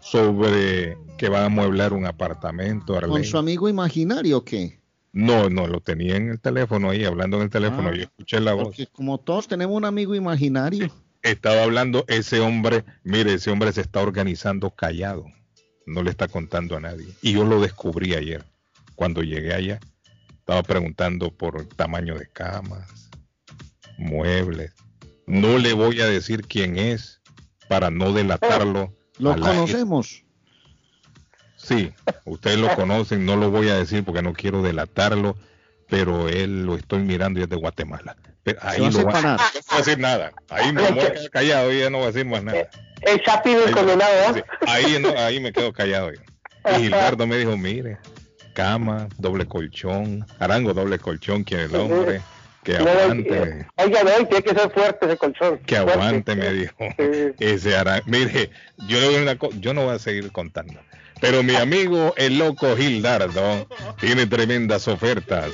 sobre 0.00 0.98
que 1.16 1.30
van 1.30 1.44
a 1.44 1.48
mueblar 1.48 1.94
un 1.94 2.04
apartamento. 2.04 3.00
¿Con 3.00 3.24
su 3.24 3.38
amigo 3.38 3.70
imaginario 3.70 4.38
o 4.38 4.44
qué? 4.44 4.78
No, 5.12 5.48
no, 5.48 5.66
lo 5.66 5.80
tenía 5.80 6.16
en 6.16 6.28
el 6.28 6.38
teléfono 6.38 6.90
ahí, 6.90 7.02
hablando 7.06 7.38
en 7.38 7.44
el 7.44 7.50
teléfono. 7.50 7.88
Ah, 7.88 7.94
Yo 7.96 8.02
escuché 8.02 8.40
la 8.40 8.52
voz. 8.52 8.64
Porque 8.64 8.88
como 8.88 9.16
todos 9.16 9.48
tenemos 9.48 9.74
un 9.74 9.86
amigo 9.86 10.14
imaginario. 10.14 10.92
Estaba 11.22 11.62
hablando 11.62 12.04
ese 12.08 12.40
hombre, 12.40 12.84
mire, 13.02 13.34
ese 13.34 13.50
hombre 13.50 13.72
se 13.72 13.80
está 13.80 14.00
organizando 14.00 14.70
callado, 14.70 15.26
no 15.86 16.02
le 16.02 16.10
está 16.10 16.28
contando 16.28 16.76
a 16.76 16.80
nadie. 16.80 17.08
Y 17.22 17.32
yo 17.32 17.44
lo 17.44 17.60
descubrí 17.60 18.14
ayer, 18.14 18.44
cuando 18.94 19.22
llegué 19.22 19.54
allá, 19.54 19.80
estaba 20.30 20.62
preguntando 20.62 21.32
por 21.32 21.60
el 21.60 21.68
tamaño 21.68 22.16
de 22.16 22.28
camas, 22.28 23.10
muebles. 23.98 24.72
No 25.26 25.58
le 25.58 25.72
voy 25.72 26.00
a 26.00 26.06
decir 26.06 26.42
quién 26.46 26.78
es 26.78 27.20
para 27.68 27.90
no 27.90 28.12
delatarlo. 28.12 28.92
Lo 29.18 29.32
al 29.32 29.42
aire. 29.42 29.54
conocemos. 29.56 30.24
Sí, 31.56 31.92
ustedes 32.24 32.58
lo 32.58 32.72
conocen, 32.76 33.26
no 33.26 33.34
lo 33.34 33.50
voy 33.50 33.68
a 33.70 33.76
decir 33.76 34.04
porque 34.04 34.22
no 34.22 34.34
quiero 34.34 34.62
delatarlo, 34.62 35.36
pero 35.88 36.28
él 36.28 36.64
lo 36.64 36.76
estoy 36.76 37.00
mirando 37.00 37.40
y 37.40 37.42
es 37.42 37.48
de 37.48 37.56
Guatemala. 37.56 38.16
Pero 38.46 38.58
ahí 38.62 38.92
Se 38.92 39.02
va 39.02 39.10
va- 39.12 39.20
no 39.22 39.36
voy 39.36 39.46
a 39.70 39.76
decir 39.78 39.98
nada. 39.98 40.32
Ahí 40.48 40.72
me 40.72 40.82
voy 40.88 41.00
a 41.00 41.10
quedar 41.12 41.30
callado 41.30 41.72
y 41.72 41.80
ya 41.80 41.90
no 41.90 41.98
voy 41.98 42.04
a 42.06 42.12
decir 42.12 42.26
más 42.26 42.44
nada. 42.44 42.68
El 43.02 43.20
Chapi 43.24 43.52
del 43.54 43.72
condenado, 43.72 44.36
¿eh? 44.36 44.44
ahí, 44.68 44.98
no- 45.00 45.18
ahí 45.18 45.40
me 45.40 45.52
quedo 45.52 45.72
callado. 45.72 46.12
Y 46.12 46.82
Gilberto 46.82 47.26
me 47.26 47.38
dijo, 47.38 47.56
mire, 47.56 47.98
cama, 48.54 49.08
doble 49.18 49.46
colchón, 49.46 50.24
arango, 50.38 50.72
doble 50.74 50.98
colchón, 51.00 51.42
quiere 51.42 51.64
el 51.64 51.74
hombre, 51.76 52.22
que 52.62 52.78
No, 52.78 52.88
aguante, 52.90 53.66
Oiga, 53.76 54.02
no, 54.04 54.26
tiene 54.28 54.42
que 54.44 54.50
ser 54.54 54.70
fuerte 54.70 55.06
ese 55.06 55.16
colchón. 55.16 55.58
que 55.58 55.74
Fuerte. 55.76 55.92
aguante, 55.92 56.34
me 56.36 56.52
dijo. 56.52 56.74
Ese 57.40 57.76
arango. 57.76 58.04
Mire, 58.06 58.50
yo 58.86 59.00
le 59.00 59.06
voy 59.08 59.16
a 59.16 59.22
una 59.22 59.38
co- 59.38 59.50
yo 59.60 59.74
no 59.74 59.84
voy 59.84 59.94
a 59.96 59.98
seguir 59.98 60.30
contando. 60.30 60.80
Pero 61.20 61.42
mi 61.42 61.56
amigo 61.56 62.14
el 62.16 62.38
loco 62.38 62.76
Gildardo 62.76 63.66
tiene 63.98 64.26
tremendas 64.26 64.86
ofertas. 64.86 65.50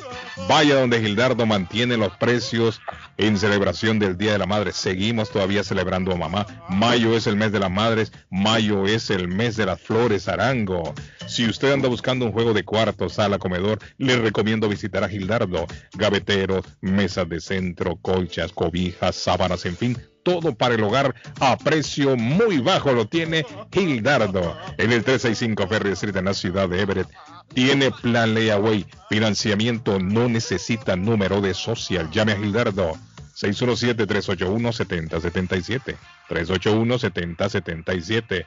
Vaya 0.48 0.74
donde 0.74 1.00
Gildardo 1.00 1.46
mantiene 1.46 1.96
los 1.96 2.16
precios 2.16 2.80
en 3.16 3.38
celebración 3.38 3.98
del 3.98 4.18
Día 4.18 4.32
de 4.32 4.38
la 4.38 4.46
Madre. 4.46 4.72
Seguimos 4.72 5.30
todavía 5.30 5.62
celebrando 5.62 6.12
a 6.12 6.16
mamá. 6.16 6.46
Mayo 6.68 7.16
es 7.16 7.26
el 7.28 7.36
mes 7.36 7.52
de 7.52 7.60
las 7.60 7.70
madres. 7.70 8.12
Mayo 8.28 8.86
es 8.86 9.10
el 9.10 9.28
mes 9.28 9.56
de 9.56 9.66
las 9.66 9.80
flores 9.80 10.28
arango. 10.28 10.94
Si 11.26 11.46
usted 11.46 11.72
anda 11.72 11.88
buscando 11.88 12.26
un 12.26 12.32
juego 12.32 12.52
de 12.52 12.64
cuarto, 12.64 13.08
sala, 13.08 13.38
comedor, 13.38 13.78
le 13.98 14.16
recomiendo 14.16 14.68
visitar 14.68 15.04
a 15.04 15.08
Gildardo. 15.08 15.66
Gaveteros, 15.94 16.64
mesas 16.80 17.28
de 17.28 17.40
centro, 17.40 17.96
colchas, 17.96 18.52
cobijas, 18.52 19.14
sábanas, 19.14 19.64
en 19.64 19.76
fin, 19.76 19.98
todo 20.22 20.54
para 20.54 20.74
el 20.74 20.82
hogar 20.82 21.14
a 21.40 21.56
precio 21.56 22.16
muy 22.16 22.58
bajo 22.58 22.92
lo 22.92 23.06
tiene 23.06 23.46
Gildardo 23.72 24.56
en 24.78 24.92
el 24.92 25.04
365 25.04 25.68
Ferry 25.68 25.92
Street 25.92 26.16
en 26.16 26.24
la 26.26 26.34
ciudad 26.34 26.68
de 26.68 26.80
Everett. 26.80 27.08
Tiene 27.54 27.90
plan 27.90 28.34
layaway, 28.34 28.86
financiamiento, 29.08 29.98
no 29.98 30.28
necesita 30.28 30.94
número 30.96 31.40
de 31.40 31.54
social. 31.54 32.10
Llame 32.10 32.32
a 32.32 32.36
Gildardo 32.36 32.92
617-381-7077. 33.36 35.96
381-7077. 36.28 38.44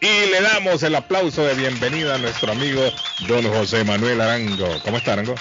Y 0.00 0.30
le 0.30 0.40
damos 0.40 0.84
el 0.84 0.94
aplauso 0.94 1.44
de 1.44 1.54
bienvenida 1.54 2.14
a 2.14 2.18
nuestro 2.18 2.52
amigo 2.52 2.82
don 3.26 3.42
José 3.44 3.82
Manuel 3.84 4.20
Arango. 4.20 4.68
¿Cómo 4.84 4.98
está 4.98 5.14
Arango? 5.14 5.34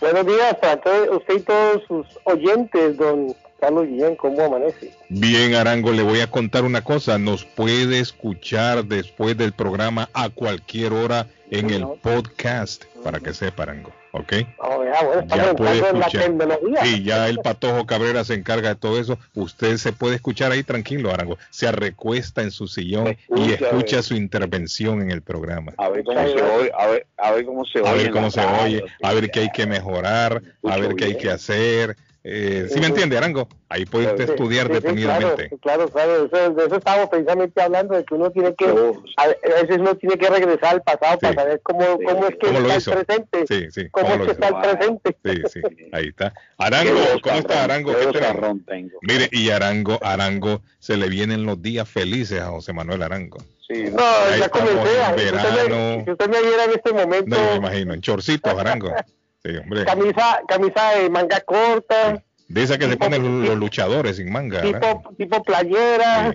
Buenos 0.00 0.24
días 0.26 0.54
para 0.60 0.80
todos, 0.80 1.08
usted 1.18 1.34
y 1.34 1.40
todos 1.40 1.82
sus 1.86 2.06
oyentes, 2.24 2.96
don 2.96 3.36
Carlos 3.60 3.86
Guillén, 3.86 4.16
¿cómo 4.16 4.42
amanece? 4.42 4.90
Bien, 5.08 5.54
Arango, 5.54 5.92
le 5.92 6.02
voy 6.02 6.20
a 6.20 6.30
contar 6.30 6.64
una 6.64 6.82
cosa. 6.82 7.18
Nos 7.18 7.44
puede 7.44 8.00
escuchar 8.00 8.84
después 8.86 9.36
del 9.36 9.52
programa 9.52 10.08
a 10.14 10.30
cualquier 10.30 10.92
hora 10.92 11.26
en 11.50 11.70
el 11.70 11.86
podcast, 12.02 12.84
para 13.04 13.20
que 13.20 13.34
sepa, 13.34 13.64
Arango. 13.64 13.92
¿Ok? 14.12 14.32
Oh, 14.58 14.82
ya, 14.82 15.04
bueno, 15.04 15.20
estamos 15.20 15.46
Ya 15.46 15.54
puede 15.54 15.80
la 15.92 16.06
escuchar. 16.06 16.86
Y 16.86 17.04
ya 17.04 17.28
el 17.28 17.38
Patojo 17.38 17.86
Cabrera 17.86 18.24
se 18.24 18.34
encarga 18.34 18.70
de 18.70 18.74
todo 18.74 18.98
eso. 18.98 19.18
Usted 19.34 19.76
se 19.76 19.92
puede 19.92 20.16
escuchar 20.16 20.50
ahí 20.50 20.64
tranquilo, 20.64 21.12
Arango. 21.12 21.38
Se 21.50 21.70
recuesta 21.70 22.42
en 22.42 22.50
su 22.50 22.66
sillón 22.66 23.16
y 23.36 23.52
Escucha, 23.52 23.66
escucha 23.66 24.02
su 24.02 24.14
intervención 24.14 25.02
en 25.02 25.12
el 25.12 25.22
programa. 25.22 25.74
A 25.76 25.88
ver 25.90 26.02
cómo 26.02 26.26
se 26.26 26.42
oye, 26.42 26.72
a 26.76 26.86
ver, 26.88 27.06
a 27.18 27.30
ver 27.30 27.44
cómo 27.44 27.64
se 27.66 27.80
oye. 27.80 27.88
A 27.88 27.92
ver 27.92 28.10
cómo 28.10 28.30
se 28.30 28.40
oye, 28.40 28.84
a 29.02 29.12
ver 29.12 29.30
qué 29.30 29.40
hay 29.40 29.50
que 29.50 29.66
mejorar, 29.66 30.42
a 30.64 30.76
ver 30.76 30.94
qué 30.96 31.04
hay 31.04 31.16
que 31.16 31.30
hacer. 31.30 31.96
Eh, 32.22 32.66
¿Sí 32.70 32.78
me 32.80 32.86
entiende, 32.88 33.16
Arango? 33.16 33.48
Ahí 33.70 33.86
puede 33.86 34.08
usted 34.08 34.26
Sí, 34.26 34.32
estudiar 34.32 34.66
sí, 34.66 34.74
sí, 34.74 34.80
detenidamente. 34.80 35.48
Claro, 35.62 35.88
claro, 35.88 35.88
claro, 35.90 36.26
eso, 36.26 36.50
de 36.54 36.66
eso 36.66 36.76
estábamos 36.76 37.08
precisamente 37.08 37.62
hablando, 37.62 37.96
de 37.96 38.04
que 38.04 38.14
uno 38.14 38.30
tiene 38.30 38.54
que, 38.54 38.66
a 38.66 39.26
veces 39.26 39.78
uno 39.78 39.94
tiene 39.94 40.18
que 40.18 40.28
regresar 40.28 40.74
al 40.74 40.82
pasado 40.82 41.18
para 41.18 41.34
saber 41.34 41.60
cómo, 41.62 41.80
cómo 42.04 42.26
es 42.26 42.30
que 42.36 42.46
¿Cómo 42.48 42.60
lo 42.60 42.66
está 42.68 42.76
hizo? 42.76 42.92
el 42.92 43.06
presente, 43.06 43.44
Sí, 43.48 43.66
sí. 43.70 43.88
cómo 43.90 44.08
es 44.08 44.18
lo 44.18 44.24
que 44.26 44.32
hizo? 44.32 44.40
está 44.42 44.48
el 44.48 44.76
presente. 44.76 45.16
Sí, 45.24 45.42
sí, 45.50 45.60
ahí 45.92 46.08
está. 46.08 46.34
Arango, 46.58 47.00
¿cómo 47.22 47.36
está 47.38 47.64
Arango? 47.64 47.92
qué 47.94 48.20
tengo. 48.66 48.98
Mire, 49.00 49.28
y 49.32 49.48
Arango, 49.48 49.98
Arango, 50.02 50.60
se 50.78 50.98
le 50.98 51.08
vienen 51.08 51.46
los 51.46 51.62
días 51.62 51.88
felices 51.88 52.38
a 52.40 52.46
José 52.50 52.74
Manuel 52.74 53.02
Arango. 53.02 53.38
Sí. 53.66 53.84
No, 53.84 54.00
Ya 54.30 54.36
ya 54.36 54.44
estamos 54.46 54.68
comencé, 54.70 54.96
en 54.98 55.18
si 55.18 55.36
usted, 55.36 55.68
me, 55.70 56.04
si 56.04 56.10
usted 56.10 56.28
me 56.28 56.42
viera 56.42 56.64
en 56.64 56.70
este 56.72 56.92
momento, 56.92 57.36
No 57.36 57.50
me 57.52 57.56
imagino, 57.56 57.94
en 57.94 58.00
chorcitos, 58.02 58.52
Arango. 58.58 58.92
Sí, 59.44 59.56
hombre. 59.56 59.84
camisa, 59.84 60.40
camisa 60.46 60.90
de 60.96 61.08
manga 61.10 61.40
corta, 61.40 62.22
De 62.48 62.62
esa 62.62 62.76
que 62.78 62.88
se 62.88 62.96
ponen 62.96 63.44
los 63.44 63.56
luchadores 63.56 64.16
sin 64.16 64.30
manga, 64.32 64.60
tipo, 64.60 65.14
tipo 65.16 65.42
playera, 65.42 66.34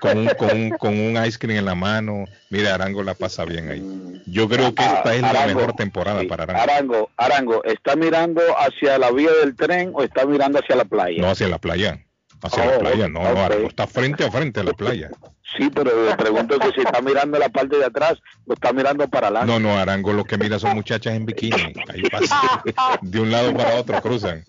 con 0.00 0.18
un, 0.18 0.26
con, 0.30 0.50
un, 0.50 0.70
con 0.70 0.98
un 0.98 1.16
ice 1.26 1.38
cream 1.38 1.58
en 1.60 1.64
la 1.64 1.74
mano. 1.74 2.24
Mira, 2.50 2.74
Arango 2.74 3.02
la 3.02 3.14
pasa 3.14 3.44
bien 3.44 3.70
ahí. 3.70 4.22
Yo 4.26 4.48
creo 4.48 4.74
que 4.74 4.82
esta 4.84 5.14
es 5.14 5.22
la 5.22 5.46
mejor 5.46 5.74
temporada 5.74 6.22
para 6.28 6.42
Arango. 6.44 6.62
Arango, 6.62 7.10
Arango, 7.16 7.64
¿está 7.64 7.94
mirando 7.96 8.42
hacia 8.58 8.98
la 8.98 9.10
vía 9.12 9.30
del 9.42 9.54
tren 9.56 9.92
o 9.94 10.02
está 10.02 10.26
mirando 10.26 10.58
hacia 10.58 10.76
la 10.76 10.84
playa? 10.84 11.22
No 11.22 11.30
hacia 11.30 11.48
la 11.48 11.58
playa. 11.58 12.00
Hacia 12.42 12.62
Oh, 12.62 12.66
la 12.72 12.78
playa, 12.78 13.08
no, 13.08 13.22
no. 13.22 13.40
Arango 13.44 13.68
está 13.68 13.86
frente 13.86 14.24
a 14.24 14.30
frente 14.30 14.60
a 14.60 14.64
la 14.64 14.72
playa. 14.72 15.10
Sí, 15.56 15.68
pero 15.74 16.06
le 16.06 16.16
pregunto 16.16 16.58
que 16.58 16.70
si 16.72 16.80
está 16.80 17.00
mirando 17.02 17.38
la 17.38 17.48
parte 17.48 17.76
de 17.76 17.84
atrás 17.84 18.14
o 18.46 18.54
está 18.54 18.72
mirando 18.72 19.06
para 19.08 19.28
adelante. 19.28 19.52
No, 19.52 19.60
no, 19.60 19.78
Arango 19.78 20.12
lo 20.12 20.24
que 20.24 20.38
mira 20.38 20.58
son 20.58 20.74
muchachas 20.74 21.14
en 21.14 21.26
bikini. 21.26 21.74
Ahí 21.88 22.02
pasa. 22.10 22.62
De 23.02 23.20
un 23.20 23.30
lado 23.30 23.54
para 23.54 23.74
otro 23.76 24.00
cruzan. 24.00 24.42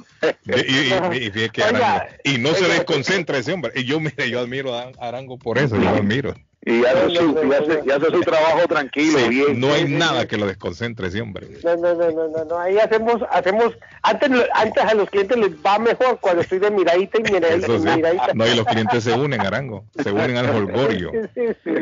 Y, 0.46 0.52
y- 0.52 1.18
y 1.28 1.32
fíjate 1.32 1.50
que 1.50 1.64
Arango- 1.64 2.06
y 2.24 2.38
no 2.38 2.54
se 2.54 2.68
desconcentra 2.68 3.38
ese 3.38 3.54
hombre. 3.54 3.74
Y 3.76 3.84
yo, 3.84 4.00
mire, 4.00 4.30
yo 4.30 4.40
admiro 4.40 4.74
a 4.74 4.92
Arango 5.00 5.38
por 5.38 5.58
eso, 5.58 5.76
yo 5.76 5.82
lo 5.84 5.98
admiro. 5.98 6.34
Y 6.68 6.84
hace 6.84 7.16
su, 7.16 7.40
y 7.48 7.54
hace, 7.54 7.80
y 7.86 7.92
hace 7.92 8.06
su 8.08 8.22
trabajo 8.22 8.68
tranquilo, 8.68 9.20
Sí, 9.20 9.30
bien. 9.30 9.60
no 9.60 9.72
hay 9.72 9.86
nada 9.86 10.28
que 10.28 10.36
lo 10.36 10.48
desconcentre 10.48 11.08
ese 11.10 11.22
hombre. 11.22 11.48
No, 11.64 11.76
no, 11.78 11.94
no, 11.94 12.10
no, 12.10 12.28
no, 12.28 12.46
no, 12.46 12.60
ahí 12.60 12.80
hacemos, 12.80 13.22
hacemos, 13.30 13.74
antes, 14.02 14.32
antes 14.56 14.84
a 14.84 14.96
los 14.96 15.08
clientes 15.12 15.38
les 15.38 15.52
va 15.64 15.78
mejor 15.78 16.18
cuando 16.20 16.42
estoy 16.42 16.58
de 16.58 16.72
miradita 16.72 17.20
y 17.20 17.32
miradita, 17.32 17.68
sí. 17.68 17.88
miradita. 17.96 18.34
No, 18.34 18.48
y 18.48 18.56
los 18.56 18.66
clientes 18.66 19.04
se 19.04 19.14
unen, 19.14 19.42
Arango. 19.42 19.86
Se 20.02 20.12
unen 20.12 20.38
al 20.38 20.50
holgorio. 20.50 21.12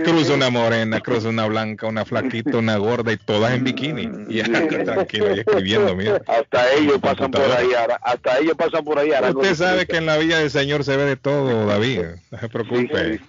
Cruza 0.04 0.34
una 0.34 0.50
morena, 0.50 1.00
cruza 1.00 1.30
una 1.30 1.46
blanca, 1.46 1.88
una 1.88 2.04
flaquita, 2.04 2.58
una 2.58 2.76
gorda 2.76 3.14
y 3.14 3.18
todas 3.18 3.54
en 3.54 3.64
bikini. 3.64 4.10
Y 4.28 4.42
Arango 4.42 4.84
tranquilo 4.84 5.34
y 5.34 5.40
escribiendo, 5.40 5.96
mira. 5.96 6.22
Hasta 6.28 6.74
ellos 6.74 7.00
pasan 7.00 7.32
por 7.32 7.50
ahí, 7.50 7.70
hasta 8.02 8.38
ellos 8.40 8.56
pasan 8.58 8.84
por 8.84 9.00
ahí. 9.00 9.14
Arango. 9.14 9.40
Usted 9.40 9.56
sabe 9.56 9.86
que 9.86 9.96
en 9.96 10.08
la 10.08 10.18
Villa 10.18 10.40
del 10.40 10.52
Señor 10.52 10.84
se 10.84 10.98
ve 10.98 11.06
de 11.06 11.16
todo, 11.16 11.68
David. 11.68 12.02
No 12.32 12.38
se 12.40 12.50
preocupe. 12.50 13.22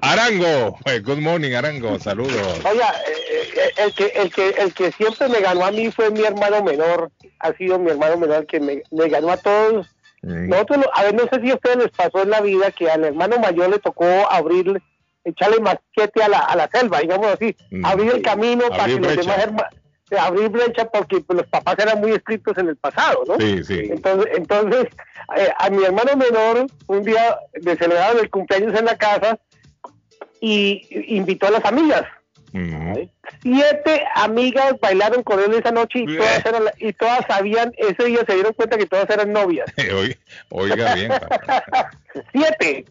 Arango, 0.00 0.77
good 1.04 1.18
morning, 1.18 1.52
Arango. 1.54 1.98
Saludos. 1.98 2.60
Oiga, 2.64 2.92
eh, 3.06 3.48
eh, 3.56 3.70
el 3.78 3.92
que, 3.94 4.06
el 4.06 4.30
que, 4.32 4.48
el 4.50 4.72
que 4.74 4.92
siempre 4.92 5.28
me 5.28 5.40
ganó 5.40 5.64
a 5.66 5.70
mí 5.70 5.90
fue 5.90 6.10
mi 6.10 6.22
hermano 6.24 6.62
menor, 6.62 7.10
ha 7.40 7.52
sido 7.54 7.78
mi 7.78 7.90
hermano 7.90 8.16
menor 8.16 8.38
el 8.40 8.46
que 8.46 8.60
me, 8.60 8.82
me 8.90 9.08
ganó 9.08 9.30
a 9.30 9.36
todos. 9.36 9.86
Mm. 10.22 10.48
Nosotros, 10.48 10.86
a 10.94 11.02
ver, 11.04 11.14
no 11.14 11.22
sé 11.32 11.40
si 11.40 11.50
a 11.50 11.54
ustedes 11.54 11.76
les 11.76 11.90
pasó 11.90 12.22
en 12.22 12.30
la 12.30 12.40
vida 12.40 12.70
que 12.70 12.90
al 12.90 13.04
hermano 13.04 13.38
mayor 13.38 13.70
le 13.70 13.78
tocó 13.78 14.04
abrir, 14.30 14.80
echarle 15.24 15.60
masquete 15.60 16.22
a 16.22 16.28
la, 16.28 16.38
a 16.38 16.56
la 16.56 16.68
selva, 16.72 17.00
digamos 17.00 17.26
así, 17.28 17.54
Mm. 17.70 17.84
abrir 17.84 18.10
el 18.12 18.22
camino 18.22 18.68
para 18.68 18.76
que 18.86 18.92
Abrir 18.92 19.00
los 19.00 19.14
brecha. 19.14 19.20
demás 19.30 19.38
hermanos, 19.44 19.74
abrir 20.18 20.48
brecha 20.48 20.84
porque 20.86 21.22
los 21.28 21.46
papás 21.48 21.76
eran 21.78 22.00
muy 22.00 22.12
estrictos 22.12 22.56
en 22.56 22.68
el 22.68 22.76
pasado, 22.76 23.22
¿no? 23.28 23.36
Sí, 23.38 23.62
sí. 23.62 23.88
Entonces, 23.90 24.32
entonces 24.36 24.86
eh, 25.36 25.50
a 25.58 25.68
mi 25.68 25.84
hermano 25.84 26.16
menor, 26.16 26.66
un 26.86 27.02
día 27.04 27.38
le 27.60 27.76
celebraron 27.76 28.18
el 28.18 28.30
cumpleaños 28.30 28.76
en 28.78 28.86
la 28.86 28.96
casa 28.96 29.38
y 30.40 30.86
y 30.90 31.16
invitó 31.16 31.46
a 31.46 31.50
las 31.50 31.64
amigas. 31.64 32.02
Mm. 32.52 32.94
Siete 33.42 34.04
amigas 34.14 34.72
bailaron 34.80 35.22
con 35.22 35.38
él 35.38 35.52
esa 35.52 35.70
noche 35.70 35.98
y 36.00 36.16
todas, 36.16 36.46
eran, 36.46 36.64
la- 36.64 36.72
y 36.78 36.94
todas 36.94 37.20
sabían, 37.28 37.72
ese 37.76 38.04
día 38.06 38.20
se 38.26 38.32
dieron 38.34 38.54
cuenta 38.54 38.78
que 38.78 38.86
todas 38.86 39.08
eran 39.10 39.32
novias. 39.34 39.70
Oiga, 39.94 40.16
oiga 40.48 40.94
bien. 40.94 41.12
Siete. 42.32 42.84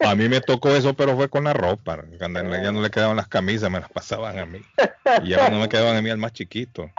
A 0.00 0.14
mí 0.14 0.28
me 0.28 0.40
tocó 0.42 0.70
eso, 0.74 0.92
pero 0.94 1.16
fue 1.16 1.28
con 1.30 1.44
la 1.44 1.54
ropa. 1.54 2.04
Cuando 2.18 2.40
ya 2.62 2.70
no 2.70 2.82
le 2.82 2.90
quedaban 2.90 3.16
las 3.16 3.28
camisas, 3.28 3.70
me 3.70 3.80
las 3.80 3.88
pasaban 3.90 4.38
a 4.38 4.44
mí. 4.46 4.60
Y 5.24 5.30
ya 5.30 5.48
no 5.48 5.60
me 5.60 5.68
quedaban 5.68 5.96
a 5.96 6.02
mí 6.02 6.10
al 6.10 6.18
más 6.18 6.32
chiquito. 6.32 6.90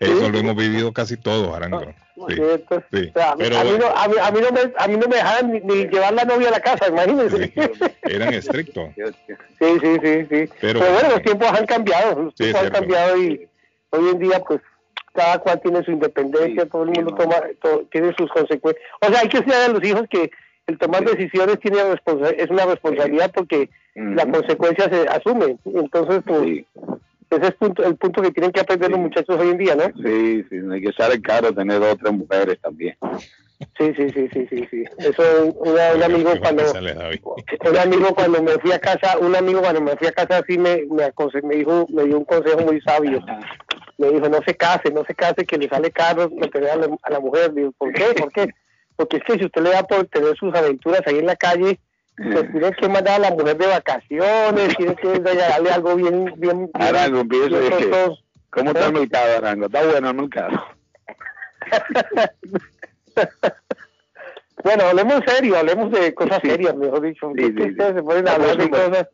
Eso 0.00 0.28
lo 0.30 0.38
hemos 0.38 0.54
vivido 0.56 0.92
casi 0.92 1.16
todos, 1.16 1.54
Arango. 1.56 1.80
Sí, 2.28 2.34
Cierto. 2.34 2.82
sí. 2.92 3.10
O 3.14 3.18
sea, 3.18 3.30
a, 3.32 3.36
mí, 3.36 3.42
Pero 3.44 3.58
a, 3.58 3.64
mí 3.64 3.70
no, 3.78 3.86
a, 3.86 4.08
mí, 4.08 4.14
a 4.20 4.30
mí 4.30 4.40
no 4.40 4.50
me, 4.50 4.60
a 4.76 4.88
mí 4.88 4.96
no 4.96 5.08
me 5.08 5.16
dejaban 5.16 5.52
ni, 5.52 5.60
ni 5.60 5.74
llevar 5.88 6.12
la 6.14 6.24
novia 6.24 6.48
a 6.48 6.52
la 6.52 6.60
casa, 6.60 6.88
imagínense. 6.88 7.52
eran 8.02 8.34
estrictos. 8.34 8.88
Sí, 9.58 9.66
sí, 9.82 9.96
sí, 10.02 10.26
sí. 10.30 10.52
Pero- 10.60 10.78
Pero, 10.80 10.92
bueno, 10.92 11.08
los 11.10 11.22
tiempos 11.22 11.48
han 11.48 11.66
cambiado, 11.66 12.22
los 12.22 12.34
Sí, 12.36 12.44
tiempos 12.44 12.62
han 12.62 12.70
cambiado 12.70 13.16
y 13.16 13.48
hoy 13.90 14.08
en 14.10 14.18
día 14.20 14.40
pues 14.46 14.60
cada 15.14 15.38
cual 15.40 15.60
tiene 15.60 15.82
su 15.82 15.90
independencia, 15.90 16.66
todo 16.66 16.84
el 16.84 16.90
mundo 16.90 17.12
toma, 17.16 17.36
to- 17.60 17.84
tiene 17.90 18.14
sus 18.16 18.30
consecuencias. 18.30 18.84
O 19.00 19.06
sea, 19.10 19.20
hay 19.20 19.28
que 19.28 19.38
enseñar 19.38 19.62
a 19.62 19.68
los 19.72 19.82
hijos 19.82 20.04
que 20.08 20.30
el 20.68 20.78
tomar 20.78 21.04
decisiones 21.04 21.58
tiene 21.58 21.78
responsa- 21.82 22.34
es 22.36 22.48
una 22.50 22.66
responsabilidad 22.66 23.32
porque 23.34 23.68
la 23.96 24.26
consecuencia 24.30 24.84
se 24.88 25.08
asume. 25.08 25.56
Entonces, 25.64 26.20
pues, 26.24 26.64
ese 27.30 27.46
es 27.48 27.54
punto, 27.54 27.84
el 27.84 27.96
punto 27.96 28.22
que 28.22 28.30
tienen 28.30 28.52
que 28.52 28.60
aprender 28.60 28.90
los 28.90 29.00
muchachos 29.00 29.38
hoy 29.38 29.50
en 29.50 29.58
día, 29.58 29.74
¿no? 29.74 29.84
Sí, 30.02 30.44
sí, 30.48 30.56
hay 30.70 30.80
que 30.80 30.92
sale 30.92 31.20
caro 31.20 31.52
tener 31.52 31.78
dos 31.80 31.94
o 31.94 31.96
tres 31.96 32.12
mujeres 32.12 32.58
también. 32.60 32.96
Sí, 33.76 33.92
sí, 33.96 34.08
sí, 34.10 34.28
sí, 34.32 34.46
sí, 34.50 34.68
sí. 34.70 34.84
Eso 34.98 35.22
una- 35.56 35.94
un 35.94 36.02
amigo 36.02 36.30
cuando 36.40 36.62
un 37.70 37.76
amigo 37.76 38.14
cuando 38.14 38.42
me 38.42 38.52
fui 38.58 38.72
a 38.72 38.78
casa, 38.78 39.18
un 39.18 39.34
amigo 39.34 39.60
cuando 39.60 39.80
me 39.80 39.96
fui 39.96 40.06
a 40.06 40.12
casa 40.12 40.38
así 40.38 40.56
me 40.58 40.84
me, 40.90 41.04
aconse- 41.04 41.42
me 41.42 41.56
dijo, 41.56 41.86
me 41.90 42.04
dio 42.04 42.18
un 42.18 42.24
consejo 42.24 42.60
muy 42.60 42.80
sabio. 42.80 43.20
me 43.98 44.10
dijo, 44.12 44.28
no 44.28 44.38
se 44.46 44.54
case, 44.54 44.92
no 44.92 45.04
se 45.04 45.14
case, 45.14 45.44
que 45.44 45.58
le 45.58 45.68
sale 45.68 45.90
caro 45.90 46.30
mantener 46.30 46.70
a 46.70 46.76
la, 46.76 46.88
a 47.02 47.10
la 47.10 47.18
mujer. 47.18 47.52
Digo, 47.52 47.72
¿por 47.76 47.92
qué? 47.92 48.04
¿Por 48.16 48.30
qué? 48.32 48.48
Porque 48.94 49.16
es 49.16 49.24
que 49.24 49.34
si 49.34 49.44
usted 49.44 49.60
le 49.62 49.70
da 49.70 49.82
por 49.82 50.06
tener 50.06 50.36
sus 50.36 50.54
aventuras 50.54 51.00
ahí 51.06 51.18
en 51.18 51.26
la 51.26 51.34
calle, 51.34 51.80
pues 52.18 52.52
tiene 52.52 52.72
que 52.72 52.88
mandar 52.88 53.14
a 53.14 53.18
la 53.18 53.30
mujer 53.30 53.56
de 53.56 53.66
vacaciones, 53.66 54.76
tiene 54.76 54.96
que 54.96 55.18
darle 55.20 55.70
algo 55.70 55.96
bien, 55.96 56.32
bien, 56.36 56.70
Arango, 56.74 57.26
que- 57.28 57.70
costoso. 57.70 58.18
¿Cómo 58.50 58.70
está 58.70 58.86
el 58.86 58.92
mercado, 58.94 59.36
Arango? 59.38 59.66
Está 59.66 59.84
bueno 59.86 60.10
el 60.10 60.16
mercado. 60.16 60.64
Bueno, 64.64 64.84
hablemos 64.84 65.22
serio, 65.26 65.56
hablemos 65.56 65.90
de 65.92 66.12
cosas 66.14 66.40
serias, 66.42 66.74
mejor 66.74 67.00
dicho. 67.00 67.30
Sí, 67.36 67.44
sí, 67.44 67.70
ustedes 67.70 67.90
sí. 67.90 67.94
se 67.94 68.02
ponen 68.02 68.28
a 68.28 68.32
hablar 68.32 68.56
pues, 68.56 68.58
de 68.58 68.70
cosas. 68.70 69.08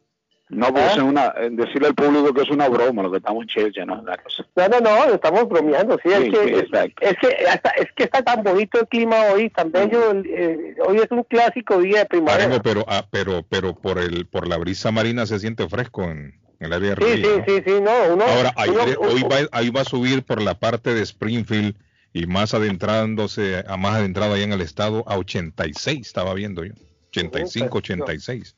No, 0.50 0.66
porque 0.66 0.80
¿Ah? 0.82 0.92
es 0.92 0.98
una, 0.98 1.34
en 1.38 1.56
decirle 1.56 1.88
al 1.88 1.94
público 1.94 2.34
que 2.34 2.42
es 2.42 2.50
una 2.50 2.68
broma 2.68 3.02
lo 3.02 3.10
que 3.10 3.16
estamos 3.16 3.46
en 3.56 3.86
¿no? 3.86 4.02
La 4.02 4.16
cosa. 4.18 4.46
No, 4.54 4.68
no, 4.68 4.80
no, 4.80 5.14
estamos 5.14 5.48
bromeando, 5.48 5.96
sí, 6.02 6.10
Sí, 6.10 6.12
es 6.12 6.30
que 6.70 7.08
es 7.08 7.16
que 7.18 7.46
hasta, 7.48 7.70
es 7.70 7.86
que 7.96 8.04
está 8.04 8.22
tan 8.22 8.42
bonito 8.42 8.78
el 8.80 8.86
clima 8.88 9.16
hoy, 9.32 9.48
tan 9.50 9.72
bello, 9.72 10.10
el- 10.10 10.26
eh, 10.26 10.74
hoy 10.86 10.98
es 10.98 11.10
un 11.10 11.22
clásico 11.24 11.78
día 11.78 12.00
de 12.00 12.06
primavera. 12.06 12.60
Pero, 12.62 12.84
ah, 12.88 13.06
pero, 13.10 13.42
pero 13.48 13.74
por 13.74 13.98
el, 13.98 14.26
por 14.26 14.46
la 14.46 14.58
brisa 14.58 14.90
marina 14.92 15.24
se 15.24 15.38
siente 15.38 15.66
fresco 15.68 16.02
en, 16.04 16.38
en 16.60 16.66
el 16.66 16.72
área 16.74 16.94
de 16.94 16.96
Sí, 17.04 17.14
Río, 17.22 17.24
sí, 17.26 17.38
¿no? 17.38 17.44
sí, 17.46 17.62
sí, 17.66 17.80
no, 17.80 18.14
uno, 18.14 18.24
Ahora, 18.24 18.52
uno- 18.68 18.82
ayer- 18.82 18.98
uno- 18.98 19.08
hoy, 19.10 19.22
va, 19.22 19.58
hoy 19.58 19.70
va 19.70 19.80
a 19.80 19.84
subir 19.84 20.24
por 20.24 20.42
la 20.42 20.54
parte 20.58 20.92
de 20.94 21.00
Springfield 21.02 21.74
y 22.12 22.26
más 22.26 22.52
adentrándose, 22.54 23.64
a 23.66 23.76
más 23.76 23.94
adentrado 23.96 24.34
allá 24.34 24.44
en 24.44 24.52
el 24.52 24.60
estado, 24.60 25.04
a 25.08 25.16
86, 25.18 26.06
estaba 26.06 26.34
viendo 26.34 26.64
yo. 26.64 26.74
85, 27.10 27.78
86. 27.78 28.56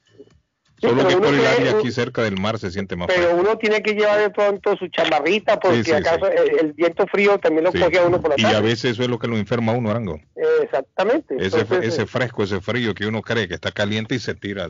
Sí, 0.78 0.88
Solo 0.88 1.08
que 1.08 1.16
por 1.16 1.28
el 1.28 1.40
tiene- 1.40 1.46
área 1.48 1.78
aquí 1.78 1.90
cerca 1.90 2.22
del 2.22 2.38
mar 2.38 2.58
se 2.58 2.70
siente 2.70 2.96
más 2.96 3.06
pero 3.06 3.22
fresco. 3.28 3.40
uno 3.40 3.56
tiene 3.56 3.82
que 3.82 3.94
llevar 3.94 4.18
de 4.20 4.28
pronto 4.28 4.76
su 4.76 4.88
chamarrita 4.88 5.58
porque 5.58 5.78
Sí, 5.78 5.84
sí, 5.84 5.92
acaso 5.92 6.26
El, 6.30 6.58
el 6.66 6.72
viento 6.74 7.06
frío 7.06 7.38
también 7.38 7.64
lo 7.64 7.72
Sí. 7.72 7.78
coge 7.80 7.98
a 7.98 8.02
uno 8.04 8.20
por 8.20 8.30
la 8.30 8.34
Y 8.38 8.44
a 8.44 8.50
tarde. 8.52 8.68
veces 8.68 8.90
eso 8.92 9.02
es 9.02 9.08
lo 9.08 9.18
que 9.18 9.26
lo 9.26 9.38
enferma 9.38 9.72
a 9.72 9.74
uno, 9.76 9.90
Arango. 9.90 10.20
Exactamente. 10.62 11.34
Ese, 11.38 11.60
Entonces, 11.60 11.88
ese 11.94 12.02
eh, 12.02 12.06
fresco, 12.06 12.42
ese 12.42 12.60
frío 12.60 12.94
que 12.94 13.06
uno 13.06 13.22
cree 13.22 13.48
que 13.48 13.54
está 13.54 13.72
caliente 13.72 14.14
y 14.16 14.18
se 14.18 14.34
tira 14.34 14.68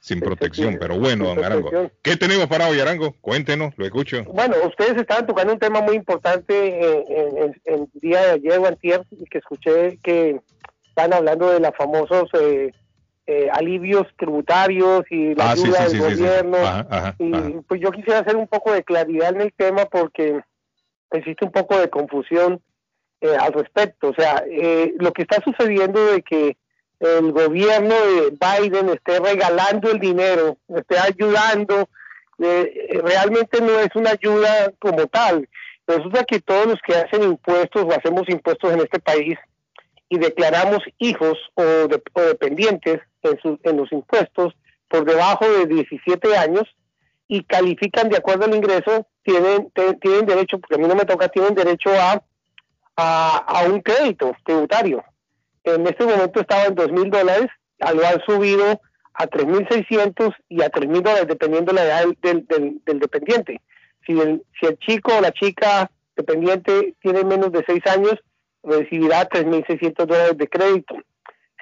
sin 0.00 0.20
protección. 0.20 0.76
Pero 0.78 0.98
bueno, 0.98 1.24
don 1.28 1.42
Arango. 1.42 1.70
¿Qué 2.02 2.16
tenemos 2.16 2.46
para 2.46 2.68
hoy, 2.68 2.78
Arango? 2.78 3.14
Cuéntenos, 3.22 3.72
lo 3.78 3.86
escucho. 3.86 4.24
Bueno, 4.24 4.56
ustedes 4.66 4.96
estaban 4.96 5.26
tocando 5.26 5.54
un 5.54 5.58
tema 5.58 5.80
muy 5.80 5.96
importante 5.96 6.54
en, 7.08 7.60
el 7.64 7.86
día 7.94 8.20
de 8.26 8.30
ayer 8.32 8.58
o 8.58 8.66
antier, 8.66 9.02
y 9.10 9.24
que 9.24 9.38
escuché 9.38 9.98
que 10.02 10.38
están 10.88 11.14
hablando 11.14 11.50
de 11.50 11.60
los 11.60 11.74
famosos 11.76 12.28
eh, 12.40 12.72
eh, 13.30 13.48
alivios 13.52 14.06
tributarios 14.16 15.02
y 15.10 15.34
la 15.34 15.50
Ah, 15.50 15.52
ayuda 15.52 15.86
sí, 15.86 15.96
del 15.98 16.02
sí, 16.02 16.08
sí, 16.10 16.16
sí. 16.16 16.22
gobierno. 16.22 16.56
Ajá, 16.56 16.86
ajá, 16.90 17.14
y 17.18 17.34
ajá. 17.34 17.50
pues 17.68 17.80
yo 17.80 17.90
quisiera 17.90 18.20
hacer 18.20 18.36
un 18.36 18.48
poco 18.48 18.72
de 18.72 18.82
claridad 18.82 19.34
en 19.34 19.42
el 19.42 19.52
tema 19.52 19.84
porque 19.84 20.40
existe 21.10 21.44
un 21.44 21.52
poco 21.52 21.78
de 21.78 21.90
confusión 21.90 22.60
eh, 23.20 23.36
al 23.38 23.52
respecto. 23.52 24.08
O 24.08 24.14
sea, 24.14 24.42
eh, 24.50 24.94
lo 24.98 25.12
que 25.12 25.22
está 25.22 25.42
sucediendo 25.44 26.04
de 26.12 26.22
que 26.22 26.56
el 27.00 27.30
gobierno 27.32 27.94
de 27.94 28.30
Biden 28.30 28.88
esté 28.88 29.20
regalando 29.20 29.90
el 29.90 29.98
dinero, 30.00 30.56
esté 30.68 30.98
ayudando, 30.98 31.88
eh, 32.38 32.98
realmente 33.04 33.60
no 33.60 33.78
es 33.78 33.88
una 33.94 34.10
ayuda 34.12 34.72
como 34.78 35.06
tal. 35.06 35.48
Resulta 35.86 36.24
que 36.24 36.40
todos 36.40 36.66
los 36.66 36.78
que 36.80 36.94
hacen 36.96 37.22
impuestos 37.24 37.82
o 37.84 37.92
hacemos 37.92 38.28
impuestos 38.28 38.72
en 38.72 38.80
este 38.80 38.98
país 39.00 39.36
y 40.08 40.18
declaramos 40.18 40.78
hijos 40.98 41.38
o, 41.54 41.62
de- 41.62 42.02
o 42.14 42.20
dependientes 42.22 43.00
en, 43.22 43.38
sus- 43.40 43.58
en 43.64 43.76
los 43.76 43.90
impuestos 43.92 44.54
por 44.88 45.04
debajo 45.04 45.46
de 45.48 45.66
17 45.66 46.36
años 46.36 46.64
y 47.28 47.44
califican 47.44 48.08
de 48.08 48.16
acuerdo 48.16 48.44
al 48.46 48.54
ingreso, 48.54 49.06
tienen, 49.22 49.70
tienen 50.00 50.24
derecho, 50.26 50.58
porque 50.58 50.76
a 50.76 50.78
mí 50.78 50.86
no 50.88 50.94
me 50.94 51.04
toca, 51.04 51.28
tienen 51.28 51.54
derecho 51.54 51.90
a, 51.92 52.22
a, 52.96 53.36
a 53.36 53.62
un 53.68 53.80
crédito 53.82 54.34
tributario. 54.44 55.04
En 55.64 55.86
este 55.86 56.06
momento 56.06 56.40
estaba 56.40 56.64
en 56.64 56.74
dos 56.74 56.90
mil 56.90 57.10
dólares, 57.10 57.48
a 57.80 57.92
lo 57.92 58.06
han 58.06 58.20
subido 58.24 58.80
a 59.12 59.26
3.600 59.26 60.34
y 60.48 60.62
a 60.62 60.70
3.000 60.70 61.02
dólares, 61.02 61.26
dependiendo 61.28 61.72
la 61.72 61.84
edad 61.84 62.04
del 62.22 62.46
dependiente. 63.00 63.60
Si 64.06 64.12
el, 64.18 64.42
si 64.58 64.66
el 64.66 64.78
chico 64.78 65.12
o 65.16 65.20
la 65.20 65.32
chica 65.32 65.90
dependiente 66.16 66.94
tiene 67.02 67.24
menos 67.24 67.52
de 67.52 67.64
6 67.66 67.84
años, 67.88 68.14
recibirá 68.62 69.28
3.600 69.28 70.06
dólares 70.06 70.38
de 70.38 70.48
crédito. 70.48 70.94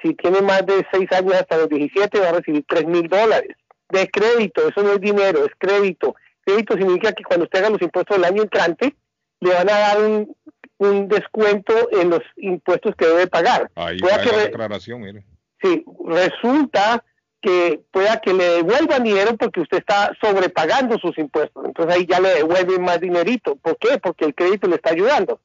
Si 0.01 0.13
tiene 0.13 0.41
más 0.41 0.65
de 0.65 0.85
6 0.91 1.11
años 1.11 1.33
hasta 1.33 1.57
los 1.57 1.69
17, 1.69 2.19
va 2.19 2.29
a 2.29 2.33
recibir 2.33 2.65
3.000 2.65 3.09
dólares 3.09 3.55
de 3.89 4.07
crédito. 4.09 4.67
Eso 4.67 4.83
no 4.83 4.93
es 4.93 5.01
dinero, 5.01 5.45
es 5.45 5.51
crédito. 5.57 6.15
Crédito 6.45 6.75
significa 6.75 7.11
que 7.13 7.23
cuando 7.23 7.45
usted 7.45 7.59
haga 7.59 7.69
los 7.71 7.81
impuestos 7.81 8.15
del 8.15 8.25
año 8.25 8.43
entrante, 8.43 8.95
le 9.39 9.53
van 9.53 9.69
a 9.69 9.79
dar 9.79 10.01
un, 10.01 10.35
un 10.77 11.07
descuento 11.07 11.73
en 11.91 12.09
los 12.09 12.21
impuestos 12.37 12.95
que 12.95 13.07
debe 13.07 13.27
pagar. 13.27 13.69
Ahí 13.75 13.99
Pueda 13.99 14.21
que 14.21 14.31
la 14.31 14.37
declaración, 14.43 15.01
mire. 15.01 15.23
Sí, 15.61 15.83
resulta 16.05 17.03
que 17.41 17.81
pueda 17.91 18.19
que 18.19 18.33
le 18.33 18.43
devuelvan 18.43 19.03
dinero 19.03 19.35
porque 19.37 19.61
usted 19.61 19.77
está 19.77 20.11
sobrepagando 20.21 20.97
sus 20.97 21.17
impuestos. 21.17 21.65
Entonces 21.65 21.95
ahí 21.95 22.05
ya 22.05 22.19
le 22.19 22.29
devuelven 22.29 22.81
más 22.83 22.99
dinerito. 22.99 23.55
¿Por 23.55 23.77
qué? 23.77 23.97
Porque 23.99 24.25
el 24.25 24.35
crédito 24.35 24.67
le 24.67 24.75
está 24.75 24.91
ayudando. 24.91 25.39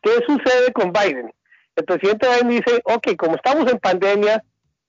¿Qué 0.00 0.10
sucede 0.26 0.72
con 0.72 0.92
Biden? 0.92 1.32
El 1.76 1.84
presidente 1.84 2.26
Biden 2.26 2.48
dice, 2.48 2.82
ok, 2.84 3.16
como 3.16 3.36
estamos 3.36 3.70
en 3.70 3.78
pandemia, 3.78 4.42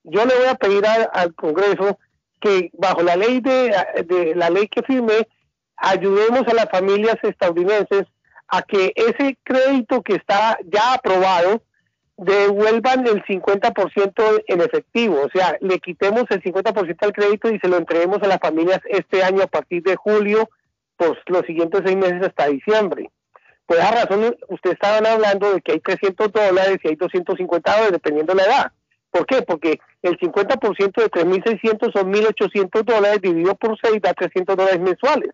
yo 0.04 0.26
le 0.26 0.36
voy 0.36 0.48
a 0.48 0.56
pedir 0.56 0.86
al 0.86 1.36
Congreso 1.36 2.00
que 2.40 2.70
bajo 2.74 3.02
la 3.02 3.16
ley 3.16 3.42
de, 3.42 4.34
la 4.36 4.50
ley 4.50 4.68
que 4.68 4.84
firmé, 4.84 5.28
ayudemos 5.76 6.48
a 6.48 6.54
las 6.54 6.70
familias 6.70 7.18
estadounidenses 7.24 8.06
a 8.48 8.62
que 8.62 8.94
ese 8.96 9.38
crédito 9.44 10.02
que 10.02 10.16
está 10.16 10.58
ya 10.66 10.94
aprobado 10.94 11.62
devuelvan 12.16 13.06
el 13.06 13.24
50% 13.26 14.44
en 14.48 14.62
efectivo, 14.62 15.22
o 15.22 15.30
sea, 15.30 15.56
le 15.62 15.80
quitemos 15.80 16.24
el 16.30 16.42
50% 16.42 16.98
al 17.02 17.14
crédito 17.14 17.50
y 17.50 17.60
se 17.60 17.68
lo 17.68 17.78
entreguemos 17.78 18.24
a 18.24 18.28
las 18.28 18.40
familias 18.40 18.80
este 18.90 19.24
año 19.24 19.44
a 19.44 19.48
partir 19.48 19.84
de 19.84 19.96
julio, 19.98 20.50
por 20.96 21.16
los 21.28 21.46
siguientes 21.46 21.82
seis 21.86 21.96
meses 21.96 22.24
hasta 22.24 22.48
diciembre. 22.48 23.12
Por 23.68 23.78
esa 23.78 23.92
razón, 23.92 24.36
ustedes 24.48 24.76
estaban 24.76 25.06
hablando 25.06 25.54
de 25.54 25.62
que 25.62 25.74
hay 25.74 25.80
300 25.82 26.32
dólares 26.32 26.78
y 26.84 26.88
hay 26.88 26.96
250 26.96 27.72
dólares, 27.72 27.92
dependiendo 27.92 28.34
de 28.34 28.38
la 28.38 28.46
edad. 28.46 28.72
¿Por 29.12 29.26
qué? 29.26 29.42
Porque 29.42 29.80
el 30.02 30.18
50% 30.18 31.02
de 31.02 31.12
3.600 31.12 31.92
son 31.92 32.14
1.800 32.14 32.84
dólares 32.84 33.22
dividido 33.22 33.56
por 33.56 33.78
6 33.82 34.02
da 34.02 34.14
300 34.14 34.56
dólares 34.56 34.80
mensuales. 34.80 35.32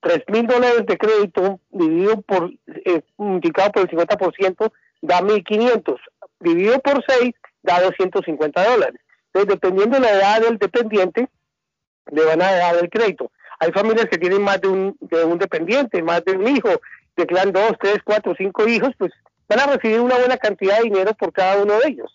3.000 0.00 0.46
dólares 0.46 0.86
de 0.86 0.96
crédito 0.96 1.60
dividido 1.70 2.20
por, 2.22 2.50
eh, 2.66 3.02
multiplicado 3.18 3.72
por 3.72 3.82
el 3.82 3.88
50% 3.88 4.72
da 5.02 5.20
1.500. 5.20 5.96
Dividido 6.40 6.78
por 6.80 7.04
6 7.06 7.34
da 7.62 7.80
250 7.82 8.70
dólares. 8.70 9.00
Entonces, 9.32 9.60
dependiendo 9.60 9.96
de 9.98 10.02
la 10.02 10.12
edad 10.12 10.40
del 10.40 10.58
dependiente, 10.58 11.28
le 12.10 12.24
van 12.24 12.40
a 12.40 12.52
dar 12.52 12.76
el 12.76 12.88
crédito. 12.88 13.30
Hay 13.58 13.72
familias 13.72 14.06
que 14.06 14.18
tienen 14.18 14.42
más 14.42 14.60
de 14.60 14.68
un, 14.68 14.96
de 15.00 15.24
un 15.24 15.38
dependiente, 15.38 16.02
más 16.02 16.24
de 16.24 16.32
un 16.32 16.48
hijo, 16.48 16.68
declaran 17.16 17.52
dos, 17.52 17.72
tres, 17.80 17.98
cuatro, 18.04 18.34
cinco 18.36 18.66
hijos, 18.66 18.90
pues 18.98 19.12
van 19.48 19.60
a 19.60 19.66
recibir 19.74 20.00
una 20.00 20.16
buena 20.16 20.36
cantidad 20.36 20.78
de 20.78 20.84
dinero 20.84 21.14
por 21.14 21.32
cada 21.32 21.62
uno 21.62 21.74
de 21.78 21.88
ellos. 21.88 22.12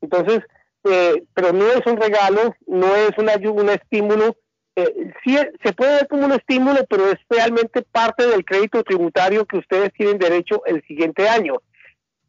Entonces, 0.00 0.40
eh, 0.84 1.24
pero 1.34 1.52
no 1.52 1.66
es 1.68 1.84
un 1.86 1.96
regalo, 1.96 2.54
no 2.66 2.96
es 2.96 3.10
una 3.18 3.34
un 3.34 3.68
estímulo. 3.68 4.36
Eh, 4.76 5.12
sí 5.24 5.36
se 5.62 5.72
puede 5.72 5.94
ver 5.96 6.08
como 6.08 6.24
un 6.24 6.32
estímulo, 6.32 6.84
pero 6.88 7.10
es 7.10 7.18
realmente 7.28 7.82
parte 7.82 8.26
del 8.26 8.44
crédito 8.44 8.82
tributario 8.82 9.44
que 9.44 9.58
ustedes 9.58 9.92
tienen 9.92 10.18
derecho 10.18 10.62
el 10.66 10.82
siguiente 10.86 11.28
año. 11.28 11.54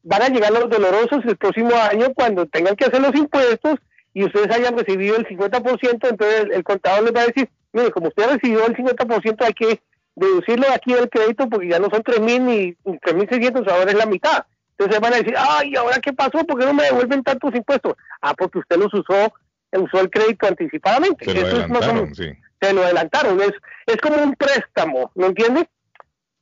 Van 0.04 0.24
a 0.24 0.30
llegar 0.30 0.52
los 0.52 0.70
dolorosos 0.70 1.24
el 1.26 1.38
próximo 1.38 1.72
año 1.76 2.14
cuando 2.16 2.46
tengan 2.48 2.76
que 2.76 2.86
hacer 2.86 3.02
los 3.02 3.16
impuestos 3.16 3.76
y 4.14 4.26
ustedes 4.26 4.54
hayan 4.54 4.78
recibido 4.78 5.16
el 5.16 5.26
50%, 5.26 6.10
entonces 6.10 6.42
el, 6.42 6.52
el 6.52 6.64
contador 6.64 7.04
les 7.04 7.16
va 7.16 7.22
a 7.22 7.28
decir, 7.28 7.50
mire, 7.72 7.92
como 7.92 8.10
usted 8.10 8.32
recibió 8.32 8.66
el 8.66 8.76
50%, 8.76 9.46
hay 9.46 9.54
que 9.54 9.80
deducirlo 10.16 10.68
de 10.68 10.74
aquí 10.74 10.94
del 10.94 11.10
crédito 11.10 11.48
porque 11.50 11.70
ya 11.70 11.80
no 11.80 11.90
son 11.90 12.04
3.000 12.04 12.42
ni 12.42 12.58
ni 12.86 12.98
3.600, 13.00 13.68
ahora 13.72 13.92
es 13.92 13.98
la 13.98 14.06
mitad. 14.06 14.46
Entonces 14.78 15.00
van 15.00 15.14
a 15.14 15.18
decir, 15.18 15.36
ay, 15.38 15.76
¿ahora 15.76 16.00
qué 16.00 16.12
pasó? 16.14 16.46
¿Por 16.46 16.60
qué 16.60 16.66
no 16.66 16.74
me 16.74 16.84
devuelven 16.84 17.24
tantos 17.24 17.54
impuestos? 17.54 17.94
Ah, 18.22 18.34
porque 18.34 18.60
usted 18.60 18.78
los 18.78 18.94
usó, 18.94 19.34
usó 19.74 20.00
el 20.02 20.10
crédito 20.10 20.48
anticipadamente. 20.48 21.26
Se 21.26 21.34
lo 21.34 21.40
Eso 21.48 21.62
es 21.62 21.70
más 21.70 21.84
adelantaron, 21.84 21.96
menos- 22.04 22.18
sí. 22.18 22.32
se 22.60 22.74
lo 22.74 22.84
adelantaron. 22.84 23.42
Es, 23.42 23.52
es 23.86 23.98
como 23.98 24.18
un 24.24 24.34
préstamo, 24.36 25.12
¿no 25.16 25.28
entiende? 25.28 25.70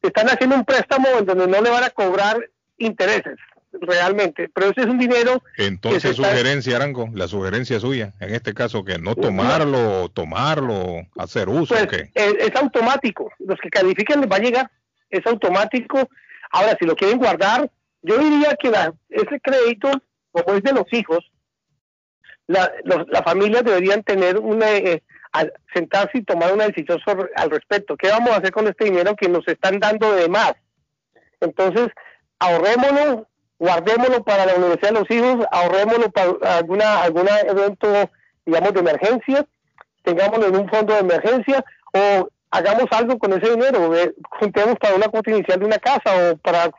Están 0.02 0.28
haciendo 0.30 0.56
un 0.56 0.64
préstamo 0.66 1.08
en 1.18 1.26
donde 1.26 1.48
no 1.48 1.62
le 1.62 1.70
van 1.70 1.84
a 1.84 1.90
cobrar 1.90 2.38
intereses 2.78 3.36
realmente, 3.72 4.50
pero 4.54 4.72
ese 4.72 4.82
es 4.82 4.88
un 4.88 4.98
dinero 4.98 5.44
Entonces, 5.58 6.06
está- 6.12 6.30
sugerencia, 6.30 6.76
Arango, 6.78 7.10
la 7.14 7.28
sugerencia 7.28 7.80
suya, 7.80 8.14
en 8.20 8.34
este 8.34 8.54
caso, 8.54 8.84
que 8.84 8.98
no 8.98 9.16
tomarlo, 9.16 10.10
tomarlo, 10.10 11.06
hacer 11.18 11.50
uso, 11.50 11.76
pues, 11.76 12.10
es, 12.16 12.34
es 12.40 12.56
automático. 12.56 13.32
Los 13.40 13.60
que 13.60 13.70
califiquen 13.70 14.22
les 14.22 14.30
va 14.30 14.38
a 14.38 14.40
llegar, 14.40 14.72
es 15.10 15.26
automático. 15.28 16.10
Ahora, 16.52 16.76
si 16.80 16.86
lo 16.86 16.96
quieren 16.96 17.20
guardar, 17.20 17.70
yo 18.02 18.18
diría 18.18 18.56
que 18.60 18.70
la, 18.72 18.94
ese 19.10 19.40
crédito, 19.42 19.92
como 20.32 20.56
es 20.56 20.64
de 20.64 20.74
los 20.74 20.86
hijos, 20.92 21.20
la, 22.48 22.72
los- 22.84 23.08
las 23.10 23.24
familias 23.24 23.64
deberían 23.64 24.02
tener 24.04 24.38
una, 24.40 24.72
eh, 24.78 25.04
sentarse 25.74 26.18
y 26.18 26.24
tomar 26.24 26.52
una 26.54 26.66
decisión 26.66 27.00
sobre, 27.06 27.30
al 27.36 27.52
respecto. 27.52 27.96
¿Qué 27.96 28.10
vamos 28.10 28.32
a 28.32 28.38
hacer 28.38 28.52
con 28.52 28.68
este 28.68 28.86
dinero 28.86 29.16
que 29.16 29.30
nos 29.30 29.48
están 29.48 29.80
dando 29.80 30.12
de 30.16 30.28
más? 30.28 30.54
Entonces, 31.40 31.90
ahorrémoslo, 32.40 33.29
guardémoslo 33.60 34.24
para 34.24 34.46
la 34.46 34.56
universidad 34.56 34.94
de 34.94 35.00
los 35.00 35.12
hijos, 35.12 35.46
ahorrémoslo 35.52 36.10
para 36.10 36.58
alguna 36.58 37.02
algún 37.02 37.28
evento, 37.28 38.10
digamos, 38.46 38.74
de 38.74 38.80
emergencia, 38.80 39.46
tengámoslo 40.04 40.48
en 40.48 40.56
un 40.56 40.70
fondo 40.70 40.94
de 40.94 41.00
emergencia 41.00 41.64
o 41.94 42.30
hagamos 42.52 42.86
algo 42.92 43.20
con 43.20 43.34
ese 43.34 43.52
dinero, 43.52 43.96
eh, 43.96 44.14
juntemos 44.40 44.76
para 44.80 44.96
una 44.96 45.10
cuota 45.10 45.32
inicial 45.32 45.60
de 45.60 45.66
una 45.66 45.78
casa 45.78 46.32
o 46.32 46.38
para, 46.38 46.72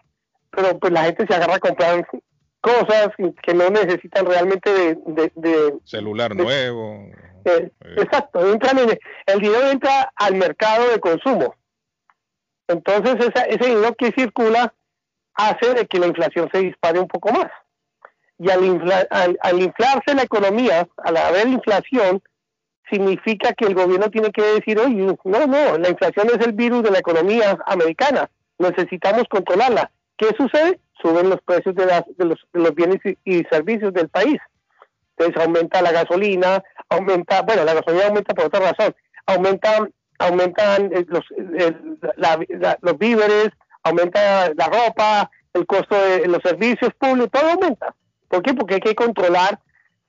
pero 0.50 0.78
pues 0.78 0.92
la 0.92 1.04
gente 1.04 1.26
se 1.28 1.34
agarra 1.34 1.56
a 1.56 1.60
comprar 1.60 2.06
cosas 2.60 3.08
que 3.42 3.54
no 3.54 3.70
necesitan 3.70 4.26
realmente 4.26 4.70
de, 5.06 5.32
de, 5.34 5.74
celular 5.84 6.34
nuevo. 6.34 7.06
Eh, 7.44 7.70
exacto, 7.96 8.52
entran 8.52 8.78
en, 8.78 8.98
el 9.26 9.40
dinero 9.40 9.70
entra 9.70 10.10
al 10.16 10.34
mercado 10.34 10.90
de 10.90 10.98
consumo. 10.98 11.54
Entonces 12.68 13.16
esa, 13.20 13.44
ese 13.44 13.66
dinero 13.66 13.94
que 13.96 14.12
circula 14.12 14.72
hace 15.34 15.74
de 15.74 15.86
que 15.86 15.98
la 15.98 16.06
inflación 16.06 16.48
se 16.52 16.60
dispare 16.60 16.98
un 16.98 17.08
poco 17.08 17.32
más. 17.32 17.50
Y 18.38 18.50
al, 18.50 19.38
al, 19.42 19.60
inflarse 19.60 20.14
la 20.14 20.22
economía, 20.22 20.88
al 20.96 21.16
haber 21.18 21.46
inflación, 21.48 22.22
significa 22.90 23.52
que 23.52 23.66
el 23.66 23.74
gobierno 23.74 24.10
tiene 24.10 24.32
que 24.32 24.42
decir, 24.42 24.78
oye, 24.78 25.16
no, 25.24 25.46
no, 25.46 25.78
la 25.78 25.88
inflación 25.90 26.28
es 26.28 26.46
el 26.46 26.52
virus 26.52 26.82
de 26.82 26.90
la 26.90 26.98
economía 26.98 27.58
americana, 27.66 28.30
necesitamos 28.58 29.24
controlarla. 29.28 29.90
¿Qué 30.16 30.28
sucede? 30.36 30.80
Suben 31.00 31.30
los 31.30 31.40
precios 31.42 31.74
de, 31.74 31.84
de, 31.84 32.24
los, 32.24 32.38
de 32.52 32.60
los, 32.60 32.74
bienes 32.74 32.98
y, 33.24 33.44
servicios 33.44 33.92
del 33.92 34.08
país. 34.08 34.38
Entonces 35.16 35.42
aumenta 35.42 35.82
la 35.82 35.92
gasolina, 35.92 36.62
aumenta, 36.88 37.42
bueno, 37.42 37.64
la 37.64 37.74
gasolina 37.74 38.06
aumenta 38.06 38.34
por 38.34 38.46
otra 38.46 38.72
razón, 38.72 38.94
aumenta, 39.26 39.86
aumentan 40.18 40.90
eh, 40.94 41.04
los, 41.08 41.24
los 42.80 42.98
víveres, 42.98 43.50
aumenta 43.82 44.52
la 44.54 44.66
ropa, 44.66 45.30
el 45.52 45.66
costo 45.66 46.00
de 46.00 46.26
los 46.28 46.40
servicios 46.42 46.92
públicos, 46.98 47.30
todo 47.32 47.50
aumenta. 47.50 47.94
¿Por 48.28 48.42
qué? 48.42 48.54
Porque 48.54 48.74
hay 48.74 48.80
que 48.80 48.94
controlar, 48.94 49.58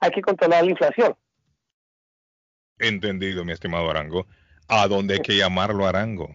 hay 0.00 0.10
que 0.10 0.22
controlar 0.22 0.64
la 0.64 0.70
inflación. 0.70 1.16
Entendido, 2.78 3.44
mi 3.44 3.52
estimado 3.52 3.90
Arango. 3.90 4.26
¿A 4.68 4.86
dónde 4.86 5.14
hay 5.14 5.20
que 5.20 5.36
llamarlo 5.36 5.86
Arango? 5.86 6.30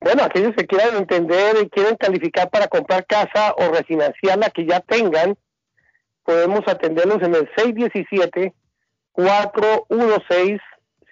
Bueno, 0.00 0.22
aquellos 0.22 0.54
que 0.56 0.66
quieran 0.66 0.96
entender 0.96 1.56
y 1.62 1.68
quieren 1.68 1.96
calificar 1.96 2.48
para 2.48 2.68
comprar 2.68 3.06
casa 3.06 3.54
o 3.58 3.70
refinanciar 3.70 4.38
la 4.38 4.48
que 4.50 4.66
ya 4.66 4.80
tengan, 4.80 5.36
podemos 6.24 6.60
atenderlos 6.66 7.22
en 7.22 7.34
el 7.34 7.48
617 7.54 8.54
416 9.12 10.60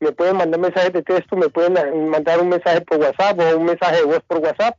me 0.00 0.10
pueden 0.10 0.38
mandar 0.38 0.58
mensajes 0.58 0.92
de 0.92 1.02
texto, 1.02 1.36
me 1.36 1.48
pueden 1.48 1.74
mandar 2.08 2.40
un 2.40 2.48
mensaje 2.48 2.80
por 2.80 2.98
WhatsApp 2.98 3.38
o 3.38 3.56
un 3.56 3.66
mensaje 3.66 3.98
de 3.98 4.06
voz 4.06 4.24
por 4.26 4.38
WhatsApp 4.38 4.76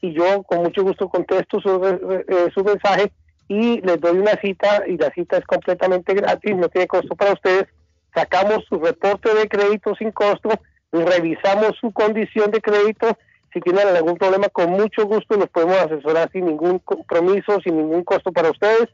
y 0.00 0.12
yo 0.12 0.42
con 0.42 0.62
mucho 0.62 0.82
gusto 0.82 1.08
contesto 1.08 1.60
su, 1.60 1.86
eh, 1.86 2.50
su 2.54 2.62
mensaje 2.62 3.10
y 3.48 3.80
les 3.80 4.00
doy 4.00 4.18
una 4.18 4.32
cita 4.40 4.84
y 4.86 4.96
la 4.98 5.10
cita 5.10 5.38
es 5.38 5.44
completamente 5.46 6.14
gratis, 6.14 6.54
no 6.54 6.68
tiene 6.68 6.86
costo 6.86 7.16
para 7.16 7.32
ustedes. 7.32 7.66
Sacamos 8.14 8.64
su 8.68 8.78
reporte 8.78 9.34
de 9.34 9.48
crédito 9.48 9.94
sin 9.96 10.12
costo, 10.12 10.50
revisamos 10.92 11.76
su 11.80 11.90
condición 11.92 12.50
de 12.50 12.60
crédito. 12.60 13.16
Si 13.52 13.60
tienen 13.60 13.88
algún 13.88 14.16
problema, 14.16 14.48
con 14.50 14.70
mucho 14.70 15.06
gusto 15.06 15.36
los 15.36 15.48
podemos 15.48 15.76
asesorar 15.78 16.30
sin 16.30 16.44
ningún 16.44 16.78
compromiso, 16.80 17.60
sin 17.62 17.78
ningún 17.78 18.04
costo 18.04 18.30
para 18.32 18.50
ustedes. 18.50 18.88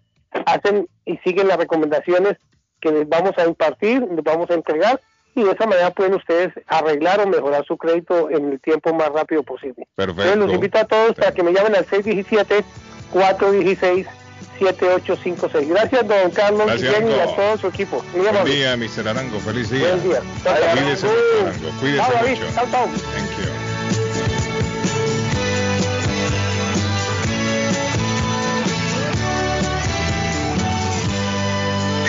Hacen 0.47 0.89
y 1.05 1.17
siguen 1.19 1.49
las 1.49 1.59
recomendaciones 1.59 2.37
que 2.81 2.93
les 2.93 3.09
vamos 3.09 3.33
a 3.39 3.47
impartir, 3.47 4.03
les 4.03 4.23
vamos 4.23 4.51
a 4.51 4.55
entregar 4.55 5.01
y 5.35 5.43
de 5.43 5.51
esa 5.51 5.67
manera 5.67 5.91
pueden 5.91 6.15
ustedes 6.15 6.53
arreglar 6.69 7.21
o 7.21 7.27
mejorar 7.27 7.65
su 7.67 7.77
crédito 7.77 8.31
en 8.31 8.53
el 8.53 8.61
tiempo 8.61 8.95
más 8.95 9.09
rápido 9.09 9.43
posible. 9.43 9.89
Perfecto. 9.97 10.37
los 10.37 10.53
invito 10.53 10.79
a 10.79 10.85
todos 10.85 11.15
para 11.15 11.33
que 11.33 11.43
me 11.43 11.53
llamen 11.53 11.75
al 11.75 11.85
617 11.85 12.65
416 13.13 14.24
7856. 14.59 15.69
Gracias, 15.69 16.09
don 16.09 16.31
Carlos 16.31 16.67
Gracias, 16.67 16.93
y 17.03 17.21
a 17.21 17.37
todo 17.37 17.59
su 17.59 17.67
equipo. 17.69 18.05
Muy 18.15 18.27
Buen 18.27 18.45
día, 18.45 18.77
Mr. 18.77 19.09
Arango. 19.09 19.41
Feliz 19.41 19.71
día. 19.71 19.89
Buen 19.89 20.03
día. 20.03 20.21
Cuídese, 20.43 21.07
Mr. 21.07 21.49
Arango. 21.49 21.71
Cuídese 21.81 21.99
Chao, 22.03 22.13
David. 22.13 22.31
mucho. 22.31 22.55
Chao, 22.55 22.67
chao. 22.71 22.87
Thank 22.87 23.31
you. 23.39 23.65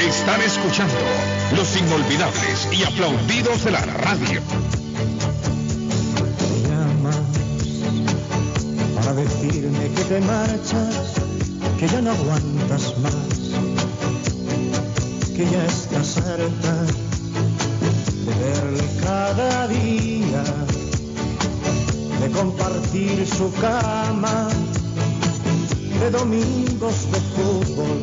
Están 0.08 0.42
escuchando 0.42 0.94
los 1.56 1.76
inolvidables 1.78 2.68
y 2.72 2.84
aplaudidos 2.84 3.64
de 3.64 3.72
la 3.72 3.82
radio. 3.82 4.42
llamas 6.68 7.18
para 8.96 9.14
decirme 9.14 9.92
que 9.96 10.04
te 10.04 10.22
marchas, 10.22 11.14
que 11.80 11.88
ya 11.88 12.02
no 12.02 12.12
aguantas 12.12 12.98
más, 13.00 13.40
que 15.36 15.46
ya 15.46 15.66
estás 15.66 16.18
harta 16.18 16.86
de 18.26 18.34
verle 18.44 18.84
cada 19.04 19.68
día, 19.68 20.44
de 22.22 22.32
compartir 22.32 23.28
su 23.28 23.52
cama, 23.56 24.48
de 26.00 26.12
domingos 26.12 27.12
de 27.12 27.20
fútbol, 27.36 27.95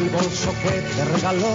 el 0.00 0.08
bolso 0.10 0.54
que 0.62 0.70
te 0.70 1.04
regaló 1.04 1.54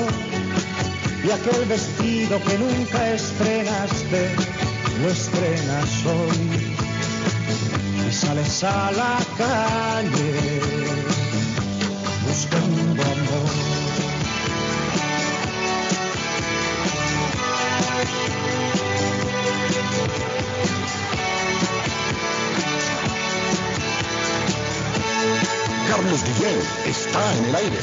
y 1.24 1.32
aquel 1.32 1.66
vestido 1.66 2.40
que 2.44 2.58
nunca 2.58 3.14
estrenaste 3.14 4.30
lo 5.02 5.10
estrenas 5.10 6.06
hoy. 6.06 6.76
Y 8.08 8.12
sales 8.12 8.64
a 8.64 8.92
la 8.92 9.18
calle 9.38 10.62
buscando 12.28 13.02
amor. 13.02 13.76
Carlos 25.88 26.24
Guillén 26.24 26.85
en 27.38 27.46
el 27.46 27.56
aire. 27.56 27.78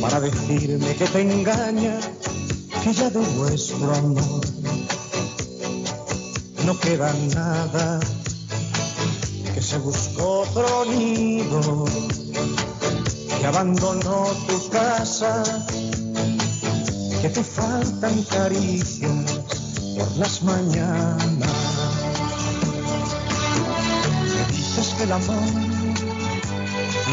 Para 0.00 0.20
decirme 0.20 0.94
que 0.94 1.06
te 1.06 1.20
engaña, 1.20 1.98
que 2.82 2.92
ya 2.92 3.10
de 3.10 3.20
nuestro 3.20 3.94
amor 3.94 4.40
no 6.64 6.78
queda 6.78 7.12
nada, 7.34 8.00
que 9.54 9.60
se 9.60 9.78
buscó 9.78 10.40
otro 10.40 10.84
nido, 10.86 11.84
abandonó 13.58 14.24
tu 14.46 14.70
casa, 14.70 15.42
que 17.20 17.28
te 17.28 17.42
faltan 17.42 18.22
caricias 18.30 19.40
por 19.96 20.16
las 20.16 20.42
mañanas. 20.44 21.18
Dices 24.48 24.94
que 24.96 25.02
el 25.02 25.12
amor, 25.12 25.42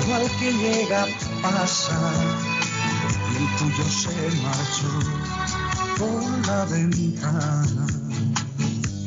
igual 0.03 0.29
que 0.39 0.53
llega, 0.53 1.07
pasa, 1.41 1.99
y 3.31 3.37
el 3.37 3.47
tuyo 3.57 3.85
se 3.89 4.15
marchó 4.43 4.93
por 5.97 6.47
la 6.47 6.65
ventana 6.65 7.87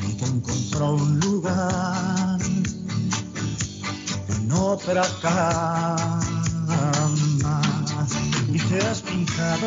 y 0.09 0.12
te 0.15 0.24
encontró 0.24 0.94
un 0.94 1.20
lugar 1.20 2.40
en 4.28 4.52
otra 4.52 5.02
cama 5.23 6.27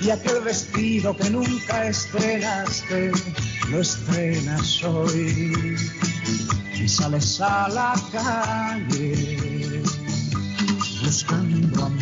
y 0.00 0.10
aquel 0.10 0.40
vestido 0.42 1.16
que 1.16 1.30
nunca 1.30 1.86
estrenaste 1.86 3.12
lo 3.70 3.80
estrenas 3.80 4.82
hoy 4.84 5.76
y 6.74 6.88
sales 6.88 7.40
a 7.40 7.68
la 7.68 7.94
calle 8.12 9.82
buscando 11.02 11.84
amor. 11.84 11.99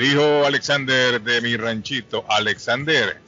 Dijo 0.00 0.46
Alexander 0.46 1.22
de 1.22 1.42
mi 1.42 1.58
ranchito? 1.58 2.24
Alexander, 2.30 3.20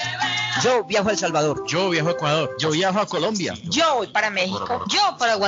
Yo 0.63 0.85
viajo 0.85 1.09
a 1.09 1.13
El 1.13 1.19
Salvador. 1.19 1.65
Yo 1.67 1.91
viajo 1.91 2.11
a 2.11 2.13
Ecuador. 2.13 2.55
Yo 2.61 2.71
viajo 2.71 3.01
a 3.01 3.07
Colombia. 3.07 3.55
Yo 3.65 3.97
voy 3.97 4.07
para 4.07 4.31
México. 4.31 4.85
Yo 4.89 5.17
para 5.19 5.35
Guatemala. 5.35 5.48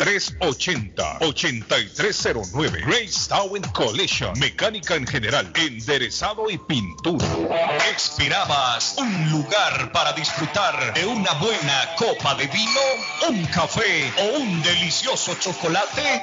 380-8309. 1.36 2.86
Grace 2.86 3.28
Town 3.30 3.62
Collision. 3.74 4.38
Mecánica 4.40 4.95
en 4.95 5.06
general. 5.06 5.52
Enderezado 5.56 6.49
y 6.49 6.57
pintura. 6.57 7.26
¿Esperabas 7.95 8.95
un 8.98 9.30
lugar 9.32 9.91
para 9.91 10.14
disfrutar 10.14 10.94
de 10.94 11.06
una 11.06 11.34
buena 11.34 11.90
copa 11.98 12.36
de 12.36 12.48
vino, 12.48 12.82
un 13.30 13.45
café 13.48 14.12
o 14.20 14.38
un 14.40 14.62
delicioso 14.64 15.36
chocolate? 15.36 16.22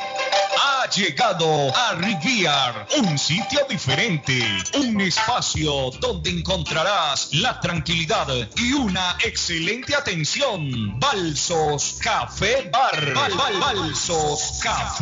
Ha 0.64 0.88
llegado 0.90 1.74
a 1.76 1.94
Riviar, 1.94 2.86
un 2.98 3.18
sitio 3.18 3.60
diferente, 3.68 4.38
un 4.74 5.00
espacio 5.00 5.90
donde 6.00 6.30
encontrarás 6.30 7.28
la 7.32 7.58
tranquilidad 7.60 8.26
y 8.56 8.72
una 8.72 9.16
excelente 9.24 9.94
atención. 9.94 10.98
Balsos 10.98 11.96
Café 12.00 12.68
Bar. 12.72 13.14
Bal- 13.14 13.58
Balsos 13.60 14.60
Café 14.62 15.01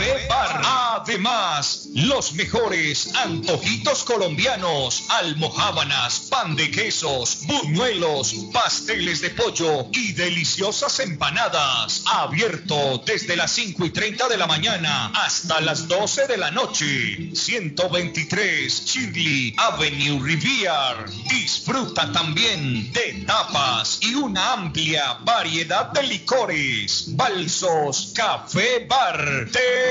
Además, 1.03 1.89
los 1.95 2.33
mejores 2.35 3.15
antojitos 3.17 4.05
colombianos, 4.05 5.05
almohábanas, 5.09 6.29
pan 6.31 6.57
de 6.57 6.71
quesos, 6.71 7.41
buñuelos, 7.47 8.35
pasteles 8.53 9.21
de 9.21 9.31
pollo 9.31 9.87
y 9.93 10.13
deliciosas 10.13 11.01
empanadas. 11.01 12.05
Abierto 12.07 13.03
desde 13.05 13.37
las 13.37 13.53
5 13.53 13.87
y 13.87 13.91
30 13.91 14.29
de 14.29 14.37
la 14.37 14.47
mañana 14.47 15.11
hasta 15.15 15.61
las 15.61 15.89
12 15.89 16.27
de 16.27 16.37
la 16.37 16.51
noche. 16.51 17.35
123 17.35 18.85
Chigli 18.85 19.55
Avenue 19.57 20.23
Rivier. 20.23 21.11
Disfruta 21.29 22.11
también 22.13 22.93
de 22.93 23.25
tapas 23.27 23.99
y 24.03 24.15
una 24.15 24.53
amplia 24.53 25.19
variedad 25.25 25.87
de 25.87 26.03
licores. 26.05 27.17
Balsos 27.17 28.13
Café 28.15 28.87
Bar. 28.89 29.49
¡Te 29.51 29.90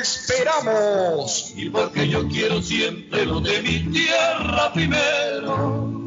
esperamos! 0.00 1.52
Y 1.56 1.70
porque 1.70 2.08
yo 2.08 2.26
quiero 2.28 2.62
siempre 2.62 3.26
lo 3.26 3.40
de 3.40 3.62
mi 3.62 3.78
tierra 3.90 4.72
primero. 4.72 6.06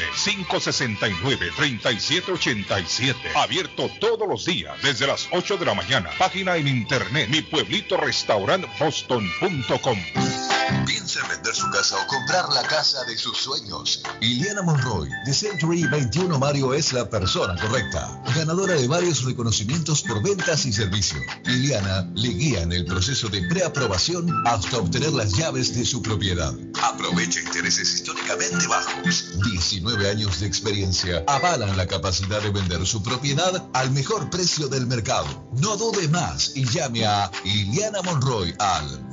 569-3787. 0.49 3.15
Abierto 3.35 3.91
todos 3.99 4.27
los 4.27 4.45
días 4.45 4.75
desde 4.81 5.05
las 5.05 5.27
8 5.29 5.57
de 5.57 5.65
la 5.65 5.75
mañana. 5.75 6.09
Página 6.17 6.57
en 6.57 6.67
internet 6.67 7.29
mi 7.29 7.43
pueblito 7.43 7.95
restaurant 7.95 8.65
boston.com. 8.79 9.99
Piensa 10.85 11.19
en 11.21 11.29
vender 11.29 11.53
su 11.53 11.69
casa 11.69 12.01
o 12.01 12.07
comprar 12.07 12.49
la 12.49 12.63
casa 12.63 13.02
de 13.05 13.17
sus 13.17 13.37
sueños. 13.37 14.01
Iliana 14.21 14.61
Monroy, 14.61 15.09
de 15.25 15.33
Century 15.33 15.83
21 15.85 16.39
Mario, 16.39 16.73
es 16.73 16.93
la 16.93 17.09
persona 17.09 17.55
correcta. 17.59 18.21
Ganadora 18.35 18.75
de 18.75 18.87
varios 18.87 19.23
reconocimientos 19.23 20.01
por 20.03 20.23
ventas 20.23 20.65
y 20.65 20.73
servicio. 20.73 21.19
Iliana 21.45 22.09
le 22.15 22.29
guía 22.29 22.61
en 22.61 22.71
el 22.71 22.85
proceso 22.85 23.29
de 23.29 23.41
preaprobación 23.47 24.31
hasta 24.47 24.77
obtener 24.77 25.11
las 25.13 25.33
llaves 25.33 25.75
de 25.75 25.85
su 25.85 26.01
propiedad. 26.01 26.53
Aprovecha 26.81 27.39
intereses 27.41 27.93
históricamente 27.93 28.67
bajos. 28.67 29.39
19 29.51 30.09
años 30.09 30.39
de 30.39 30.47
experiencia 30.47 31.23
avalan 31.27 31.75
la 31.75 31.87
capacidad 31.87 32.41
de 32.41 32.51
vender 32.51 32.85
su 32.85 33.01
propiedad 33.03 33.67
al 33.73 33.91
mejor 33.91 34.29
precio 34.29 34.67
del 34.67 34.87
mercado. 34.87 35.47
No 35.53 35.77
dude 35.77 36.07
más 36.07 36.53
y 36.55 36.65
llame 36.65 37.05
a 37.05 37.31
Iliana 37.43 38.01
Monroy 38.01 38.53
al 38.59 39.12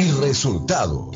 y 0.00 0.10
resultados. 0.12 1.08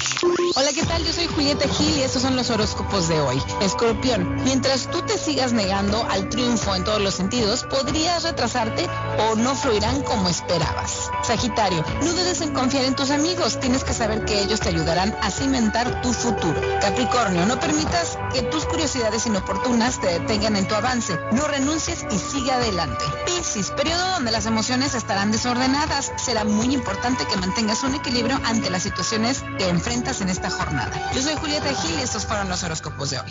Hola, 0.56 0.72
¿qué 0.72 0.84
tal? 0.84 1.04
Yo 1.04 1.12
soy 1.12 1.26
Julieta 1.26 1.66
Gil 1.68 1.96
y 1.96 2.02
estos 2.02 2.22
son 2.22 2.36
los 2.36 2.50
horóscopos 2.50 3.08
de 3.08 3.20
hoy. 3.20 3.42
Escorpión, 3.60 4.36
mientras 4.44 4.90
tú 4.90 5.00
te 5.02 5.18
sigas 5.18 5.52
negando 5.52 6.06
al 6.10 6.28
triunfo 6.28 6.74
en 6.74 6.84
todos 6.84 7.00
los 7.00 7.14
sentidos, 7.14 7.64
podrías 7.64 8.22
retrasarte 8.22 8.86
o 9.18 9.36
no 9.36 9.54
fluirán 9.54 10.02
como 10.02 10.28
esperabas. 10.28 11.10
Sagitario, 11.22 11.84
no 12.02 12.12
dudes 12.12 12.40
en 12.42 12.52
confiar 12.52 12.84
en 12.84 12.94
tus 12.94 13.10
amigos, 13.10 13.58
tienes 13.58 13.84
que 13.84 13.94
saber 13.94 14.24
que 14.26 14.42
ellos 14.42 14.60
te 14.60 14.68
ayudarán 14.68 15.16
a 15.22 15.30
cimentar 15.30 16.02
tu 16.02 16.12
futuro. 16.12 16.60
Capricornio, 16.80 17.46
no 17.46 17.58
permitas 17.58 18.18
que 18.32 18.42
tus 18.42 18.66
curiosidades 18.66 19.26
inoportunas 19.26 20.00
te 20.00 20.18
detengan 20.18 20.56
en 20.56 20.68
tu 20.68 20.74
avance, 20.74 21.18
no 21.32 21.48
renuncies 21.48 22.04
y 22.10 22.18
sigue 22.18 22.52
adelante. 22.52 23.04
Piscis, 23.24 23.70
periodo 23.70 24.10
donde 24.10 24.30
las 24.30 24.46
emociones 24.46 24.94
estarán 24.94 25.32
desordenadas, 25.32 26.12
será 26.16 26.44
muy 26.44 26.72
importante 26.74 27.26
que 27.26 27.36
mantengas 27.36 27.82
un 27.82 27.94
equilibrio 27.94 28.38
ante 28.44 28.70
las 28.74 28.82
situaciones 28.82 29.44
que 29.56 29.68
enfrentas 29.68 30.20
en 30.20 30.28
esta 30.28 30.50
jornada. 30.50 30.90
Yo 31.14 31.22
soy 31.22 31.36
Julieta 31.36 31.72
Gil 31.72 31.96
y 31.96 32.02
estos 32.02 32.26
fueron 32.26 32.48
los 32.48 32.64
horóscopos 32.64 33.10
de 33.10 33.20
hoy. 33.20 33.30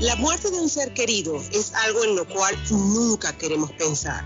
La 0.00 0.16
muerte 0.16 0.50
de 0.50 0.58
un 0.58 0.68
ser 0.68 0.92
querido 0.92 1.40
es 1.52 1.72
algo 1.72 2.04
en 2.04 2.16
lo 2.16 2.28
cual 2.28 2.54
nunca 2.70 3.32
queremos 3.38 3.72
pensar, 3.72 4.24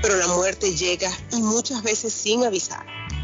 pero 0.00 0.16
la 0.16 0.28
muerte 0.28 0.74
llega 0.74 1.10
y 1.32 1.42
muchas 1.42 1.82
veces 1.82 2.12
sin 2.12 2.44
avisar. 2.44 2.86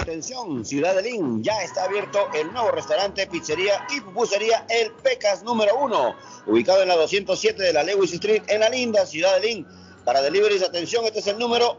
Atención, 0.00 0.64
Ciudad 0.64 0.96
de 0.96 1.02
Lin, 1.02 1.44
ya 1.44 1.62
está 1.62 1.84
abierto 1.84 2.28
el 2.34 2.52
nuevo 2.52 2.70
restaurante, 2.70 3.26
pizzería 3.26 3.86
y 3.94 4.00
pupusería 4.00 4.64
El 4.68 4.92
Pecas 4.92 5.42
número 5.42 5.78
uno, 5.78 6.14
ubicado 6.46 6.82
en 6.82 6.88
la 6.88 6.96
207 6.96 7.62
de 7.62 7.72
la 7.72 7.82
Lewis 7.82 8.12
Street 8.14 8.42
en 8.48 8.60
la 8.60 8.70
linda 8.70 9.04
Ciudad 9.06 9.38
de 9.38 9.46
Lin. 9.46 9.66
Para 10.04 10.22
deliveries, 10.22 10.62
atención, 10.62 11.04
este 11.04 11.18
es 11.18 11.26
el 11.26 11.38
número 11.38 11.78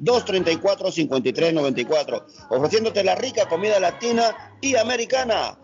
857-234-5394, 0.00 2.24
ofreciéndote 2.48 3.04
la 3.04 3.14
rica 3.14 3.46
comida 3.48 3.78
latina 3.78 4.56
y 4.62 4.76
americana. 4.76 5.58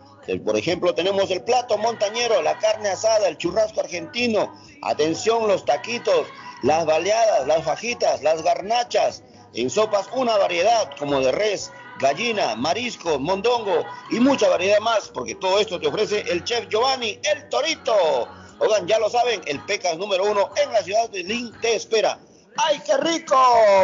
Por 0.45 0.57
ejemplo, 0.57 0.93
tenemos 0.93 1.31
el 1.31 1.43
plato 1.43 1.77
montañero, 1.77 2.41
la 2.43 2.57
carne 2.59 2.89
asada, 2.89 3.27
el 3.27 3.37
churrasco 3.37 3.81
argentino. 3.81 4.53
Atención, 4.81 5.47
los 5.47 5.65
taquitos, 5.65 6.27
las 6.61 6.85
baleadas, 6.85 7.47
las 7.47 7.63
fajitas, 7.63 8.21
las 8.21 8.43
garnachas. 8.43 9.23
En 9.55 9.69
sopas 9.69 10.09
una 10.13 10.37
variedad 10.37 10.89
como 10.97 11.19
de 11.19 11.31
res, 11.31 11.71
gallina, 11.99 12.55
marisco, 12.55 13.19
mondongo 13.19 13.85
y 14.09 14.19
mucha 14.19 14.49
variedad 14.49 14.79
más, 14.79 15.09
porque 15.09 15.35
todo 15.35 15.59
esto 15.59 15.79
te 15.79 15.87
ofrece 15.87 16.21
el 16.21 16.43
chef 16.43 16.67
Giovanni, 16.69 17.19
el 17.23 17.47
Torito. 17.49 18.27
Oigan, 18.59 18.87
ya 18.87 18.97
lo 18.97 19.09
saben, 19.09 19.41
el 19.45 19.59
Pecas 19.65 19.97
número 19.97 20.23
uno 20.23 20.49
en 20.55 20.71
la 20.71 20.81
ciudad 20.81 21.09
de 21.09 21.23
Lin 21.23 21.51
te 21.61 21.75
espera. 21.75 22.19
¡Ay, 22.57 22.79
qué 22.85 22.95
rico! 22.97 23.35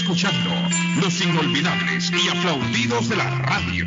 Escuchando 0.09 0.51
los 1.03 1.21
inolvidables 1.21 2.11
y 2.11 2.29
aplaudidos 2.31 3.11
de 3.11 3.17
la 3.17 3.29
radio. 3.41 3.85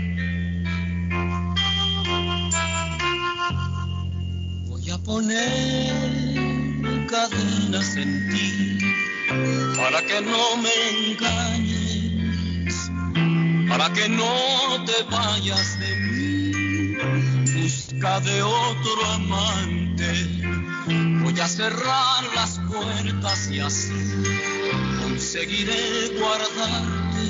Voy 4.67 4.91
a 4.91 4.99
poner 4.99 6.37
cadenas 7.07 7.95
en 7.95 8.29
ti 8.29 8.77
para 9.75 10.05
que 10.05 10.21
no 10.21 10.57
me 10.57 10.69
engañes, 11.09 12.91
para 13.67 13.91
que 13.91 14.07
no 14.07 14.85
te 14.85 15.01
vayas 15.09 15.79
de 15.79 15.95
mí. 15.95 16.93
Busca 17.63 18.19
de 18.19 18.43
otro 18.43 19.05
amante. 19.15 20.27
Voy 21.23 21.39
a 21.39 21.47
cerrar 21.47 22.23
las 22.35 22.59
puertas 22.69 23.49
y 23.49 23.59
así 23.59 24.60
conseguiré 25.31 26.19
guardarte. 26.19 27.23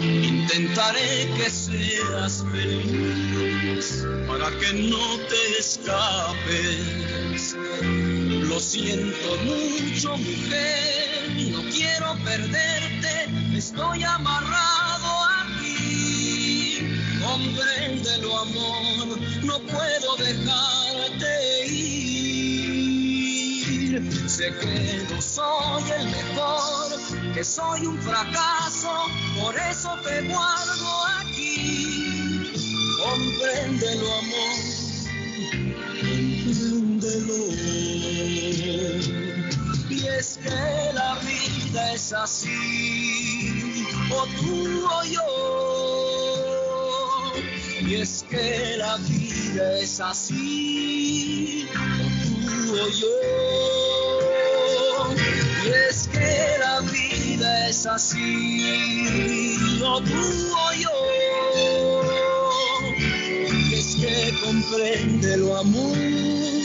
Intentaré 0.00 1.28
que 1.36 1.50
seas 1.50 2.42
feliz 2.50 4.06
para 4.26 4.50
que 4.58 4.72
no 4.88 5.18
te 5.28 5.58
escapes. 5.58 7.54
Lo 8.48 8.58
siento 8.58 9.36
mucho, 9.44 10.16
mujer, 10.16 11.50
no 11.50 11.60
quiero 11.70 12.16
perderte, 12.24 13.28
estoy 13.54 14.04
amarrado 14.04 15.10
aquí. 15.42 16.88
Compréndelo, 17.22 18.38
amor, 18.38 19.18
no 19.42 19.58
puedo 19.60 20.01
soy 27.44 27.86
un 27.86 28.00
fracaso, 28.00 29.06
por 29.40 29.56
eso 29.56 29.96
te 30.04 30.22
guardo 30.22 31.06
aquí. 31.20 32.52
Compréndelo, 33.02 34.14
amor, 34.18 34.56
compréndelo. 36.38 37.40
Y 39.90 40.06
es 40.06 40.38
que 40.42 40.92
la 40.94 41.18
vida 41.20 41.92
es 41.92 42.12
así, 42.12 43.84
o 44.10 44.26
tú 44.40 44.86
o 44.86 45.04
yo. 45.04 45.26
Y 47.80 47.94
es 47.96 48.24
que 48.30 48.76
la 48.78 48.96
vida 48.98 49.78
es 49.80 50.00
así, 50.00 51.68
o 51.74 52.06
tú 52.22 52.36
o 52.78 52.88
yo. 52.88 53.42
Y 55.64 55.68
es 55.88 56.08
que 56.08 56.11
es 57.68 57.86
así, 57.86 59.78
o 59.82 60.00
tú 60.00 60.22
o 60.54 60.72
yo. 60.74 60.90
Y 63.70 63.74
es 63.74 63.96
que 63.96 64.34
comprende 64.44 65.36
lo 65.38 65.56
amor. 65.56 65.96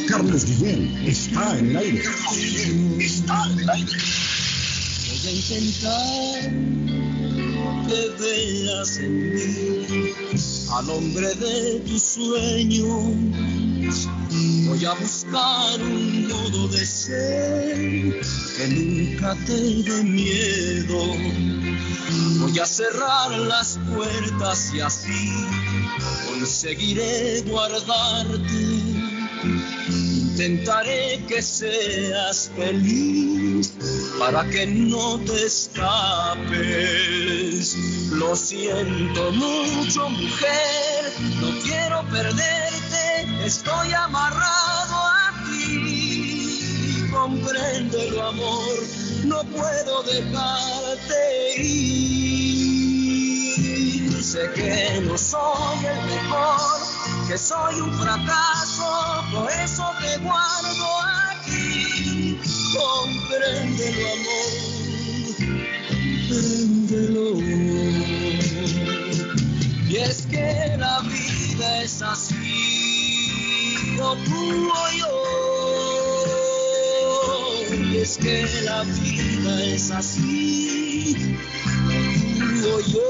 Carlos 0.08 0.46
Guillén 0.46 0.96
está 1.06 1.58
en 1.58 1.70
el 1.72 1.78
aire. 1.78 2.04
está 3.00 3.46
en 3.52 3.60
el 3.60 3.70
aire. 3.70 3.98
Voy 5.08 5.20
a 5.28 5.32
intentar 5.32 6.52
que 7.88 8.02
veas 8.20 8.98
en 8.98 9.34
mí 9.34 10.14
al 10.72 10.90
hombre 10.90 11.34
de 11.36 11.80
tus 11.82 12.02
sueños. 12.04 13.57
Voy 14.78 14.86
a 14.86 14.94
buscar 14.94 15.82
un 15.82 16.28
modo 16.28 16.68
de 16.68 16.86
ser 16.86 18.22
que 18.56 18.68
nunca 18.68 19.36
te 19.48 19.54
dé 19.54 20.04
miedo. 20.04 21.16
Voy 22.42 22.60
a 22.60 22.66
cerrar 22.68 23.32
las 23.32 23.80
puertas 23.92 24.72
y 24.76 24.82
así 24.82 25.34
conseguiré 26.28 27.42
guardarte. 27.48 28.38
Intentaré 29.90 31.24
que 31.28 31.42
seas 31.42 32.52
feliz 32.56 33.74
para 34.20 34.48
que 34.48 34.68
no 34.68 35.20
te 35.22 35.44
escapes. 35.44 36.56
Lo 38.12 38.36
siento 38.36 39.32
mucho, 39.32 40.08
mujer, 40.08 41.14
no 41.42 41.50
quiero 41.64 42.04
perderte, 42.12 42.77
estoy 43.48 43.94
amarrado 43.94 44.96
a 44.96 45.32
ti. 45.46 47.08
Compréndelo, 47.12 48.28
amor, 48.28 48.78
no 49.24 49.44
puedo 49.46 50.04
dejarte 50.04 51.56
ir. 51.62 52.98
Sé 54.22 54.52
que 54.54 55.02
no 55.06 55.18
soy 55.18 55.86
el 55.86 56.06
mejor, 56.08 56.82
que 57.28 57.38
soy 57.38 57.80
un 57.80 57.94
fracaso, 57.98 59.24
por 59.32 59.50
eso 59.50 59.94
te 60.02 60.18
guardo 60.18 60.88
aquí. 61.32 62.38
Compréndelo, 62.76 64.08
amor, 64.18 64.52
compréndelo. 66.28 67.28
Y 69.90 69.96
es 69.96 70.26
que 70.26 70.76
la 70.78 71.00
vida 71.00 71.82
es 71.82 72.02
así, 72.02 72.87
o 74.02 74.16
tú 74.16 74.70
o 74.70 74.90
yo. 75.00 75.12
Y 77.86 77.98
es 77.98 78.18
que 78.18 78.46
la 78.64 78.84
vida 78.84 79.64
es 79.64 79.92
así, 79.92 81.16
tú 82.40 82.70
o 82.74 82.80
yo. 82.80 83.02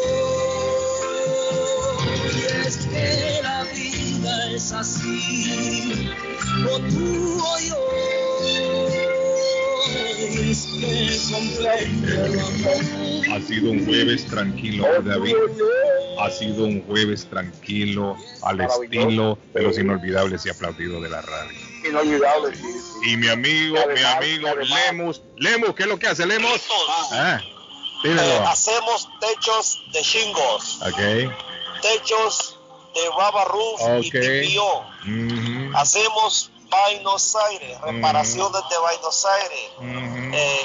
Y 2.34 2.39
es 2.68 2.77
que 2.77 3.39
la 3.43 3.64
vida 3.64 4.51
es 4.51 4.72
así, 4.72 6.09
o 6.72 6.80
tú 6.80 7.39
o 7.39 7.59
yo. 7.59 7.96
Ha 11.65 13.39
sido 13.41 13.71
un 13.71 13.85
jueves 13.85 14.25
tranquilo, 14.27 14.85
David. 15.03 15.35
Ha 16.19 16.29
sido 16.29 16.65
un 16.65 16.85
jueves 16.85 17.27
tranquilo, 17.29 18.15
al 18.43 18.61
estilo 18.61 19.38
de 19.53 19.61
los 19.63 19.77
inolvidables 19.77 20.45
y 20.45 20.49
aplaudidos 20.49 21.01
de 21.03 21.09
la 21.09 21.21
radio. 21.21 21.59
Inolvidable, 21.88 22.55
sí. 22.55 22.63
Y 23.11 23.17
mi 23.17 23.27
amigo, 23.29 23.77
mi 23.93 24.01
amigo 24.01 24.49
Lemus. 24.55 25.21
Lemus, 25.38 25.75
¿qué 25.75 25.84
es 25.84 25.89
lo 25.89 25.97
que 25.99 26.07
hace 26.07 26.25
Lemus? 26.25 26.61
Ah. 27.11 27.39
Eh, 28.03 28.39
hacemos 28.47 29.09
techos 29.19 29.81
de 29.93 30.01
chingos, 30.01 30.79
Ok. 30.81 31.31
techos 31.81 32.59
de 32.93 33.09
Baba 33.09 33.45
Roof 33.45 33.81
y. 34.03 34.09
TPO. 34.11 34.85
Ujú. 35.03 35.77
Hacemos 35.77 36.51
Buenos 36.69 37.35
Aires, 37.49 37.79
reparaciones 37.81 38.61
de 38.69 38.77
Buenos 38.79 39.25
Aires. 39.25 39.71
Eh, 40.34 40.59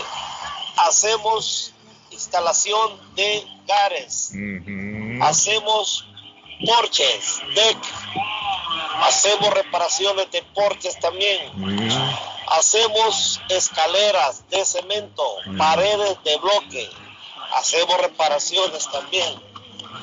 hacemos 0.76 1.72
instalación 2.10 2.98
de 3.14 3.44
gares. 3.66 4.32
Hacemos 5.22 6.06
porches, 6.64 7.40
deck. 7.54 7.78
Hacemos 9.00 9.52
reparaciones 9.54 10.30
de 10.30 10.42
porches 10.54 10.98
también. 11.00 11.40
Hacemos 12.48 13.40
escaleras 13.48 14.48
de 14.50 14.64
cemento, 14.64 15.24
paredes 15.56 16.18
de 16.24 16.36
bloque. 16.38 16.88
Hacemos 17.54 18.00
reparaciones 18.00 18.88
también. 18.90 19.34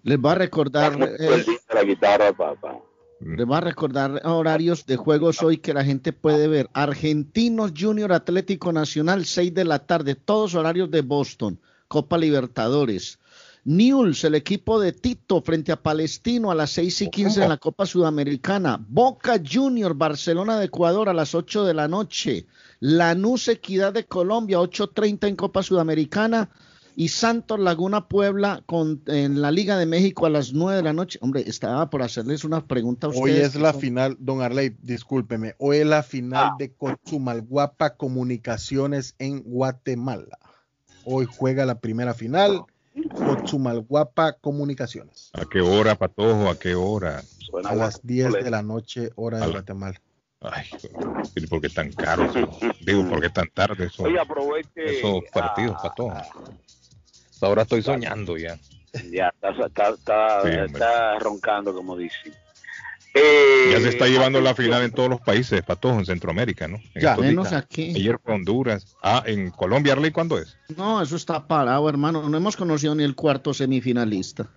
Les 0.03 0.19
va 0.19 0.33
a 0.33 0.35
recordar, 0.37 1.17
eh, 1.19 1.45
la 1.75 1.83
guitarra, 1.83 2.33
papá. 2.33 2.81
A 3.21 3.61
recordar 3.61 4.21
horarios 4.25 4.87
de 4.87 4.97
juegos 4.97 5.43
hoy 5.43 5.59
que 5.59 5.75
la 5.75 5.85
gente 5.85 6.13
puede 6.13 6.49
ver. 6.49 6.71
Argentinos 6.73 7.73
Junior 7.77 8.13
Atlético 8.13 8.73
Nacional, 8.73 9.25
6 9.25 9.55
de 9.55 9.65
la 9.65 9.81
tarde, 9.81 10.15
todos 10.15 10.55
horarios 10.55 10.91
de 10.91 11.03
Boston, 11.03 11.61
Copa 11.89 12.19
Libertadores. 12.19 13.19
Newell's, 13.65 14.25
el 14.25 14.35
equipo 14.35 14.81
de 14.81 14.93
Tito 14.93 15.43
frente 15.43 15.73
a 15.73 15.83
Palestino 15.83 16.51
a 16.51 16.55
las 16.55 16.71
6 16.71 17.03
y 17.03 17.11
15 17.11 17.43
en 17.43 17.49
la 17.51 17.59
Copa 17.59 17.85
Sudamericana. 17.85 18.83
Boca 18.89 19.39
Junior, 19.45 19.95
Barcelona 19.95 20.59
de 20.59 20.67
Ecuador 20.67 21.09
a 21.09 21.13
las 21.13 21.35
8 21.35 21.65
de 21.65 21.75
la 21.75 21.89
noche. 21.89 22.47
Lanús 22.81 23.49
Equidad 23.49 23.93
de 23.93 24.07
Colombia, 24.07 24.59
8.30 24.59 25.29
en 25.29 25.37
Copa 25.37 25.63
Sudamericana. 25.63 26.49
Y 26.99 27.11
Santos 27.11 27.61
Laguna 27.61 28.09
Puebla 28.09 28.65
con, 28.67 29.03
en 29.07 29.41
la 29.41 29.53
Liga 29.53 29.79
de 29.79 29.87
México 29.87 30.27
a 30.27 30.31
las 30.31 30.53
9 30.53 30.79
de 30.79 30.83
la 30.83 30.93
noche. 30.93 31.21
Hombre, 31.23 31.45
estaba 31.47 31.89
por 31.91 32.03
hacerles 32.03 32.43
una 32.43 32.67
pregunta 32.67 33.07
a 33.07 33.11
ustedes. 33.11 33.37
Hoy 33.37 33.41
es 33.41 33.55
la 33.55 33.73
final, 33.73 34.17
don 34.19 34.43
Arley, 34.43 34.75
discúlpeme, 34.83 35.55
hoy 35.59 35.77
es 35.77 35.87
la 35.87 36.03
final 36.03 36.55
de 36.59 36.73
Cochumalguapa 36.73 37.95
Comunicaciones 37.95 39.15
en 39.21 39.45
Guatemala. 39.45 40.41
Hoy 41.05 41.29
juega 41.31 41.65
la 41.67 41.79
primera 41.79 42.15
final 42.15 42.65
Cochumalguapa 43.15 44.33
Comunicaciones. 44.33 45.31
¿A 45.35 45.45
qué 45.45 45.61
hora, 45.61 45.95
Patojo? 45.95 46.51
¿A 46.51 46.59
qué 46.59 46.75
hora? 46.75 47.23
A 47.63 47.77
las 47.77 48.05
10 48.05 48.33
de 48.43 48.51
la 48.51 48.63
noche, 48.63 49.13
hora 49.15 49.39
de 49.39 49.53
Guatemala. 49.53 50.03
Ay, 50.41 50.67
¿por 51.49 51.61
qué 51.61 51.69
tan 51.69 51.93
caro? 51.93 52.29
Digo, 52.81 53.09
¿por 53.09 53.21
qué 53.21 53.31
tan 53.31 53.49
tarde 53.55 53.87
eso, 53.87 54.03
Oye, 54.03 54.19
aproveche 54.19 54.99
esos 54.99 55.23
partidos, 55.33 55.77
Patojo? 55.81 56.17
Ahora 57.41 57.63
estoy 57.63 57.83
soñando 57.83 58.37
ya. 58.37 58.59
Ya, 59.11 59.29
está, 59.29 59.51
está, 59.67 59.89
está, 59.91 60.43
Sí, 60.43 60.49
está 60.73 61.19
roncando, 61.19 61.75
como 61.75 61.97
dicen. 61.97 62.33
Eh, 63.15 63.71
Ya 63.73 63.81
se 63.81 63.89
está 63.89 64.07
llevando 64.07 64.41
la 64.41 64.55
final 64.55 64.83
en 64.83 64.93
todos 64.93 65.09
los 65.09 65.21
países, 65.21 65.63
Patojo, 65.63 65.99
en 65.99 66.07
Centroamérica, 66.07 66.69
¿no? 66.69 66.77
En 66.95 67.03
Ya, 67.03 67.17
menos 67.17 67.53
aquí. 67.53 67.93
Ayer 67.95 68.19
fue 68.23 68.35
Honduras. 68.35 68.97
Ah, 69.03 69.23
en 69.27 69.51
Colombia, 69.51 69.95
Arley, 69.95 70.11
¿cuándo 70.11 70.39
es? 70.39 70.57
No, 70.77 71.03
eso 71.03 71.17
está 71.17 71.47
parado, 71.47 71.89
hermano. 71.89 72.29
No 72.29 72.37
hemos 72.37 72.57
conocido 72.57 72.95
ni 72.95 73.05
el 73.05 73.15
cuarto 73.15 73.55
semifinalista. 73.55 74.49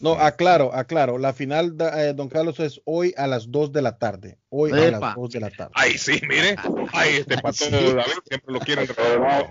No, 0.00 0.12
aclaro, 0.12 0.72
aclaro. 0.74 1.18
La 1.18 1.32
final, 1.32 1.76
da- 1.76 2.04
eh, 2.08 2.14
don 2.14 2.28
Carlos, 2.28 2.60
es 2.60 2.80
hoy 2.84 3.12
a 3.16 3.26
las 3.26 3.50
2 3.50 3.72
de 3.72 3.82
la 3.82 3.98
tarde. 3.98 4.38
Hoy 4.48 4.70
a 4.72 4.86
Epa. 4.88 4.98
las 5.08 5.14
2 5.16 5.30
de 5.30 5.40
la 5.40 5.50
tarde. 5.50 5.72
Ay, 5.74 5.98
sí, 5.98 6.20
mire. 6.28 6.54
Ay, 6.92 7.16
este 7.16 7.36
Patojo, 7.38 7.70
David, 7.70 8.12
siempre 8.28 8.52
lo 8.52 8.60
quieren. 8.60 8.86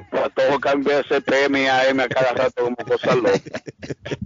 Para 0.10 0.30
todo 0.30 0.60
cambia 0.60 1.00
ese 1.02 1.20
PM 1.22 1.62
y 1.64 1.68
AM 1.68 2.00
a 2.00 2.08
cada 2.08 2.32
rato 2.34 2.64
como 2.64 2.76
cosas 2.78 3.16
locas. 3.18 3.42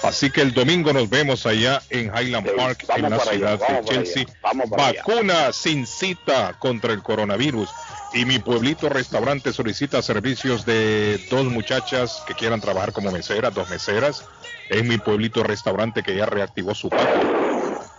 Así 0.03 0.29
que 0.29 0.41
el 0.41 0.53
domingo 0.53 0.91
nos 0.91 1.09
vemos 1.09 1.45
allá 1.45 1.81
en 1.89 2.11
Highland 2.13 2.47
Sí, 2.49 2.53
Park, 2.57 2.85
en 2.97 3.09
la 3.09 3.15
allá, 3.15 3.19
ciudad 3.31 3.59
de 3.59 3.85
Chelsea. 3.85 4.25
vamos 4.41 4.69
para 4.69 4.87
allá. 4.87 5.03
Vacuna 5.07 5.53
sin 5.53 5.87
cita 5.87 6.53
contra 6.59 6.91
el 6.91 7.01
coronavirus. 7.01 7.69
Y 8.13 8.25
mi 8.25 8.37
pueblito 8.39 8.89
restaurante 8.89 9.53
solicita 9.53 10.01
servicios 10.01 10.65
de 10.65 11.19
dos 11.31 11.45
muchachas 11.45 12.21
que 12.27 12.35
quieran 12.35 12.59
trabajar 12.61 12.91
como 12.91 13.11
meseras, 13.11 13.53
dos 13.53 13.69
meseras. 13.69 14.25
Es 14.69 14.83
mi 14.83 14.97
pueblito 14.97 15.41
restaurante 15.41 16.03
que 16.03 16.15
ya 16.15 16.25
reactivó 16.25 16.75
su 16.75 16.89
patio. 16.89 17.42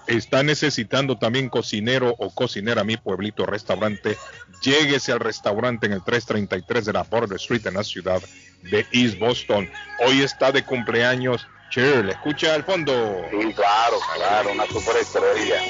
Está 0.07 0.43
necesitando 0.43 1.19
también 1.19 1.49
cocinero 1.49 2.15
o 2.19 2.31
cocinera 2.31 2.85
mi 2.85 2.97
pueblito 2.97 3.47
restaurante. 3.47 4.17
Lléguese 4.63 5.13
al 5.13 5.21
restaurante 5.21 5.87
en 5.87 5.93
el 5.93 6.05
333 6.05 6.85
de 6.85 6.93
la 6.93 7.03
Border 7.03 7.37
Street 7.37 7.67
en 7.67 7.75
la 7.75 7.85
ciudad 7.85 8.23
de 8.63 8.87
East 8.93 9.19
Boston. 9.19 9.71
Hoy 10.07 10.23
está 10.23 10.53
de 10.53 10.65
cumpleaños 10.65 11.47
Cher. 11.71 12.05
¿Le 12.05 12.13
escucha 12.13 12.55
al 12.55 12.65
fondo? 12.65 12.93
Sí, 13.31 13.53
claro, 13.55 13.99
claro, 14.15 14.53
una 14.53 14.67
superestrella. 14.67 15.61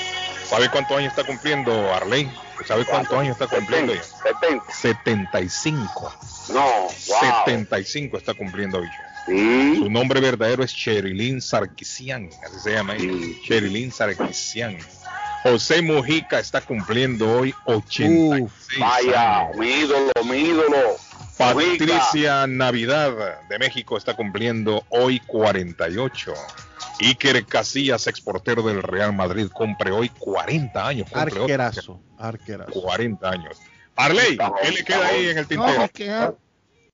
¿Sabe 0.44 0.69
cuántos 0.69 0.98
años 0.98 1.12
está 1.16 1.24
cumpliendo 1.24 1.93
Arley? 1.94 2.31
¿Sabe 2.66 2.85
cuántos 2.85 3.19
años 3.19 3.40
está 3.40 3.47
cumpliendo? 3.47 3.94
70. 3.94 4.65
75. 4.70 6.15
No, 6.52 6.61
wow. 6.61 6.90
75 7.47 8.19
está 8.19 8.35
cumpliendo 8.35 8.78
hoy. 8.78 8.89
Sí. 9.26 9.76
Su 9.78 9.90
nombre 9.90 10.20
verdadero 10.20 10.62
es 10.64 10.74
Cherilyn 10.74 11.40
Sarkisian, 11.40 12.28
así 12.46 12.60
se 12.62 12.72
llama 12.72 12.94
ella. 12.96 13.12
Cherilyn 13.46 13.90
Sarkisian. 13.90 14.76
José 15.42 15.82
Mujica 15.82 16.38
está 16.38 16.60
cumpliendo 16.62 17.30
hoy 17.38 17.55
86 17.66 18.51
Vaya, 18.78 19.40
años. 19.40 19.56
mi 19.59 19.68
ídolo, 19.70 20.12
mi 20.24 20.36
ídolo. 20.38 20.76
Patricia 21.36 22.46
Navidad 22.46 23.12
de 23.48 23.59
México 23.59 23.96
está 23.98 24.14
cumpliendo 24.14 24.84
hoy 24.90 25.20
48. 25.20 26.32
Iker 27.01 27.44
Casillas, 27.44 28.06
exportero 28.06 28.62
del 28.62 28.82
Real 28.82 29.12
Madrid, 29.12 29.48
cumple 29.52 29.90
hoy 29.90 30.09
40 30.10 30.86
años. 30.86 31.09
Arquerazo, 31.12 32.01
arquerazo. 32.18 32.72
40 32.80 33.28
años. 33.28 33.59
Arley, 33.96 34.38
¿qué 34.62 34.70
le 34.70 34.84
queda 34.84 35.06
ahí 35.06 35.28
en 35.28 35.38
el 35.38 35.42
No, 35.44 35.48
tintero? 35.48 35.80
me 35.82 35.88
queda, 35.88 36.34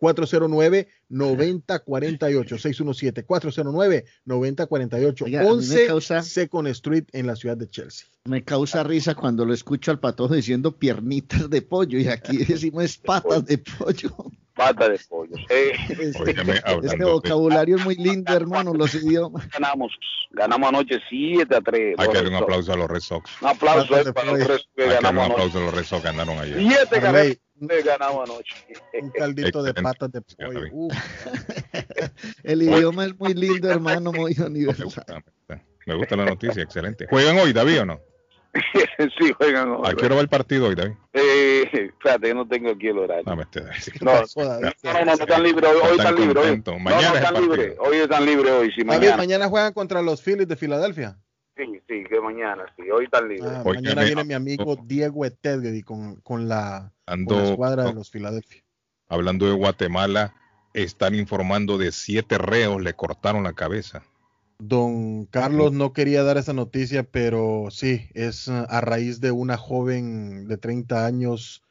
617-409-9048. 0.00 0.84
617-409-9048. 4.26 5.46
11 5.46 5.86
causa- 5.86 6.22
Second 6.22 6.68
Street 6.68 7.04
en 7.12 7.26
la 7.26 7.36
ciudad 7.36 7.56
de 7.56 7.68
Chelsea. 7.68 8.06
Me 8.26 8.42
causa 8.42 8.82
risa 8.82 9.14
cuando 9.14 9.44
lo 9.44 9.52
escucho 9.54 9.90
al 9.90 10.00
patojo 10.00 10.34
diciendo 10.34 10.76
piernitas 10.76 11.48
de 11.50 11.62
pollo 11.62 11.98
y 11.98 12.08
aquí 12.08 12.36
decimos 12.44 12.96
patas 12.98 13.44
de 13.46 13.58
pollo. 13.58 14.14
Pata 14.54 14.88
de 14.88 14.98
pollo. 15.08 15.34
Eh, 15.50 15.72
Este 15.88 16.32
de- 16.32 17.04
vocabulario 17.04 17.76
es 17.76 17.84
muy 17.84 17.96
lindo, 17.96 18.32
hermano, 18.32 18.72
los 18.72 18.94
idiomas. 18.94 19.48
ganamos, 19.50 19.92
ganamos 20.30 20.68
anoche 20.68 21.00
7 21.10 21.56
a 21.56 21.60
3. 21.60 21.96
Hay 21.98 22.08
que 22.08 22.14
darle 22.14 22.30
un 22.30 22.36
aplauso 22.36 22.72
a 22.72 22.76
los 22.76 22.88
Red 22.88 23.00
Sox. 23.00 23.30
Un 23.42 23.48
aplauso 23.48 23.98
eh, 23.98 24.12
para 24.12 24.26
los 24.32 24.38
pollo. 24.38 24.46
tres 24.46 24.68
que 24.76 24.82
Hay 24.84 24.88
que 24.90 24.94
darle 24.94 25.08
un 25.08 25.16
ganamos 25.16 25.24
anoche. 25.24 25.32
aplauso 25.42 25.58
a 25.58 25.62
los 25.62 25.74
Red 25.74 25.84
Sox 25.84 26.02
ganaron 26.04 26.38
ayer. 26.38 26.56
7 26.88 26.96
Arley, 27.06 27.38
ganamos 27.56 28.28
anoche. 28.30 28.54
un 29.00 29.10
caldito 29.10 29.62
de 29.62 29.74
patas 29.74 30.12
de 30.12 30.20
pollo. 30.22 30.88
El 32.42 32.62
idioma 32.62 33.06
es 33.06 33.18
muy 33.18 33.34
lindo, 33.34 33.70
hermano, 33.70 34.12
muy 34.12 34.34
Me 34.38 34.46
universal. 34.46 34.84
gusta, 34.86 35.04
me 35.08 35.20
gusta. 35.20 35.64
Me 35.86 35.94
gusta 35.96 36.16
la 36.16 36.24
noticia, 36.24 36.62
excelente. 36.62 37.06
¿Juegan 37.08 37.38
hoy, 37.38 37.52
David, 37.52 37.82
o 37.82 37.84
no? 37.86 38.00
sí, 39.18 39.32
juegan 39.36 39.68
hoy. 39.70 39.82
¿A 39.84 39.94
qué 39.94 40.06
hora 40.06 40.14
va 40.14 40.20
el 40.20 40.28
partido 40.28 40.68
hoy, 40.68 40.74
David? 40.74 40.94
Eh, 41.12 41.64
espérate, 41.72 42.28
yo 42.28 42.34
no 42.34 42.48
tengo 42.48 42.70
aquí 42.70 42.88
el 42.88 42.98
horario. 42.98 43.24
No, 43.26 43.36
me 43.36 43.42
estoy 43.42 43.62
No, 44.00 44.12
no, 44.14 44.60
no, 44.60 45.04
no, 45.04 45.12
están 45.12 45.42
libres 45.42 45.70
hoy, 45.70 45.80
hoy 45.90 45.98
Están 45.98 46.16
libres. 46.16 46.44
Hoy. 46.44 46.62
No, 46.64 46.78
no 46.78 46.90
están 47.14 47.34
libres. 47.42 47.76
Hoy 47.80 47.96
están 47.96 48.24
libres 48.26 48.52
hoy, 48.52 48.72
sí, 48.72 48.84
David, 48.84 49.10
mañana. 49.16 49.48
juegan 49.48 49.72
contra 49.72 50.00
los 50.02 50.22
Phillies 50.22 50.48
de 50.48 50.56
Filadelfia. 50.56 51.18
Sí, 51.56 51.64
sí, 51.88 52.04
que 52.08 52.20
mañana, 52.20 52.64
sí, 52.76 52.88
hoy 52.90 53.04
están 53.04 53.28
libres. 53.28 53.52
Ah, 53.52 53.62
mañana 53.64 54.02
viene 54.04 54.24
mi 54.24 54.34
amigo 54.34 54.76
Diego 54.84 55.24
Etedgedi 55.24 55.82
con, 55.82 56.16
con, 56.22 56.48
la, 56.48 56.92
Ando- 57.06 57.36
la 57.36 57.50
escuadra 57.50 57.84
de 57.84 57.94
los 57.94 58.10
Filadelfia. 58.10 58.62
Hablando 59.08 59.46
de 59.46 59.52
Guatemala, 59.52 60.34
están 60.72 61.14
informando 61.14 61.78
de 61.78 61.92
siete 61.92 62.38
reos 62.38 62.82
le 62.82 62.94
cortaron 62.94 63.44
la 63.44 63.52
cabeza. 63.52 64.02
Don 64.58 65.26
Carlos 65.26 65.72
no 65.72 65.92
quería 65.92 66.22
dar 66.22 66.38
esa 66.38 66.52
noticia, 66.52 67.02
pero 67.02 67.66
sí, 67.70 68.08
es 68.14 68.48
a 68.48 68.80
raíz 68.80 69.20
de 69.20 69.30
una 69.32 69.56
joven 69.56 70.46
de 70.48 70.56
30 70.56 71.04
años 71.06 71.62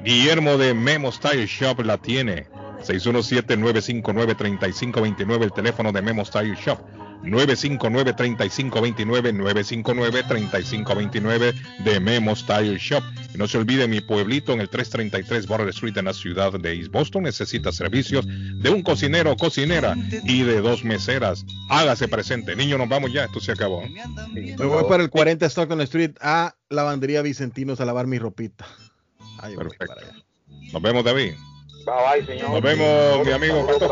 Guillermo 0.04 0.58
de 0.58 0.74
Memo 0.74 1.12
Style 1.12 1.48
Shop 1.48 1.80
la 1.84 1.98
tiene. 1.98 2.48
617-959-3529, 2.86 5.44
el 5.44 5.52
teléfono 5.52 5.92
de 5.92 6.02
Memo 6.02 6.24
Style 6.26 6.56
Shop. 6.56 6.80
959-3529, 7.26 9.34
959-3529 9.34 11.54
de 11.84 12.00
Memo 12.00 12.36
Style 12.36 12.78
Shop. 12.78 13.04
Y 13.34 13.38
no 13.38 13.48
se 13.48 13.58
olvide 13.58 13.88
mi 13.88 14.02
pueblito 14.02 14.54
en 14.54 14.62
el 14.62 14.70
333 14.70 15.48
Border 15.48 15.70
Street 15.70 15.98
en 15.98 16.06
la 16.06 16.14
ciudad 16.14 16.54
de 16.54 16.74
East 16.74 16.92
Boston. 16.92 17.24
Necesita 17.24 17.72
servicios 17.72 18.26
de 18.28 18.70
un 18.70 18.82
cocinero 18.82 19.32
o 19.32 19.38
cocinera 19.38 19.96
y 20.24 20.44
de 20.44 20.62
dos 20.62 20.84
meseras. 20.84 21.46
Hágase 21.70 22.08
presente. 22.08 22.56
Niño, 22.56 22.78
nos 22.78 22.90
vamos 22.90 23.12
ya. 23.12 23.26
Esto 23.26 23.40
se 23.40 23.52
acabó. 23.52 23.84
Me 24.32 24.56
voy 24.56 24.84
para 24.88 25.04
el 25.04 25.10
40 25.10 25.46
Stockton 25.46 25.82
Street 25.82 26.12
a 26.22 26.56
Lavandería 26.70 27.22
Vicentinos 27.22 27.82
a 27.82 27.86
lavar 27.86 28.08
mi 28.08 28.20
ropita. 28.20 28.66
Ahí 29.40 29.56
voy 29.56 29.66
Perfecto. 29.66 29.88
para 29.88 30.02
allá. 30.02 30.14
Nos 30.72 30.82
vemos, 30.82 31.04
David. 31.04 31.34
Bye 31.86 32.22
bye, 32.22 32.26
señor. 32.26 32.50
Nos 32.52 32.62
vemos, 32.62 33.26
mi 33.26 33.32
amigo 33.32 33.56
Nos 33.56 33.78
un 33.78 33.84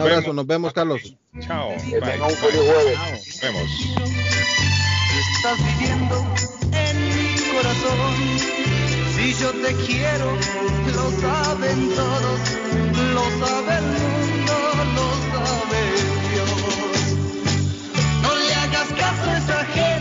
abrazo, 0.00 0.20
vemos. 0.20 0.34
nos 0.34 0.46
vemos, 0.46 0.72
Carlos. 0.72 1.16
Chao. 1.40 1.68
Un 1.70 1.78
feliz 1.80 2.38
jueves. 2.40 2.98
Nos 2.98 3.40
vemos. 3.40 3.70
Estás 5.36 5.58
viviendo 5.66 6.16
en 6.72 6.96
mi 7.08 7.34
corazón. 7.54 8.14
Si 9.14 9.34
yo 9.34 9.50
te 9.52 9.74
quiero, 9.86 10.36
lo 10.94 11.10
saben 11.20 11.90
todos, 11.94 12.40
lo 13.12 13.46
sabe 13.46 13.76
el 13.76 13.84
mundo, 13.84 14.54
lo 14.96 15.08
sabe 15.32 15.80
Dios. 16.32 16.50
No 18.22 18.34
le 18.34 18.54
hagas 18.54 18.88
caso 18.98 19.30
a 19.30 19.38
esa 19.38 19.64
gente. 19.66 19.91